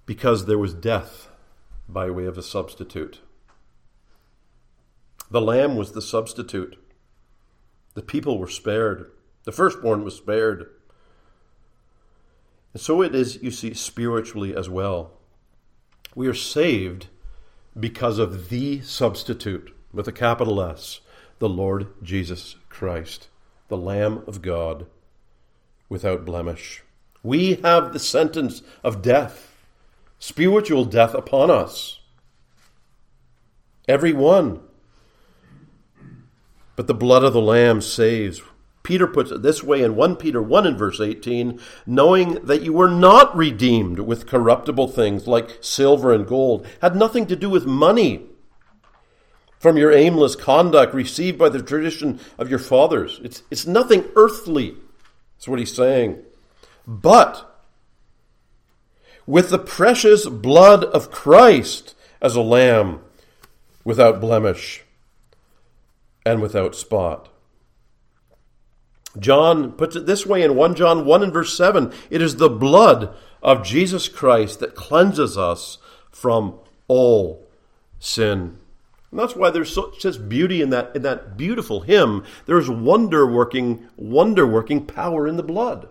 because 0.05 0.45
there 0.45 0.57
was 0.57 0.73
death 0.73 1.29
by 1.87 2.09
way 2.09 2.25
of 2.25 2.37
a 2.37 2.43
substitute. 2.43 3.21
The 5.29 5.41
lamb 5.41 5.75
was 5.77 5.93
the 5.93 6.01
substitute. 6.01 6.77
The 7.93 8.01
people 8.01 8.37
were 8.37 8.47
spared. 8.47 9.11
The 9.43 9.51
firstborn 9.51 10.03
was 10.03 10.15
spared. 10.15 10.69
And 12.73 12.81
so 12.81 13.01
it 13.01 13.13
is, 13.13 13.41
you 13.41 13.51
see, 13.51 13.73
spiritually 13.73 14.55
as 14.55 14.69
well. 14.69 15.11
We 16.15 16.27
are 16.27 16.33
saved 16.33 17.07
because 17.79 18.19
of 18.19 18.49
the 18.49 18.81
substitute, 18.81 19.75
with 19.93 20.07
a 20.07 20.11
capital 20.11 20.61
S, 20.61 21.01
the 21.39 21.49
Lord 21.49 21.87
Jesus 22.03 22.55
Christ, 22.69 23.27
the 23.67 23.77
Lamb 23.77 24.23
of 24.27 24.41
God, 24.41 24.85
without 25.89 26.25
blemish. 26.25 26.83
We 27.23 27.55
have 27.55 27.93
the 27.93 27.99
sentence 27.99 28.61
of 28.83 29.01
death, 29.01 29.53
spiritual 30.19 30.85
death 30.85 31.13
upon 31.13 31.49
us. 31.49 31.99
Every 33.87 34.13
one 34.13 34.61
but 36.81 36.87
the 36.87 36.95
blood 36.95 37.23
of 37.23 37.31
the 37.31 37.39
Lamb 37.39 37.79
saves. 37.79 38.41
Peter 38.81 39.05
puts 39.05 39.29
it 39.29 39.43
this 39.43 39.61
way 39.63 39.83
in 39.83 39.95
1 39.95 40.15
Peter 40.15 40.41
1 40.41 40.65
and 40.65 40.79
verse 40.79 40.99
18 40.99 41.59
knowing 41.85 42.43
that 42.43 42.63
you 42.63 42.73
were 42.73 42.89
not 42.89 43.37
redeemed 43.37 43.99
with 43.99 44.25
corruptible 44.25 44.87
things 44.87 45.27
like 45.27 45.59
silver 45.61 46.11
and 46.11 46.25
gold, 46.25 46.65
had 46.81 46.95
nothing 46.95 47.27
to 47.27 47.35
do 47.35 47.51
with 47.51 47.67
money 47.67 48.23
from 49.59 49.77
your 49.77 49.91
aimless 49.91 50.35
conduct 50.35 50.95
received 50.95 51.37
by 51.37 51.49
the 51.49 51.61
tradition 51.61 52.19
of 52.39 52.49
your 52.49 52.57
fathers. 52.57 53.21
It's, 53.23 53.43
it's 53.51 53.67
nothing 53.67 54.05
earthly, 54.15 54.75
that's 55.37 55.47
what 55.47 55.59
he's 55.59 55.75
saying. 55.75 56.17
But 56.87 57.63
with 59.27 59.51
the 59.51 59.59
precious 59.59 60.27
blood 60.27 60.83
of 60.83 61.11
Christ 61.11 61.93
as 62.23 62.35
a 62.35 62.41
lamb 62.41 63.01
without 63.83 64.19
blemish 64.19 64.80
and 66.25 66.41
without 66.41 66.75
spot. 66.75 67.29
John 69.19 69.73
puts 69.73 69.95
it 69.95 70.05
this 70.05 70.25
way 70.25 70.41
in 70.41 70.55
1 70.55 70.75
John 70.75 71.05
1 71.05 71.23
and 71.23 71.33
verse 71.33 71.55
7 71.57 71.91
it 72.09 72.21
is 72.21 72.37
the 72.37 72.49
blood 72.49 73.13
of 73.43 73.63
Jesus 73.63 74.07
Christ 74.07 74.59
that 74.59 74.75
cleanses 74.75 75.37
us 75.37 75.77
from 76.11 76.59
all 76.87 77.47
sin. 77.99 78.57
And 79.11 79.19
that's 79.19 79.35
why 79.35 79.49
there's 79.49 79.73
such 79.73 80.29
beauty 80.29 80.61
in 80.61 80.69
that, 80.69 80.95
in 80.95 81.01
that 81.01 81.35
beautiful 81.35 81.81
hymn. 81.81 82.23
There's 82.45 82.69
wonder 82.69 83.27
working, 83.27 83.87
wonder 83.97 84.47
working 84.47 84.85
power 84.85 85.27
in 85.27 85.35
the 85.35 85.43
blood. 85.43 85.89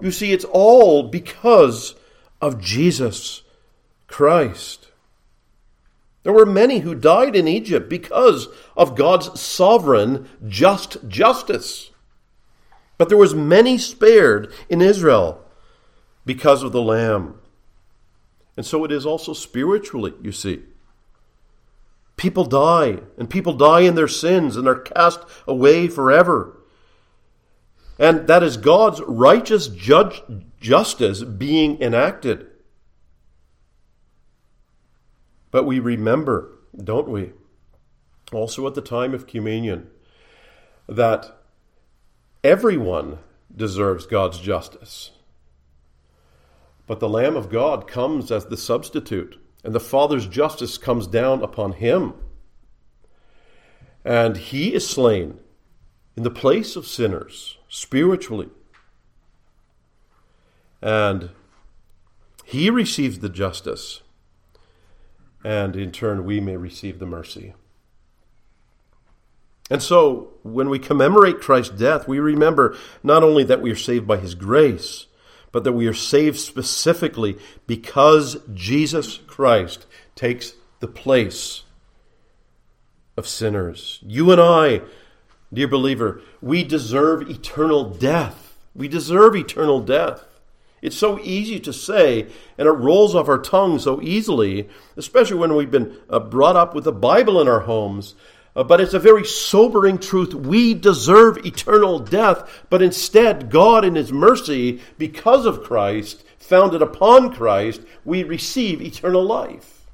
You 0.00 0.10
see, 0.10 0.32
it's 0.32 0.44
all 0.44 1.04
because 1.04 1.94
of 2.40 2.60
Jesus 2.60 3.42
Christ. 4.08 4.88
There 6.22 6.32
were 6.32 6.46
many 6.46 6.80
who 6.80 6.94
died 6.94 7.34
in 7.34 7.48
Egypt 7.48 7.88
because 7.88 8.48
of 8.76 8.96
God's 8.96 9.40
sovereign 9.40 10.28
just 10.46 11.08
justice. 11.08 11.90
But 12.96 13.08
there 13.08 13.18
was 13.18 13.34
many 13.34 13.78
spared 13.78 14.52
in 14.68 14.80
Israel 14.80 15.44
because 16.24 16.62
of 16.62 16.72
the 16.72 16.82
lamb. 16.82 17.40
And 18.56 18.64
so 18.64 18.84
it 18.84 18.92
is 18.92 19.04
also 19.04 19.32
spiritually, 19.32 20.12
you 20.22 20.30
see. 20.30 20.62
People 22.16 22.44
die, 22.44 22.98
and 23.18 23.28
people 23.28 23.54
die 23.54 23.80
in 23.80 23.96
their 23.96 24.06
sins 24.06 24.56
and 24.56 24.68
are 24.68 24.78
cast 24.78 25.20
away 25.48 25.88
forever. 25.88 26.56
And 27.98 28.28
that 28.28 28.42
is 28.42 28.56
God's 28.56 29.00
righteous 29.02 29.66
judge, 29.66 30.22
justice 30.60 31.24
being 31.24 31.80
enacted. 31.82 32.46
But 35.52 35.64
we 35.64 35.78
remember, 35.78 36.50
don't 36.76 37.08
we, 37.08 37.34
also 38.32 38.66
at 38.66 38.74
the 38.74 38.80
time 38.80 39.14
of 39.14 39.28
communion, 39.28 39.88
that 40.88 41.38
everyone 42.42 43.18
deserves 43.54 44.06
God's 44.06 44.40
justice. 44.40 45.12
But 46.86 47.00
the 47.00 47.08
Lamb 47.08 47.36
of 47.36 47.50
God 47.50 47.86
comes 47.86 48.32
as 48.32 48.46
the 48.46 48.56
substitute, 48.56 49.38
and 49.62 49.74
the 49.74 49.78
Father's 49.78 50.26
justice 50.26 50.78
comes 50.78 51.06
down 51.06 51.42
upon 51.42 51.74
him. 51.74 52.14
And 54.04 54.38
he 54.38 54.74
is 54.74 54.88
slain 54.88 55.38
in 56.16 56.22
the 56.22 56.30
place 56.30 56.76
of 56.76 56.86
sinners, 56.86 57.58
spiritually. 57.68 58.48
And 60.80 61.28
he 62.44 62.70
receives 62.70 63.18
the 63.18 63.28
justice 63.28 64.00
and 65.44 65.76
in 65.76 65.92
turn 65.92 66.24
we 66.24 66.40
may 66.40 66.56
receive 66.56 66.98
the 66.98 67.06
mercy. 67.06 67.54
And 69.70 69.82
so, 69.82 70.34
when 70.42 70.68
we 70.68 70.78
commemorate 70.78 71.40
Christ's 71.40 71.78
death, 71.78 72.06
we 72.06 72.18
remember 72.18 72.76
not 73.02 73.22
only 73.22 73.44
that 73.44 73.62
we 73.62 73.70
are 73.70 73.76
saved 73.76 74.06
by 74.06 74.18
his 74.18 74.34
grace, 74.34 75.06
but 75.50 75.64
that 75.64 75.72
we 75.72 75.86
are 75.86 75.94
saved 75.94 76.38
specifically 76.38 77.38
because 77.66 78.36
Jesus 78.52 79.18
Christ 79.26 79.86
takes 80.14 80.54
the 80.80 80.88
place 80.88 81.62
of 83.16 83.28
sinners. 83.28 84.00
You 84.02 84.32
and 84.32 84.40
I, 84.40 84.82
dear 85.52 85.68
believer, 85.68 86.20
we 86.40 86.64
deserve 86.64 87.28
eternal 87.30 87.84
death. 87.84 88.58
We 88.74 88.88
deserve 88.88 89.36
eternal 89.36 89.80
death. 89.80 90.24
It's 90.82 90.96
so 90.96 91.20
easy 91.20 91.60
to 91.60 91.72
say, 91.72 92.26
and 92.58 92.66
it 92.66 92.72
rolls 92.72 93.14
off 93.14 93.28
our 93.28 93.38
tongue 93.38 93.78
so 93.78 94.02
easily, 94.02 94.68
especially 94.96 95.36
when 95.36 95.54
we've 95.54 95.70
been 95.70 95.96
uh, 96.10 96.18
brought 96.18 96.56
up 96.56 96.74
with 96.74 96.84
the 96.84 96.92
Bible 96.92 97.40
in 97.40 97.46
our 97.46 97.60
homes. 97.60 98.16
Uh, 98.54 98.64
but 98.64 98.80
it's 98.80 98.92
a 98.92 98.98
very 98.98 99.24
sobering 99.24 99.96
truth. 99.96 100.34
We 100.34 100.74
deserve 100.74 101.46
eternal 101.46 102.00
death, 102.00 102.64
but 102.68 102.82
instead, 102.82 103.48
God, 103.48 103.84
in 103.84 103.94
His 103.94 104.12
mercy, 104.12 104.80
because 104.98 105.46
of 105.46 105.62
Christ, 105.62 106.24
founded 106.36 106.82
upon 106.82 107.32
Christ, 107.32 107.80
we 108.04 108.24
receive 108.24 108.82
eternal 108.82 109.24
life. 109.24 109.86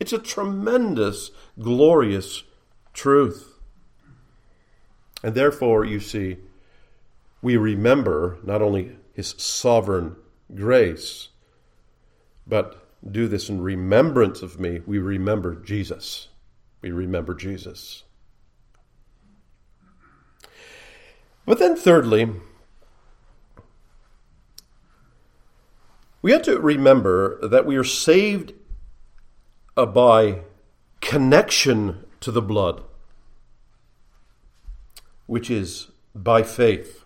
It's 0.00 0.14
a 0.14 0.18
tremendous, 0.18 1.30
glorious 1.60 2.42
truth. 2.94 3.60
And 5.22 5.34
therefore, 5.34 5.84
you 5.84 6.00
see, 6.00 6.38
we 7.42 7.56
remember 7.56 8.38
not 8.42 8.62
only 8.62 8.96
His 9.18 9.34
sovereign 9.36 10.14
grace, 10.54 11.30
but 12.46 12.86
do 13.10 13.26
this 13.26 13.48
in 13.48 13.60
remembrance 13.60 14.42
of 14.42 14.60
me. 14.60 14.80
We 14.86 15.00
remember 15.00 15.56
Jesus. 15.56 16.28
We 16.82 16.92
remember 16.92 17.34
Jesus. 17.34 18.04
But 21.44 21.58
then, 21.58 21.74
thirdly, 21.74 22.30
we 26.22 26.30
have 26.30 26.42
to 26.42 26.60
remember 26.60 27.44
that 27.44 27.66
we 27.66 27.74
are 27.74 27.82
saved 27.82 28.52
uh, 29.76 29.84
by 29.84 30.42
connection 31.00 32.04
to 32.20 32.30
the 32.30 32.40
blood, 32.40 32.84
which 35.26 35.50
is 35.50 35.88
by 36.14 36.44
faith. 36.44 37.04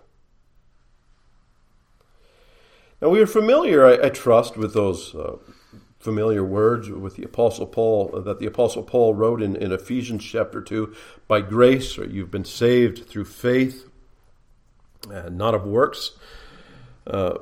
Now, 3.03 3.09
we 3.09 3.20
are 3.20 3.26
familiar, 3.26 3.84
I, 3.84 4.07
I 4.07 4.09
trust, 4.11 4.57
with 4.57 4.74
those 4.74 5.12
uh, 5.12 5.34
familiar 5.98 6.44
words 6.44 6.88
with 6.88 7.16
the 7.16 7.24
Apostle 7.24 7.66
Paul 7.66 8.22
that 8.24 8.38
the 8.38 8.46
Apostle 8.46 8.84
Paul 8.84 9.12
wrote 9.14 9.42
in, 9.42 9.57
in 9.57 9.72
Ephesians 9.72 10.22
chapter 10.22 10.61
2 10.61 10.94
by 11.26 11.40
grace, 11.40 11.98
or 11.98 12.05
you've 12.05 12.30
been 12.30 12.44
saved 12.44 13.09
through 13.09 13.24
faith, 13.24 13.88
uh, 15.11 15.30
not 15.30 15.53
of 15.53 15.66
works, 15.66 16.12
uh, 17.09 17.38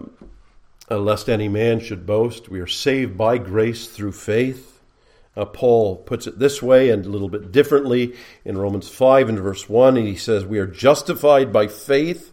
lest 0.89 1.29
any 1.29 1.49
man 1.49 1.79
should 1.79 2.07
boast. 2.07 2.49
We 2.49 2.61
are 2.61 2.67
saved 2.67 3.19
by 3.19 3.37
grace 3.37 3.87
through 3.87 4.13
faith. 4.13 4.81
Uh, 5.37 5.45
Paul 5.45 5.97
puts 5.97 6.27
it 6.27 6.39
this 6.39 6.63
way 6.63 6.89
and 6.89 7.05
a 7.05 7.11
little 7.11 7.29
bit 7.29 7.53
differently 7.53 8.17
in 8.47 8.57
Romans 8.57 8.89
5 8.89 9.29
and 9.29 9.39
verse 9.39 9.69
1. 9.69 9.99
And 9.99 10.09
he 10.09 10.17
says, 10.17 10.47
We 10.47 10.59
are 10.59 10.67
justified 10.67 11.53
by 11.53 11.67
faith 11.67 12.33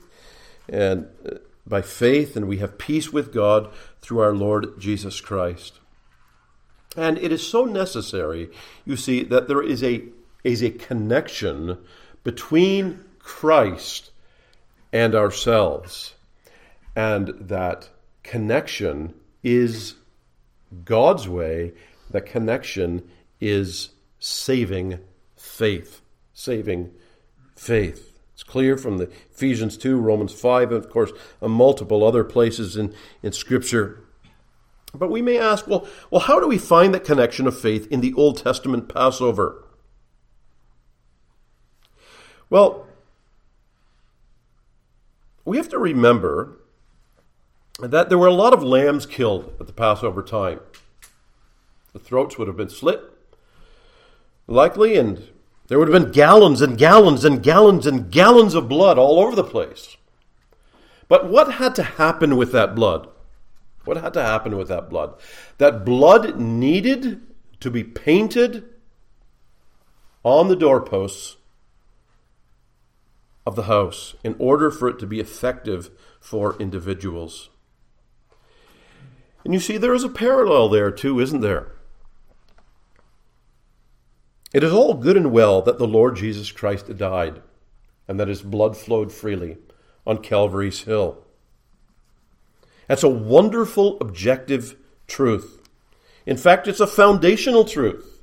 and 0.70 1.08
uh, 1.26 1.40
by 1.68 1.82
faith, 1.82 2.36
and 2.36 2.48
we 2.48 2.58
have 2.58 2.78
peace 2.78 3.12
with 3.12 3.34
God 3.34 3.70
through 4.00 4.20
our 4.20 4.34
Lord 4.34 4.80
Jesus 4.80 5.20
Christ. 5.20 5.80
And 6.96 7.18
it 7.18 7.32
is 7.32 7.46
so 7.46 7.66
necessary, 7.66 8.50
you 8.86 8.96
see, 8.96 9.24
that 9.24 9.48
there 9.48 9.62
is 9.62 9.84
a, 9.84 10.04
is 10.44 10.64
a 10.64 10.72
connection 10.72 11.78
between 12.24 13.04
Christ 13.20 14.12
and 14.92 15.14
ourselves. 15.14 16.16
And 16.96 17.28
that 17.40 17.90
connection 18.24 19.14
is 19.44 19.96
God's 20.84 21.28
way, 21.28 21.74
that 22.10 22.26
connection 22.26 23.08
is 23.40 23.90
saving 24.20 25.00
faith. 25.36 26.02
Saving 26.34 26.92
faith. 27.56 28.17
It's 28.38 28.44
clear 28.44 28.78
from 28.78 29.00
the 29.00 29.10
Ephesians 29.34 29.78
2, 29.78 30.00
Romans 30.00 30.32
5, 30.32 30.72
and 30.72 30.84
of 30.84 30.92
course, 30.92 31.12
uh, 31.42 31.48
multiple 31.48 32.04
other 32.04 32.24
places 32.24 32.78
in, 32.78 32.94
in 33.24 33.32
Scripture 33.32 34.08
but 34.94 35.12
we 35.12 35.22
may 35.22 35.38
ask, 35.38 35.68
well, 35.68 35.88
well, 36.10 36.22
how 36.22 36.40
do 36.40 36.48
we 36.48 36.58
find 36.58 36.94
that 36.94 37.04
connection 37.04 37.48
of 37.48 37.60
faith 37.60 37.88
in 37.92 38.02
the 38.02 38.14
Old 38.14 38.38
Testament 38.38 38.92
Passover? 38.92 39.66
Well, 42.50 42.88
we 45.46 45.58
have 45.58 45.70
to 45.70 45.78
remember 45.78 46.58
that 47.80 48.10
there 48.10 48.18
were 48.18 48.28
a 48.28 48.34
lot 48.34 48.54
of 48.54 48.64
lambs 48.64 49.06
killed 49.06 49.54
at 49.60 49.68
the 49.68 49.74
Passover 49.74 50.24
time. 50.24 50.62
The 51.94 52.00
throats 52.00 52.38
would 52.38 52.48
have 52.48 52.58
been 52.58 52.70
slit, 52.70 53.02
likely, 54.48 54.98
and 54.98 55.30
there 55.68 55.78
would 55.78 55.90
have 55.90 56.02
been 56.02 56.12
gallons 56.12 56.62
and 56.62 56.78
gallons 56.78 57.26
and 57.26 57.44
gallons 57.44 57.86
and 57.86 58.12
gallons 58.12 58.54
of 58.54 58.70
blood 58.70 58.98
all 58.98 59.20
over 59.20 59.36
the 59.36 59.44
place. 59.44 59.98
But 61.08 61.30
what 61.30 61.54
had 61.54 61.76
to 61.76 61.84
happen 61.84 62.38
with 62.38 62.52
that 62.54 62.76
blood? 62.76 63.08
What 63.86 63.98
had 63.98 64.14
to 64.14 64.22
happen 64.22 64.58
with 64.58 64.68
that 64.68 64.90
blood? 64.90 65.16
That 65.58 65.86
blood 65.86 66.38
needed 66.38 67.22
to 67.60 67.72
be 67.72 67.84
painted 67.84 68.66
on 70.24 70.48
the 70.48 70.56
doorposts 70.56 71.38
of 73.46 73.56
the 73.56 73.64
house 73.64 74.16
in 74.24 74.36
order 74.40 74.70
for 74.70 74.90
it 74.90 75.00
to 75.00 75.08
be 75.08 75.22
effective 75.22 75.90
for 76.20 76.58
individuals. 76.60 77.50
And 79.46 79.54
you 79.54 79.62
see, 79.62 79.78
there 79.78 79.94
is 79.94 80.04
a 80.04 80.10
parallel 80.10 80.68
there 80.68 80.92
too, 80.92 81.22
isn't 81.22 81.40
there? 81.40 81.72
It 84.54 84.64
is 84.64 84.72
all 84.72 84.94
good 84.94 85.18
and 85.18 85.32
well 85.32 85.62
that 85.62 85.78
the 85.78 85.88
Lord 85.88 86.16
Jesus 86.16 86.52
Christ 86.52 86.96
died 86.98 87.42
and 88.08 88.20
that 88.20 88.30
his 88.30 88.42
blood 88.42 88.78
flowed 88.78 89.12
freely 89.12 89.58
on 90.06 90.20
Calvary's 90.20 90.84
Hill. 90.84 91.24
That's 92.88 93.04
a 93.04 93.10
wonderful 93.10 93.98
objective 94.00 94.76
truth. 95.08 95.62
In 96.26 96.38
fact, 96.38 96.68
it's 96.68 96.80
a 96.80 96.88
foundational 96.88 97.66
truth. 97.66 98.22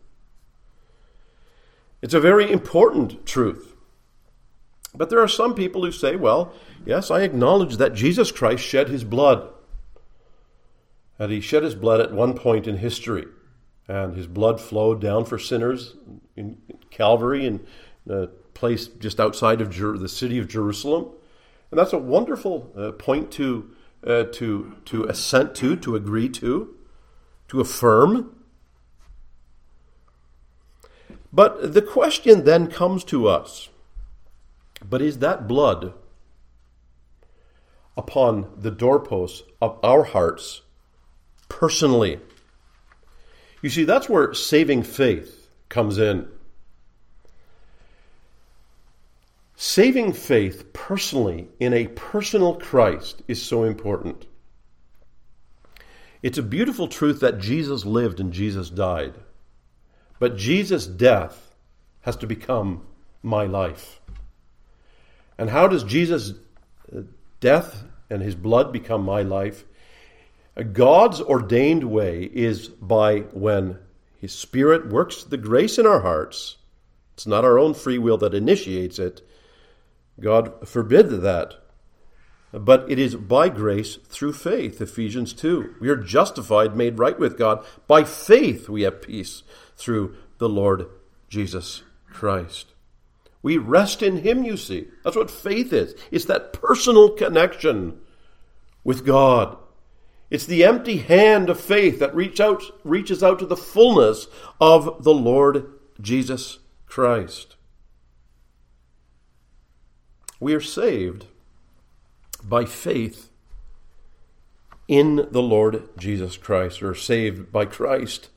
It's 2.00 2.14
a 2.14 2.20
very 2.20 2.50
important 2.50 3.26
truth. 3.26 3.74
But 4.94 5.10
there 5.10 5.20
are 5.20 5.28
some 5.28 5.54
people 5.54 5.84
who 5.84 5.92
say, 5.92 6.16
well, 6.16 6.52
yes, 6.86 7.10
I 7.10 7.22
acknowledge 7.22 7.76
that 7.76 7.94
Jesus 7.94 8.30
Christ 8.30 8.62
shed 8.62 8.88
his 8.88 9.04
blood. 9.04 9.50
And 11.18 11.32
he 11.32 11.40
shed 11.40 11.62
his 11.62 11.74
blood 11.74 12.00
at 12.00 12.12
one 12.12 12.34
point 12.34 12.66
in 12.66 12.78
history. 12.78 13.26
And 13.86 14.16
his 14.16 14.26
blood 14.26 14.60
flowed 14.60 15.00
down 15.00 15.24
for 15.26 15.38
sinners 15.38 15.94
in 16.36 16.56
Calvary, 16.90 17.46
in 17.46 17.66
a 18.08 18.28
place 18.54 18.86
just 18.86 19.20
outside 19.20 19.60
of 19.60 19.70
Jer- 19.70 19.98
the 19.98 20.08
city 20.08 20.38
of 20.38 20.48
Jerusalem. 20.48 21.10
And 21.70 21.78
that's 21.78 21.92
a 21.92 21.98
wonderful 21.98 22.72
uh, 22.76 22.92
point 22.92 23.30
to 23.32 23.70
uh, 24.06 24.24
to, 24.32 24.76
to 24.84 25.04
assent 25.04 25.54
to, 25.54 25.76
to 25.76 25.96
agree 25.96 26.28
to, 26.28 26.74
to 27.48 27.60
affirm. 27.60 28.34
But 31.32 31.72
the 31.72 31.80
question 31.80 32.44
then 32.44 32.66
comes 32.66 33.02
to 33.04 33.26
us 33.26 33.70
but 34.88 35.00
is 35.00 35.18
that 35.18 35.48
blood 35.48 35.94
upon 37.96 38.50
the 38.56 38.70
doorposts 38.70 39.42
of 39.62 39.78
our 39.82 40.04
hearts 40.04 40.62
personally? 41.48 42.20
You 43.64 43.70
see, 43.70 43.84
that's 43.84 44.10
where 44.10 44.34
saving 44.34 44.82
faith 44.82 45.48
comes 45.70 45.96
in. 45.96 46.28
Saving 49.56 50.12
faith 50.12 50.74
personally 50.74 51.48
in 51.58 51.72
a 51.72 51.86
personal 51.86 52.56
Christ 52.56 53.22
is 53.26 53.40
so 53.40 53.64
important. 53.64 54.26
It's 56.22 56.36
a 56.36 56.42
beautiful 56.42 56.88
truth 56.88 57.20
that 57.20 57.38
Jesus 57.38 57.86
lived 57.86 58.20
and 58.20 58.34
Jesus 58.34 58.68
died. 58.68 59.14
But 60.18 60.36
Jesus' 60.36 60.86
death 60.86 61.54
has 62.02 62.16
to 62.16 62.26
become 62.26 62.82
my 63.22 63.46
life. 63.46 63.98
And 65.38 65.48
how 65.48 65.68
does 65.68 65.84
Jesus' 65.84 66.34
death 67.40 67.82
and 68.10 68.20
his 68.20 68.34
blood 68.34 68.74
become 68.74 69.06
my 69.06 69.22
life? 69.22 69.64
God's 70.72 71.20
ordained 71.20 71.84
way 71.84 72.30
is 72.32 72.68
by 72.68 73.20
when 73.32 73.78
his 74.20 74.32
Spirit 74.32 74.88
works 74.88 75.24
the 75.24 75.36
grace 75.36 75.78
in 75.78 75.86
our 75.86 76.00
hearts. 76.00 76.56
It's 77.14 77.26
not 77.26 77.44
our 77.44 77.58
own 77.58 77.74
free 77.74 77.98
will 77.98 78.18
that 78.18 78.34
initiates 78.34 78.98
it, 78.98 79.22
God 80.20 80.68
forbid 80.68 81.10
that. 81.22 81.54
But 82.52 82.88
it 82.88 83.00
is 83.00 83.16
by 83.16 83.48
grace 83.48 83.96
through 83.96 84.34
faith, 84.34 84.80
Ephesians 84.80 85.32
2. 85.32 85.76
We 85.80 85.88
are 85.88 85.96
justified, 85.96 86.76
made 86.76 87.00
right 87.00 87.18
with 87.18 87.36
God. 87.36 87.64
By 87.88 88.04
faith 88.04 88.68
we 88.68 88.82
have 88.82 89.02
peace 89.02 89.42
through 89.76 90.16
the 90.38 90.48
Lord 90.48 90.86
Jesus 91.28 91.82
Christ. 92.08 92.72
We 93.42 93.58
rest 93.58 94.02
in 94.02 94.18
Him, 94.18 94.44
you 94.44 94.56
see. 94.56 94.86
That's 95.02 95.16
what 95.16 95.30
faith 95.32 95.72
is. 95.72 95.96
It's 96.12 96.26
that 96.26 96.52
personal 96.52 97.10
connection 97.10 98.00
with 98.84 99.04
God. 99.04 99.58
It's 100.34 100.46
the 100.46 100.64
empty 100.64 100.96
hand 100.96 101.48
of 101.48 101.60
faith 101.60 102.00
that 102.00 102.12
reach 102.12 102.40
out, 102.40 102.60
reaches 102.82 103.22
out 103.22 103.38
to 103.38 103.46
the 103.46 103.56
fullness 103.56 104.26
of 104.60 105.04
the 105.04 105.14
Lord 105.14 105.70
Jesus 106.00 106.58
Christ. 106.86 107.54
We 110.40 110.52
are 110.54 110.60
saved 110.60 111.26
by 112.42 112.64
faith 112.64 113.30
in 114.88 115.28
the 115.30 115.40
Lord 115.40 115.88
Jesus 115.96 116.36
Christ, 116.36 116.82
or 116.82 116.96
saved 116.96 117.52
by 117.52 117.64
Christ. 117.64 118.28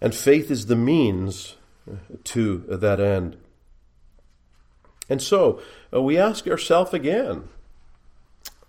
And 0.00 0.14
faith 0.14 0.50
is 0.50 0.64
the 0.64 0.74
means 0.74 1.56
to 2.24 2.64
that 2.66 2.98
end. 2.98 3.36
And 5.06 5.20
so 5.20 5.60
uh, 5.92 6.00
we 6.00 6.16
ask 6.16 6.46
ourselves 6.46 6.94
again 6.94 7.50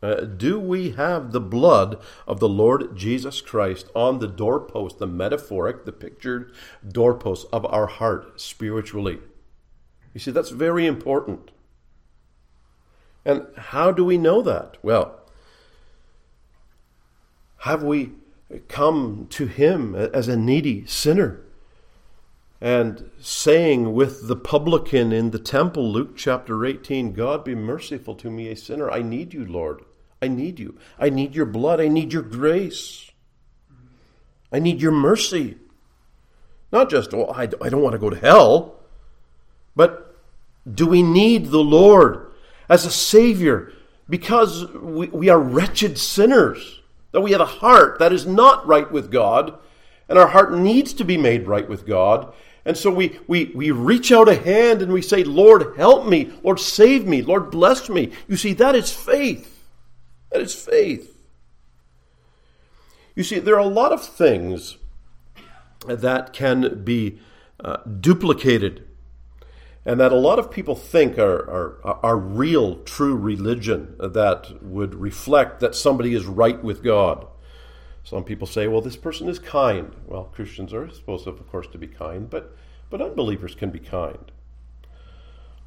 uh, 0.01 0.21
do 0.21 0.59
we 0.59 0.91
have 0.91 1.31
the 1.31 1.41
blood 1.41 2.01
of 2.27 2.39
the 2.39 2.49
Lord 2.49 2.95
Jesus 2.95 3.39
Christ 3.39 3.89
on 3.95 4.19
the 4.19 4.27
doorpost, 4.27 4.97
the 4.97 5.07
metaphoric, 5.07 5.85
the 5.85 5.91
pictured 5.91 6.51
doorpost 6.87 7.45
of 7.53 7.65
our 7.67 7.85
heart 7.85 8.41
spiritually? 8.41 9.19
You 10.13 10.19
see, 10.19 10.31
that's 10.31 10.49
very 10.49 10.87
important. 10.87 11.51
And 13.23 13.45
how 13.55 13.91
do 13.91 14.03
we 14.03 14.17
know 14.17 14.41
that? 14.41 14.77
Well, 14.81 15.19
have 17.59 17.83
we 17.83 18.13
come 18.67 19.27
to 19.29 19.45
Him 19.45 19.93
as 19.93 20.27
a 20.27 20.35
needy 20.35 20.85
sinner? 20.87 21.41
And 22.59 23.09
saying 23.19 23.93
with 23.93 24.27
the 24.27 24.35
publican 24.35 25.11
in 25.11 25.31
the 25.31 25.39
temple, 25.39 25.91
Luke 25.91 26.15
chapter 26.15 26.65
18, 26.65 27.13
God 27.13 27.43
be 27.43 27.55
merciful 27.55 28.15
to 28.15 28.29
me, 28.29 28.49
a 28.49 28.55
sinner. 28.55 28.89
I 28.89 29.01
need 29.01 29.33
you, 29.33 29.45
Lord. 29.45 29.83
I 30.21 30.27
need 30.27 30.59
you. 30.59 30.77
I 30.99 31.09
need 31.09 31.35
your 31.35 31.47
blood. 31.47 31.81
I 31.81 31.87
need 31.87 32.13
your 32.13 32.21
grace. 32.21 33.09
I 34.51 34.59
need 34.59 34.81
your 34.81 34.91
mercy. 34.91 35.57
Not 36.71 36.89
just, 36.89 37.13
oh, 37.13 37.31
I, 37.35 37.47
don't 37.47 37.81
want 37.81 37.93
to 37.93 37.99
go 37.99 38.09
to 38.09 38.15
hell, 38.15 38.75
but 39.75 40.15
do 40.71 40.85
we 40.85 41.01
need 41.01 41.47
the 41.47 41.63
Lord 41.63 42.31
as 42.69 42.85
a 42.85 42.91
Savior 42.91 43.73
because 44.09 44.71
we, 44.73 45.07
we 45.07 45.29
are 45.29 45.39
wretched 45.39 45.97
sinners? 45.97 46.81
That 47.11 47.21
we 47.21 47.31
have 47.31 47.41
a 47.41 47.45
heart 47.45 47.99
that 47.99 48.13
is 48.13 48.25
not 48.25 48.65
right 48.65 48.89
with 48.89 49.11
God, 49.11 49.57
and 50.07 50.17
our 50.17 50.27
heart 50.27 50.53
needs 50.53 50.93
to 50.93 51.03
be 51.03 51.17
made 51.17 51.47
right 51.47 51.67
with 51.67 51.85
God. 51.85 52.33
And 52.63 52.77
so 52.77 52.91
we, 52.91 53.19
we, 53.27 53.51
we 53.55 53.71
reach 53.71 54.11
out 54.11 54.29
a 54.29 54.35
hand 54.35 54.81
and 54.81 54.93
we 54.93 55.01
say, 55.01 55.23
Lord, 55.23 55.75
help 55.75 56.05
me. 56.05 56.31
Lord, 56.43 56.59
save 56.59 57.05
me. 57.05 57.21
Lord, 57.21 57.49
bless 57.51 57.89
me. 57.89 58.11
You 58.27 58.37
see, 58.37 58.53
that 58.53 58.75
is 58.75 58.93
faith. 58.93 59.50
That 60.31 60.41
is 60.41 60.55
faith. 60.55 61.17
You 63.15 63.23
see, 63.23 63.39
there 63.39 63.55
are 63.55 63.59
a 63.59 63.65
lot 63.65 63.91
of 63.91 64.03
things 64.03 64.77
that 65.85 66.33
can 66.33 66.83
be 66.83 67.19
uh, 67.59 67.77
duplicated 67.99 68.87
and 69.85 69.99
that 69.99 70.11
a 70.11 70.15
lot 70.15 70.37
of 70.37 70.51
people 70.51 70.75
think 70.75 71.17
are, 71.17 71.79
are, 71.83 71.99
are 72.03 72.17
real, 72.17 72.75
true 72.83 73.15
religion 73.15 73.95
that 73.99 74.61
would 74.61 74.93
reflect 74.93 75.59
that 75.59 75.75
somebody 75.75 76.13
is 76.13 76.25
right 76.25 76.63
with 76.63 76.83
God. 76.83 77.25
Some 78.03 78.23
people 78.23 78.47
say, 78.47 78.67
well, 78.67 78.81
this 78.81 78.95
person 78.95 79.27
is 79.27 79.39
kind. 79.39 79.95
Well, 80.05 80.25
Christians 80.25 80.73
are 80.73 80.89
supposed, 80.89 81.27
of 81.27 81.47
course, 81.49 81.67
to 81.67 81.77
be 81.77 81.87
kind, 81.87 82.29
but, 82.29 82.55
but 82.89 83.01
unbelievers 83.01 83.55
can 83.55 83.71
be 83.71 83.79
kind. 83.79 84.31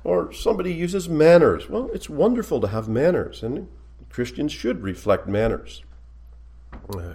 Or 0.04 0.32
somebody 0.32 0.72
uses 0.72 1.08
manners. 1.08 1.68
Well, 1.68 1.90
it's 1.92 2.10
wonderful 2.10 2.60
to 2.60 2.68
have 2.68 2.88
manners, 2.88 3.42
and 3.42 3.68
Christians 4.14 4.52
should 4.52 4.84
reflect 4.84 5.26
manners. 5.26 5.82
Uh, 6.88 7.14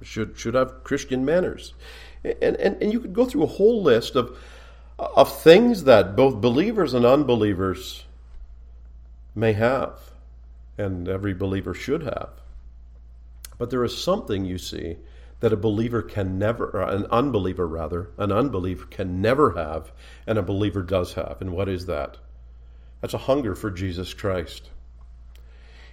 should 0.00 0.38
should 0.38 0.54
have 0.54 0.84
Christian 0.84 1.24
manners, 1.24 1.74
and, 2.22 2.54
and 2.56 2.80
and 2.80 2.92
you 2.92 3.00
could 3.00 3.12
go 3.12 3.24
through 3.24 3.42
a 3.42 3.46
whole 3.58 3.82
list 3.82 4.14
of 4.14 4.38
of 4.96 5.42
things 5.42 5.82
that 5.84 6.14
both 6.14 6.40
believers 6.40 6.94
and 6.94 7.04
unbelievers 7.04 8.04
may 9.34 9.54
have, 9.54 9.98
and 10.78 11.08
every 11.08 11.34
believer 11.34 11.74
should 11.74 12.04
have. 12.04 12.30
But 13.58 13.70
there 13.70 13.82
is 13.82 14.00
something 14.00 14.44
you 14.44 14.58
see 14.58 14.98
that 15.40 15.52
a 15.52 15.56
believer 15.56 16.00
can 16.00 16.38
never, 16.38 16.80
an 16.80 17.06
unbeliever 17.06 17.66
rather, 17.66 18.10
an 18.18 18.30
unbeliever 18.30 18.86
can 18.86 19.20
never 19.20 19.50
have, 19.56 19.90
and 20.28 20.38
a 20.38 20.42
believer 20.42 20.82
does 20.82 21.14
have. 21.14 21.38
And 21.40 21.50
what 21.50 21.68
is 21.68 21.86
that? 21.86 22.18
That's 23.00 23.14
a 23.14 23.18
hunger 23.26 23.56
for 23.56 23.72
Jesus 23.72 24.14
Christ. 24.14 24.70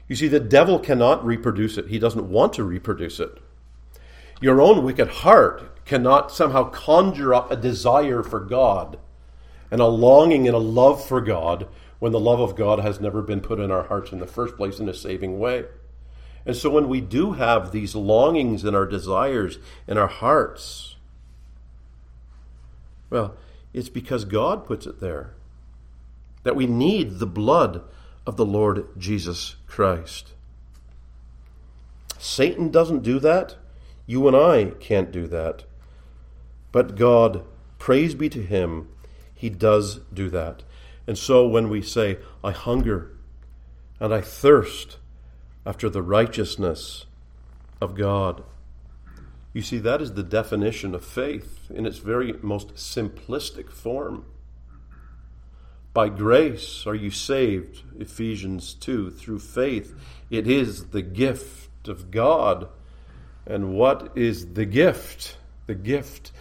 You 0.08 0.16
see, 0.16 0.28
the 0.28 0.39
devil 0.39 0.80
cannot 0.80 1.26
reproduce 1.26 1.78
it. 1.78 1.88
He 1.88 1.99
doesn't 1.99 2.30
want 2.30 2.54
to 2.54 2.64
reproduce 2.64 3.20
it. 3.20 3.39
Your 4.41 4.62
own 4.62 4.84
wicked 4.84 5.08
heart 5.08 5.86
cannot 5.86 6.32
somehow 6.32 6.70
conjure 6.70 7.34
up 7.34 7.51
a 7.51 7.56
desire 7.56 8.24
for 8.24 8.39
God 8.39 8.99
and 9.72 9.80
a 9.82 9.88
longing 9.88 10.47
and 10.47 10.56
a 10.56 10.60
love 10.60 11.06
for 11.06 11.22
God 11.22 11.68
when 11.99 12.12
the 12.12 12.20
love 12.20 12.39
of 12.39 12.56
God 12.56 12.80
has 12.80 12.99
never 12.99 13.22
been 13.22 13.39
put 13.39 13.60
in 13.60 13.72
our 13.72 13.84
hearts 13.84 14.12
in 14.12 14.20
the 14.20 14.28
first 14.28 14.58
place 14.58 14.80
in 14.80 14.89
a 14.89 14.93
saving 14.93 15.39
way. 15.39 15.66
And 16.45 16.56
so 16.56 16.70
when 16.70 16.89
we 16.89 16.99
do 16.99 17.34
have 17.34 17.72
these 17.72 17.95
longings 17.95 18.66
and 18.66 18.76
our 18.76 18.86
desires 18.86 19.60
in 19.88 19.97
our 19.97 20.08
hearts, 20.08 20.97
well, 23.10 23.36
it's 23.74 23.89
because 23.89 24.26
God 24.26 24.66
puts 24.66 24.86
it 24.86 24.99
there. 24.99 25.34
That 26.43 26.58
we 26.58 26.68
need 26.68 27.20
the 27.20 27.26
blood 27.26 27.84
of 28.26 28.38
the 28.38 28.45
Lord 28.45 28.88
Jesus 28.97 29.55
Christ. 29.67 30.34
Satan 32.17 32.71
doesn't 32.71 33.03
do 33.03 33.19
that. 33.19 33.55
You 34.05 34.28
and 34.28 34.36
I 34.36 34.71
can't 34.80 35.11
do 35.11 35.28
that. 35.28 35.63
But 36.71 36.95
God, 36.95 37.43
praise 37.80 38.15
be 38.15 38.30
to 38.30 38.41
Him, 38.41 38.88
He 39.34 39.49
does 39.49 39.99
do 40.13 40.30
that. 40.30 40.63
And 41.05 41.17
so 41.17 41.45
when 41.45 41.69
we 41.69 41.82
say, 41.82 42.19
I 42.43 42.51
hunger 42.51 43.11
and 43.99 44.13
I 44.13 44.21
thirst 44.21 44.97
after 45.65 45.89
the 45.89 46.01
righteousness 46.01 47.05
of 47.82 47.95
God, 47.95 48.43
you 49.53 49.61
see, 49.61 49.78
that 49.80 50.01
is 50.01 50.13
the 50.13 50.24
definition 50.24 50.95
of 50.95 51.05
faith 51.05 51.69
in 51.69 51.86
its 51.86 51.99
very 51.99 52.34
most 52.41 52.74
simplistic 52.76 53.69
form. 53.69 54.26
By 55.93 56.09
grace 56.09 56.87
are 56.87 56.95
you 56.95 57.11
saved, 57.11 57.83
Ephesians 57.99 58.73
2, 58.73 59.11
through 59.11 59.39
faith. 59.39 59.93
It 60.31 60.47
is 60.47 60.85
the 60.87 61.03
gift 61.03 61.87
of 61.87 62.09
God. 62.09 62.67
And 63.45 63.75
what 63.75 64.11
is 64.15 64.53
the 64.53 64.65
gift? 64.65 65.37
The 65.67 65.75
gift, 65.75 66.31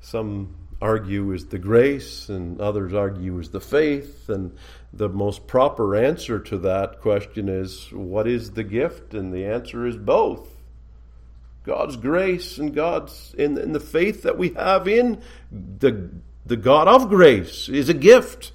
some 0.00 0.56
argue, 0.82 1.30
is 1.30 1.46
the 1.46 1.58
grace, 1.58 2.28
and 2.28 2.60
others 2.60 2.92
argue, 2.92 3.38
is 3.38 3.50
the 3.50 3.60
faith. 3.60 4.28
And 4.28 4.56
the 4.92 5.08
most 5.08 5.46
proper 5.46 5.94
answer 5.94 6.40
to 6.40 6.58
that 6.58 7.00
question 7.00 7.48
is, 7.48 7.92
what 7.92 8.26
is 8.26 8.50
the 8.50 8.64
gift? 8.64 9.14
And 9.14 9.32
the 9.32 9.44
answer 9.44 9.86
is 9.86 9.96
both. 9.96 10.48
God's 11.62 11.96
grace 11.96 12.58
and 12.58 12.74
God's 12.74 13.34
in, 13.38 13.72
the 13.72 13.78
faith 13.78 14.24
that 14.24 14.36
we 14.36 14.48
have 14.50 14.88
in 14.88 15.22
the, 15.52 16.10
the 16.44 16.56
God 16.56 16.88
of 16.88 17.08
grace 17.08 17.68
is 17.68 17.88
a 17.88 17.94
gift 17.94 18.52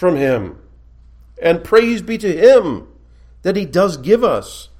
from 0.00 0.16
Him. 0.16 0.58
And 1.42 1.62
praise 1.62 2.00
be 2.00 2.16
to 2.16 2.32
Him 2.32 2.88
that 3.42 3.54
He 3.54 3.66
does 3.66 3.98
give 3.98 4.24
us 4.24 4.70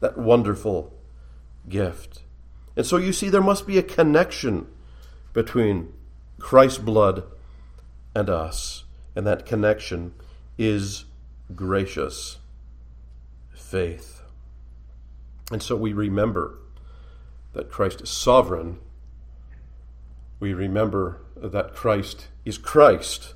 that 0.00 0.18
wonderful 0.18 0.92
gift. 1.68 2.24
And 2.74 2.84
so 2.84 2.96
you 2.96 3.12
see, 3.12 3.28
there 3.28 3.40
must 3.40 3.64
be 3.64 3.78
a 3.78 3.82
connection 3.84 4.66
between 5.32 5.92
Christ's 6.40 6.78
blood 6.78 7.22
and 8.12 8.28
us. 8.28 8.82
And 9.14 9.24
that 9.24 9.46
connection 9.46 10.14
is 10.58 11.04
gracious 11.54 12.38
faith. 13.54 14.22
And 15.52 15.62
so 15.62 15.76
we 15.76 15.92
remember 15.92 16.58
that 17.52 17.70
Christ 17.70 18.00
is 18.00 18.10
sovereign. 18.10 18.80
We 20.40 20.52
remember 20.52 21.20
that 21.36 21.72
Christ 21.72 22.26
is 22.44 22.58
Christ 22.58 23.35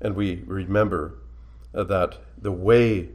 and 0.00 0.14
we 0.14 0.42
remember 0.46 1.14
that 1.72 2.18
the 2.36 2.52
way 2.52 3.10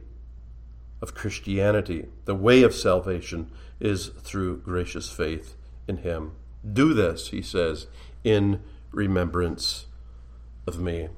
of 1.02 1.14
Christianity, 1.14 2.06
the 2.24 2.34
way 2.34 2.62
of 2.62 2.74
salvation, 2.74 3.50
is 3.80 4.08
through 4.08 4.58
gracious 4.58 5.10
faith 5.10 5.54
in 5.86 5.98
Him. 5.98 6.32
Do 6.70 6.94
this, 6.94 7.28
he 7.28 7.42
says, 7.42 7.86
in 8.24 8.62
remembrance 8.90 9.86
of 10.66 10.80
me. 10.80 11.08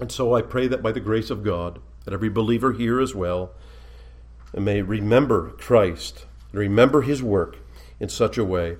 And 0.00 0.12
so 0.12 0.34
I 0.34 0.42
pray 0.42 0.68
that 0.68 0.82
by 0.82 0.92
the 0.92 1.00
grace 1.00 1.28
of 1.28 1.42
God, 1.42 1.80
that 2.04 2.14
every 2.14 2.28
believer 2.28 2.72
here 2.72 3.00
as 3.00 3.14
well 3.14 3.50
may 4.54 4.80
remember 4.80 5.50
Christ, 5.50 6.24
remember 6.52 7.02
his 7.02 7.22
work 7.22 7.58
in 8.00 8.08
such 8.08 8.38
a 8.38 8.44
way, 8.44 8.78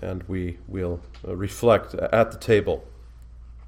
and 0.00 0.22
we 0.24 0.58
will 0.66 1.00
reflect 1.24 1.94
at 1.94 2.30
the 2.30 2.38
table 2.38 2.84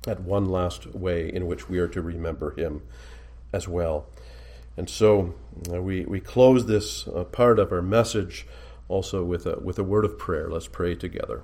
at 0.06 0.20
one 0.20 0.46
last 0.46 0.86
way 0.94 1.32
in 1.32 1.46
which 1.46 1.68
we 1.68 1.78
are 1.78 1.88
to 1.88 2.02
remember 2.02 2.54
him 2.58 2.82
as 3.52 3.68
well. 3.68 4.06
And 4.76 4.90
so 4.90 5.34
uh, 5.72 5.80
we, 5.80 6.04
we 6.04 6.20
close 6.20 6.66
this 6.66 7.06
uh, 7.08 7.24
part 7.24 7.58
of 7.58 7.72
our 7.72 7.82
message 7.82 8.46
also 8.88 9.24
with 9.24 9.46
a, 9.46 9.58
with 9.60 9.78
a 9.78 9.84
word 9.84 10.04
of 10.04 10.18
prayer. 10.18 10.50
Let's 10.50 10.66
pray 10.66 10.94
together. 10.94 11.42